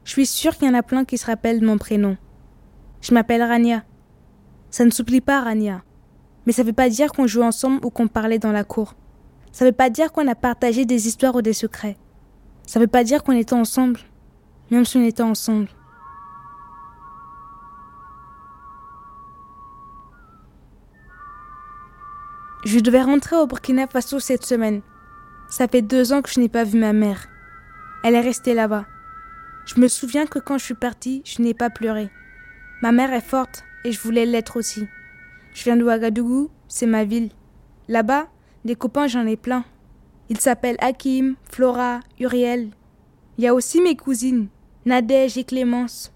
Je 0.06 0.12
suis 0.12 0.26
sûre 0.26 0.56
qu'il 0.56 0.70
y 0.70 0.72
en 0.72 0.80
a 0.80 0.82
plein 0.82 1.04
qui 1.04 1.18
se 1.18 1.26
rappellent 1.26 1.60
de 1.60 1.66
mon 1.66 1.78
prénom. 1.78 2.16
Je 3.02 3.14
m'appelle 3.14 3.44
Rania. 3.44 3.84
Ça 4.72 4.86
ne 4.86 4.90
s'oublie 4.90 5.22
pas, 5.22 5.42
Rania. 5.42 5.84
Mais 6.46 6.54
ça 6.54 6.64
ne 6.64 6.68
veut 6.68 6.74
pas 6.74 6.90
dire 6.90 7.12
qu'on 7.12 7.28
joue 7.28 7.44
ensemble 7.44 7.86
ou 7.86 7.90
qu'on 7.90 8.08
parlait 8.08 8.40
dans 8.40 8.54
la 8.54 8.64
cour. 8.64 8.96
Ça 9.52 9.66
ne 9.66 9.72
veut 9.72 9.76
pas 9.76 9.90
dire 9.90 10.14
qu'on 10.14 10.30
a 10.30 10.36
partagé 10.36 10.86
des 10.86 11.08
histoires 11.08 11.36
ou 11.36 11.42
des 11.42 11.52
secrets. 11.52 11.98
Ça 12.70 12.80
veut 12.80 12.86
pas 12.86 13.04
dire 13.04 13.24
qu'on 13.24 13.36
était 13.36 13.56
ensemble, 13.56 14.00
même 14.70 14.86
si 14.86 14.96
on 14.98 15.04
était 15.04 15.24
ensemble. 15.24 15.70
Je 22.64 22.78
devais 22.80 23.02
rentrer 23.02 23.38
au 23.38 23.48
Burkina 23.48 23.88
Faso 23.88 24.20
cette 24.20 24.46
semaine. 24.46 24.84
Ça 25.50 25.68
fait 25.68 25.82
deux 25.82 26.14
ans 26.14 26.22
que 26.22 26.30
je 26.30 26.40
n'ai 26.40 26.48
pas 26.48 26.64
vu 26.64 26.78
ma 26.78 26.94
mère. 26.94 27.26
Elle 28.04 28.14
est 28.14 28.22
restée 28.22 28.54
là-bas. 28.54 28.86
Je 29.66 29.82
me 29.82 29.88
souviens 29.88 30.28
que 30.28 30.38
quand 30.38 30.60
je 30.60 30.66
suis 30.66 30.76
partie, 30.76 31.24
je 31.26 31.42
n'ai 31.42 31.56
pas 31.56 31.72
pleuré. 31.72 32.12
Ma 32.84 32.92
mère 32.92 33.12
est 33.14 33.28
forte 33.28 33.64
et 33.84 33.92
je 33.92 34.00
voulais 34.00 34.28
l'être 34.28 34.58
aussi. 34.58 34.88
Je 35.56 35.64
viens 35.64 35.76
de 35.76 35.84
Ouagadougou, 35.84 36.52
c'est 36.68 36.86
ma 36.86 37.04
ville. 37.04 37.32
Là-bas, 37.88 38.28
des 38.64 38.76
copains, 38.76 39.08
j'en 39.08 39.26
ai 39.26 39.38
plein. 39.38 39.66
Ils 40.30 40.40
s'appellent 40.40 40.78
Hakim, 40.80 41.36
Flora, 41.44 42.02
Uriel. 42.20 42.70
Il 43.38 43.44
y 43.44 43.48
a 43.48 43.54
aussi 43.56 43.82
mes 43.82 43.96
cousines, 43.96 44.48
Nadège 44.86 45.38
et 45.38 45.44
Clémence. 45.44 46.12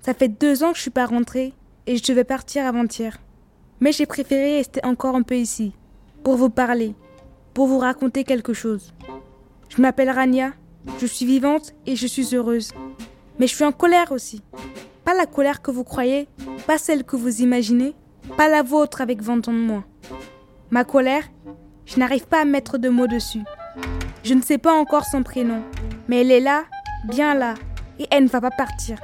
Ça 0.00 0.14
fait 0.14 0.28
deux 0.28 0.64
ans 0.64 0.70
que 0.70 0.76
je 0.76 0.82
suis 0.82 0.90
pas 0.90 1.04
rentrée 1.04 1.52
et 1.86 1.96
je 1.96 2.02
devais 2.02 2.24
partir 2.24 2.64
avant-hier. 2.64 3.18
Mais 3.80 3.92
j'ai 3.92 4.06
préféré 4.06 4.56
rester 4.56 4.80
encore 4.84 5.14
un 5.14 5.22
peu 5.22 5.36
ici, 5.36 5.74
pour 6.22 6.36
vous 6.36 6.48
parler, 6.48 6.94
pour 7.52 7.66
vous 7.66 7.78
raconter 7.78 8.24
quelque 8.24 8.54
chose. 8.54 8.94
Je 9.68 9.82
m'appelle 9.82 10.10
Rania, 10.10 10.52
je 10.98 11.06
suis 11.06 11.26
vivante 11.26 11.74
et 11.86 11.96
je 11.96 12.06
suis 12.06 12.34
heureuse. 12.34 12.72
Mais 13.38 13.46
je 13.46 13.54
suis 13.54 13.64
en 13.64 13.72
colère 13.72 14.12
aussi. 14.12 14.42
Pas 15.04 15.14
la 15.14 15.26
colère 15.26 15.60
que 15.60 15.70
vous 15.70 15.84
croyez, 15.84 16.28
pas 16.66 16.78
celle 16.78 17.04
que 17.04 17.16
vous 17.16 17.42
imaginez, 17.42 17.94
pas 18.36 18.48
la 18.48 18.62
vôtre 18.62 19.00
avec 19.00 19.22
20 19.22 19.48
ans 19.48 19.52
de 19.52 19.58
moins. 19.58 19.84
Ma 20.70 20.84
colère, 20.84 21.24
je 21.90 21.98
n'arrive 21.98 22.26
pas 22.26 22.42
à 22.42 22.44
mettre 22.44 22.78
de 22.78 22.88
mots 22.88 23.08
dessus. 23.08 23.42
Je 24.22 24.34
ne 24.34 24.42
sais 24.42 24.58
pas 24.58 24.72
encore 24.72 25.04
son 25.04 25.22
prénom, 25.22 25.62
mais 26.08 26.20
elle 26.20 26.30
est 26.30 26.40
là, 26.40 26.64
bien 27.08 27.34
là, 27.34 27.54
Et 27.98 28.06
elle 28.10 28.24
ne 28.24 28.28
va 28.28 28.40
pas 28.40 28.50
partir. 28.50 28.98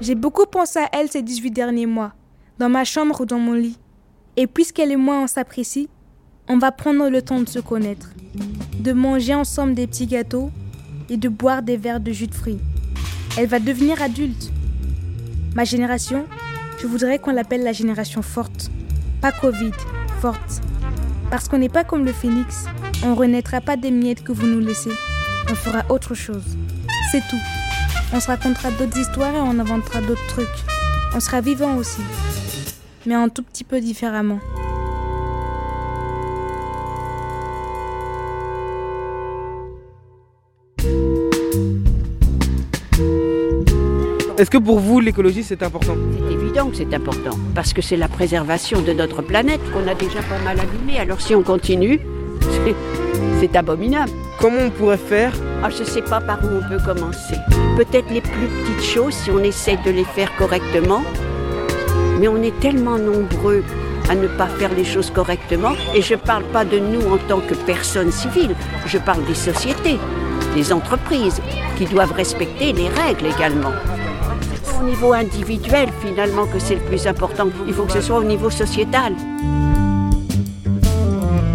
J'ai 0.00 0.14
beaucoup 0.14 0.46
pensé 0.46 0.78
à 0.78 0.88
elle 0.92 1.10
ces 1.10 1.22
18 1.22 1.50
derniers 1.50 1.86
mois, 1.86 2.12
dans 2.58 2.70
ma 2.70 2.84
chambre 2.84 3.20
ou 3.20 3.26
dans 3.26 3.38
mon 3.38 3.52
lit. 3.52 3.78
Et 4.36 4.46
puisqu'elle 4.46 4.92
et 4.92 4.96
moi 4.96 5.16
on 5.16 5.26
s'apprécie, 5.26 5.88
on 6.48 6.56
va 6.56 6.72
prendre 6.72 7.10
le 7.10 7.20
temps 7.20 7.40
de 7.40 7.48
se 7.48 7.58
connaître, 7.58 8.10
de 8.78 8.92
manger 8.92 9.34
ensemble 9.34 9.74
des 9.74 9.86
petits 9.86 10.06
gâteaux 10.06 10.50
et 11.10 11.16
de 11.16 11.28
boire 11.28 11.62
des 11.62 11.76
verres 11.76 12.00
de 12.00 12.12
jus 12.12 12.28
de 12.28 12.34
fruits. 12.34 12.60
Elle 13.36 13.46
va 13.46 13.58
devenir 13.58 14.00
adulte. 14.00 14.50
Ma 15.54 15.64
génération, 15.64 16.24
je 16.80 16.86
voudrais 16.86 17.18
qu'on 17.18 17.32
l'appelle 17.32 17.62
la 17.62 17.72
génération 17.72 18.22
forte. 18.22 18.70
Pas 19.20 19.32
Covid, 19.32 19.72
forte. 20.20 20.62
Parce 21.30 21.48
qu'on 21.48 21.58
n'est 21.58 21.68
pas 21.68 21.84
comme 21.84 22.04
le 22.04 22.12
phénix. 22.12 22.66
On 23.02 23.10
ne 23.10 23.14
renaîtra 23.16 23.60
pas 23.60 23.76
des 23.76 23.90
miettes 23.90 24.24
que 24.24 24.32
vous 24.32 24.46
nous 24.46 24.60
laissez. 24.60 24.92
On 25.50 25.54
fera 25.54 25.84
autre 25.88 26.14
chose. 26.14 26.56
C'est 27.10 27.22
tout. 27.28 27.40
On 28.12 28.20
se 28.20 28.28
racontera 28.28 28.70
d'autres 28.70 28.98
histoires 28.98 29.34
et 29.34 29.40
on 29.40 29.58
inventera 29.58 30.00
d'autres 30.00 30.26
trucs. 30.28 30.46
On 31.14 31.20
sera 31.20 31.40
vivant 31.40 31.76
aussi. 31.76 32.02
Mais 33.06 33.14
un 33.14 33.28
tout 33.28 33.42
petit 33.42 33.64
peu 33.64 33.80
différemment. 33.80 34.40
Est-ce 44.36 44.50
que 44.50 44.58
pour 44.58 44.80
vous, 44.80 44.98
l'écologie, 44.98 45.44
c'est 45.44 45.62
important 45.62 45.94
C'est 46.12 46.34
évident 46.34 46.68
que 46.68 46.76
c'est 46.76 46.92
important, 46.92 47.38
parce 47.54 47.72
que 47.72 47.80
c'est 47.80 47.96
la 47.96 48.08
préservation 48.08 48.82
de 48.82 48.92
notre 48.92 49.22
planète 49.22 49.60
qu'on 49.72 49.86
a 49.86 49.94
déjà 49.94 50.22
pas 50.22 50.42
mal 50.42 50.58
abîmée. 50.58 50.98
Alors 50.98 51.20
si 51.20 51.36
on 51.36 51.44
continue, 51.44 52.00
c'est 53.38 53.54
abominable. 53.54 54.10
Comment 54.40 54.62
on 54.66 54.70
pourrait 54.70 54.98
faire 54.98 55.32
ah, 55.62 55.70
Je 55.70 55.82
ne 55.82 55.84
sais 55.84 56.02
pas 56.02 56.20
par 56.20 56.42
où 56.42 56.48
on 56.48 56.68
peut 56.68 56.82
commencer. 56.84 57.36
Peut-être 57.76 58.10
les 58.10 58.20
plus 58.20 58.48
petites 58.48 58.82
choses, 58.82 59.14
si 59.14 59.30
on 59.30 59.38
essaie 59.38 59.78
de 59.84 59.92
les 59.92 60.04
faire 60.04 60.34
correctement. 60.34 61.04
Mais 62.18 62.26
on 62.26 62.42
est 62.42 62.58
tellement 62.58 62.98
nombreux 62.98 63.62
à 64.08 64.16
ne 64.16 64.26
pas 64.26 64.48
faire 64.48 64.74
les 64.74 64.84
choses 64.84 65.12
correctement. 65.12 65.74
Et 65.94 66.02
je 66.02 66.14
ne 66.14 66.18
parle 66.18 66.44
pas 66.46 66.64
de 66.64 66.80
nous 66.80 67.02
en 67.02 67.18
tant 67.18 67.38
que 67.38 67.54
personnes 67.54 68.10
civiles, 68.10 68.56
je 68.84 68.98
parle 68.98 69.24
des 69.26 69.34
sociétés, 69.34 70.00
des 70.56 70.72
entreprises, 70.72 71.40
qui 71.78 71.84
doivent 71.84 72.12
respecter 72.12 72.72
les 72.72 72.88
règles 72.88 73.26
également 73.26 73.72
au 74.80 74.84
niveau 74.84 75.12
individuel 75.12 75.88
finalement 76.00 76.46
que 76.46 76.58
c'est 76.58 76.74
le 76.74 76.80
plus 76.80 77.06
important. 77.06 77.48
Il 77.66 77.72
faut 77.74 77.84
que 77.84 77.92
ce 77.92 78.00
soit 78.00 78.18
au 78.18 78.24
niveau 78.24 78.50
sociétal. 78.50 79.12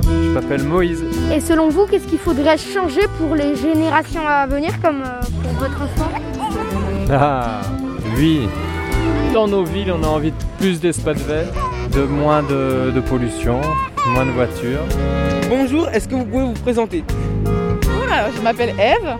Je 0.05 0.30
m'appelle 0.34 0.63
Moïse. 0.63 1.03
Et 1.34 1.39
selon 1.39 1.70
vous, 1.70 1.86
qu'est-ce 1.86 2.07
qu'il 2.07 2.20
faudrait 2.20 2.57
changer 2.57 3.01
pour 3.17 3.36
les 3.36 3.55
générations 3.55 4.26
à 4.28 4.45
venir 4.47 4.80
comme 4.82 5.01
euh, 5.01 5.20
pour 5.43 5.51
votre 5.53 5.82
enfant 5.82 6.11
Ah, 7.11 7.61
oui. 8.15 8.47
Dans 9.34 9.47
nos 9.47 9.63
villes, 9.63 9.91
on 9.91 10.03
a 10.03 10.07
envie 10.07 10.32
de 10.32 10.36
plus 10.59 10.80
d'espace 10.80 11.17
vert, 11.22 11.47
de 11.93 12.01
moins 12.03 12.41
de, 12.43 12.91
de 12.91 12.99
pollution, 12.99 13.59
moins 14.13 14.26
de 14.26 14.32
voitures. 14.32 14.82
Bonjour, 15.49 15.88
est-ce 15.89 16.07
que 16.07 16.15
vous 16.15 16.26
pouvez 16.26 16.45
vous 16.45 16.53
présenter? 16.53 17.03
Voilà, 17.97 18.30
je 18.36 18.41
m'appelle 18.41 18.74
Eve. 18.80 19.17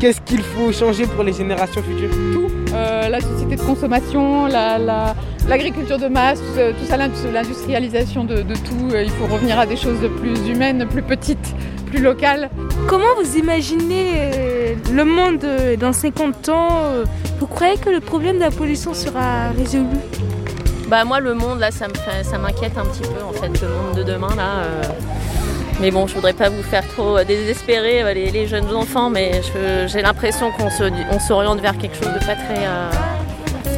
Qu'est-ce 0.00 0.20
qu'il 0.20 0.42
faut 0.42 0.70
changer 0.70 1.06
pour 1.06 1.24
les 1.24 1.32
générations 1.32 1.82
futures 1.82 2.10
Tout. 2.32 2.48
Euh, 2.72 3.08
la 3.08 3.20
société 3.20 3.56
de 3.56 3.60
consommation, 3.60 4.46
l'agriculture 4.46 5.98
de 5.98 6.06
masse, 6.06 6.40
tout 6.40 6.86
ça, 6.86 6.96
l'industrialisation 6.96 8.22
de, 8.22 8.42
tout. 8.42 8.92
Euh, 8.92 9.02
il 9.02 9.10
faut 9.10 9.26
revenir 9.26 9.58
à 9.58 9.66
des 9.66 9.76
choses 9.76 9.98
plus 10.20 10.48
humaines, 10.48 10.86
plus 10.88 11.02
petites, 11.02 11.52
plus 11.86 12.00
locales. 12.00 12.48
Comment 12.86 13.12
vous 13.20 13.38
imaginez 13.38 14.12
euh, 14.14 14.74
le 14.92 15.04
monde 15.04 15.44
dans 15.80 15.92
50 15.92 16.48
ans 16.50 16.68
Vous 17.40 17.46
croyez 17.48 17.76
que 17.76 17.90
le 17.90 17.98
problème 17.98 18.36
de 18.36 18.42
la 18.42 18.52
pollution 18.52 18.94
sera 18.94 19.50
résolu? 19.50 19.98
Bah 20.88 21.04
moi 21.04 21.18
le 21.18 21.34
monde 21.34 21.58
là 21.58 21.70
ça 21.70 21.88
m'inquiète 22.38 22.78
un 22.78 22.86
petit 22.86 23.02
peu 23.02 23.22
en 23.22 23.32
fait 23.32 23.60
le 23.60 23.68
monde 23.68 23.96
de 23.96 24.02
demain 24.04 24.34
là 24.36 24.62
mais 25.80 25.90
bon, 25.92 26.06
je 26.06 26.14
voudrais 26.14 26.32
pas 26.32 26.48
vous 26.48 26.62
faire 26.62 26.86
trop 26.88 27.22
désespérer 27.22 28.02
euh, 28.02 28.12
les, 28.12 28.46
jeunes 28.46 28.74
enfants, 28.74 29.10
mais 29.10 29.40
j'ai 29.86 30.02
l'impression 30.02 30.50
qu'on 30.50 31.20
s'oriente 31.20 31.60
vers 31.60 31.76
quelque 31.78 31.96
chose 31.96 32.12
de 32.12 32.18
pas 32.18 32.34
très 32.34 32.66
euh, 32.66 32.90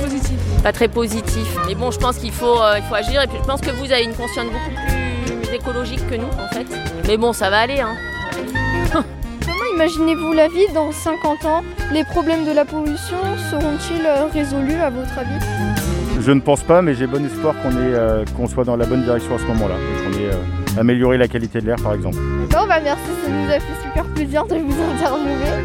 positif. 0.02 0.38
Pas 0.62 0.72
très 0.72 0.88
positif. 0.88 1.56
Mais 1.66 1.74
bon, 1.74 1.90
je 1.90 1.98
pense 1.98 2.16
qu'il 2.18 2.32
faut, 2.32 2.60
euh, 2.60 2.78
il 2.78 2.84
faut 2.84 2.94
agir. 2.94 3.22
Et 3.22 3.26
puis 3.26 3.36
je 3.40 3.46
pense 3.46 3.60
que 3.60 3.70
vous 3.70 3.92
avez 3.92 4.04
une 4.04 4.14
conscience 4.14 4.46
beaucoup 4.46 4.70
plus 4.86 5.54
écologique 5.54 6.08
que 6.08 6.14
nous, 6.14 6.28
en 6.28 6.48
fait. 6.54 6.66
Mais 7.06 7.18
bon, 7.18 7.32
ça 7.34 7.50
va 7.50 7.58
aller. 7.60 7.80
Hein. 7.80 7.96
Comment 8.92 9.74
imaginez-vous 9.74 10.32
la 10.32 10.48
vie 10.48 10.68
dans 10.74 10.92
50 10.92 11.44
ans? 11.44 11.62
Les 11.92 12.04
problèmes 12.04 12.46
de 12.46 12.52
la 12.52 12.64
pollution 12.64 13.18
seront-ils 13.50 14.06
résolus 14.32 14.80
à 14.80 14.88
votre 14.88 15.18
avis? 15.18 15.44
Je 16.18 16.32
ne 16.32 16.40
pense 16.40 16.62
pas, 16.62 16.80
mais 16.80 16.94
j'ai 16.94 17.06
bon 17.06 17.24
espoir 17.24 17.54
qu'on 18.36 18.46
soit 18.46 18.64
dans 18.64 18.76
la 18.76 18.86
bonne 18.86 19.02
direction 19.02 19.34
à 19.34 19.38
ce 19.38 19.44
moment-là 19.44 19.74
améliorer 20.78 21.18
la 21.18 21.28
qualité 21.28 21.60
de 21.60 21.66
l'air 21.66 21.76
par 21.82 21.94
exemple. 21.94 22.16
Bon 22.50 22.66
bah 22.66 22.80
merci, 22.82 23.02
ça 23.24 23.30
nous 23.30 23.50
a 23.50 23.60
fait 23.60 23.82
super 23.82 24.04
plaisir 24.04 24.46
de 24.46 24.56
vous 24.56 24.82
interviewer. 24.82 25.64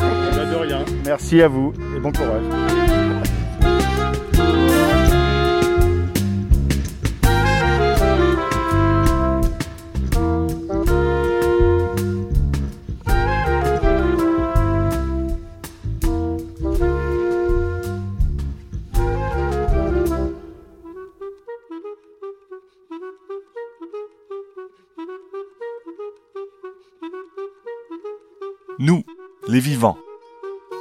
Bah, 0.00 0.44
de 0.44 0.56
rien. 0.56 0.84
Merci 1.04 1.42
à 1.42 1.48
vous 1.48 1.72
et 1.96 2.00
bon 2.00 2.12
courage. 2.12 2.44
Nous, 28.80 29.02
les 29.48 29.58
vivants, 29.58 29.98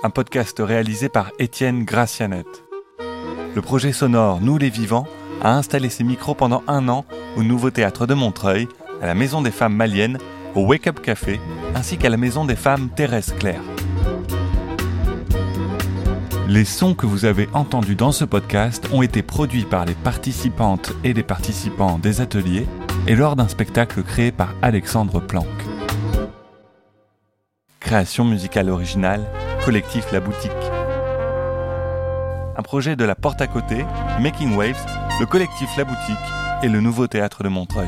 un 0.04 0.12
podcast 0.12 0.62
réalisé 0.64 1.10
par 1.10 1.32
Étienne 1.40 1.84
Gracianet. 1.84 2.46
Le 3.56 3.62
projet 3.64 3.92
sonore 3.92 4.40
Nous 4.40 4.60
les 4.60 4.70
vivants 4.70 5.08
a 5.42 5.56
installé 5.56 5.90
ses 5.90 6.04
micros 6.04 6.36
pendant 6.36 6.62
un 6.68 6.90
an 6.90 7.06
au 7.38 7.42
Nouveau 7.42 7.72
Théâtre 7.72 8.06
de 8.06 8.14
Montreuil, 8.14 8.68
à 9.02 9.08
la 9.08 9.16
Maison 9.16 9.42
des 9.42 9.50
Femmes 9.50 9.74
Maliennes, 9.74 10.20
au 10.54 10.68
Wake 10.68 10.86
Up 10.86 11.02
Café, 11.02 11.42
ainsi 11.74 11.98
qu'à 11.98 12.10
la 12.10 12.18
Maison 12.18 12.46
des 12.46 12.56
Femmes 12.56 12.90
Thérèse 12.96 13.34
Claire. 13.40 13.64
Les 16.48 16.66
sons 16.66 16.94
que 16.94 17.08
vous 17.08 17.26
avez 17.26 17.50
entendus 17.54 17.96
dans 17.96 18.12
ce 18.12 18.26
podcast 18.26 18.88
ont 18.94 19.02
été 19.02 19.24
produits 19.24 19.66
par 19.66 19.86
les 19.86 19.96
participantes 19.96 20.94
et 21.04 21.14
les 21.14 21.24
participants 21.24 21.98
des 21.98 22.22
ateliers 22.22 22.68
et 23.08 23.16
lors 23.16 23.36
d'un 23.36 23.48
spectacle 23.48 24.04
créé 24.04 24.32
par 24.32 24.54
Alexandre 24.62 25.20
Planck. 25.20 25.48
Création 27.88 28.26
musicale 28.26 28.70
originale, 28.70 29.24
collectif 29.64 30.12
La 30.12 30.20
Boutique. 30.20 30.52
Un 32.58 32.62
projet 32.62 32.98
de 32.98 33.06
la 33.06 33.16
porte 33.16 33.40
à 33.40 33.48
côté, 33.48 33.86
Making 34.20 34.58
Waves, 34.58 34.86
le 35.22 35.26
collectif 35.26 35.70
La 35.78 35.86
Boutique 35.86 36.18
et 36.64 36.68
le 36.68 36.82
nouveau 36.82 37.08
théâtre 37.08 37.44
de 37.44 37.48
Montreuil. 37.48 37.88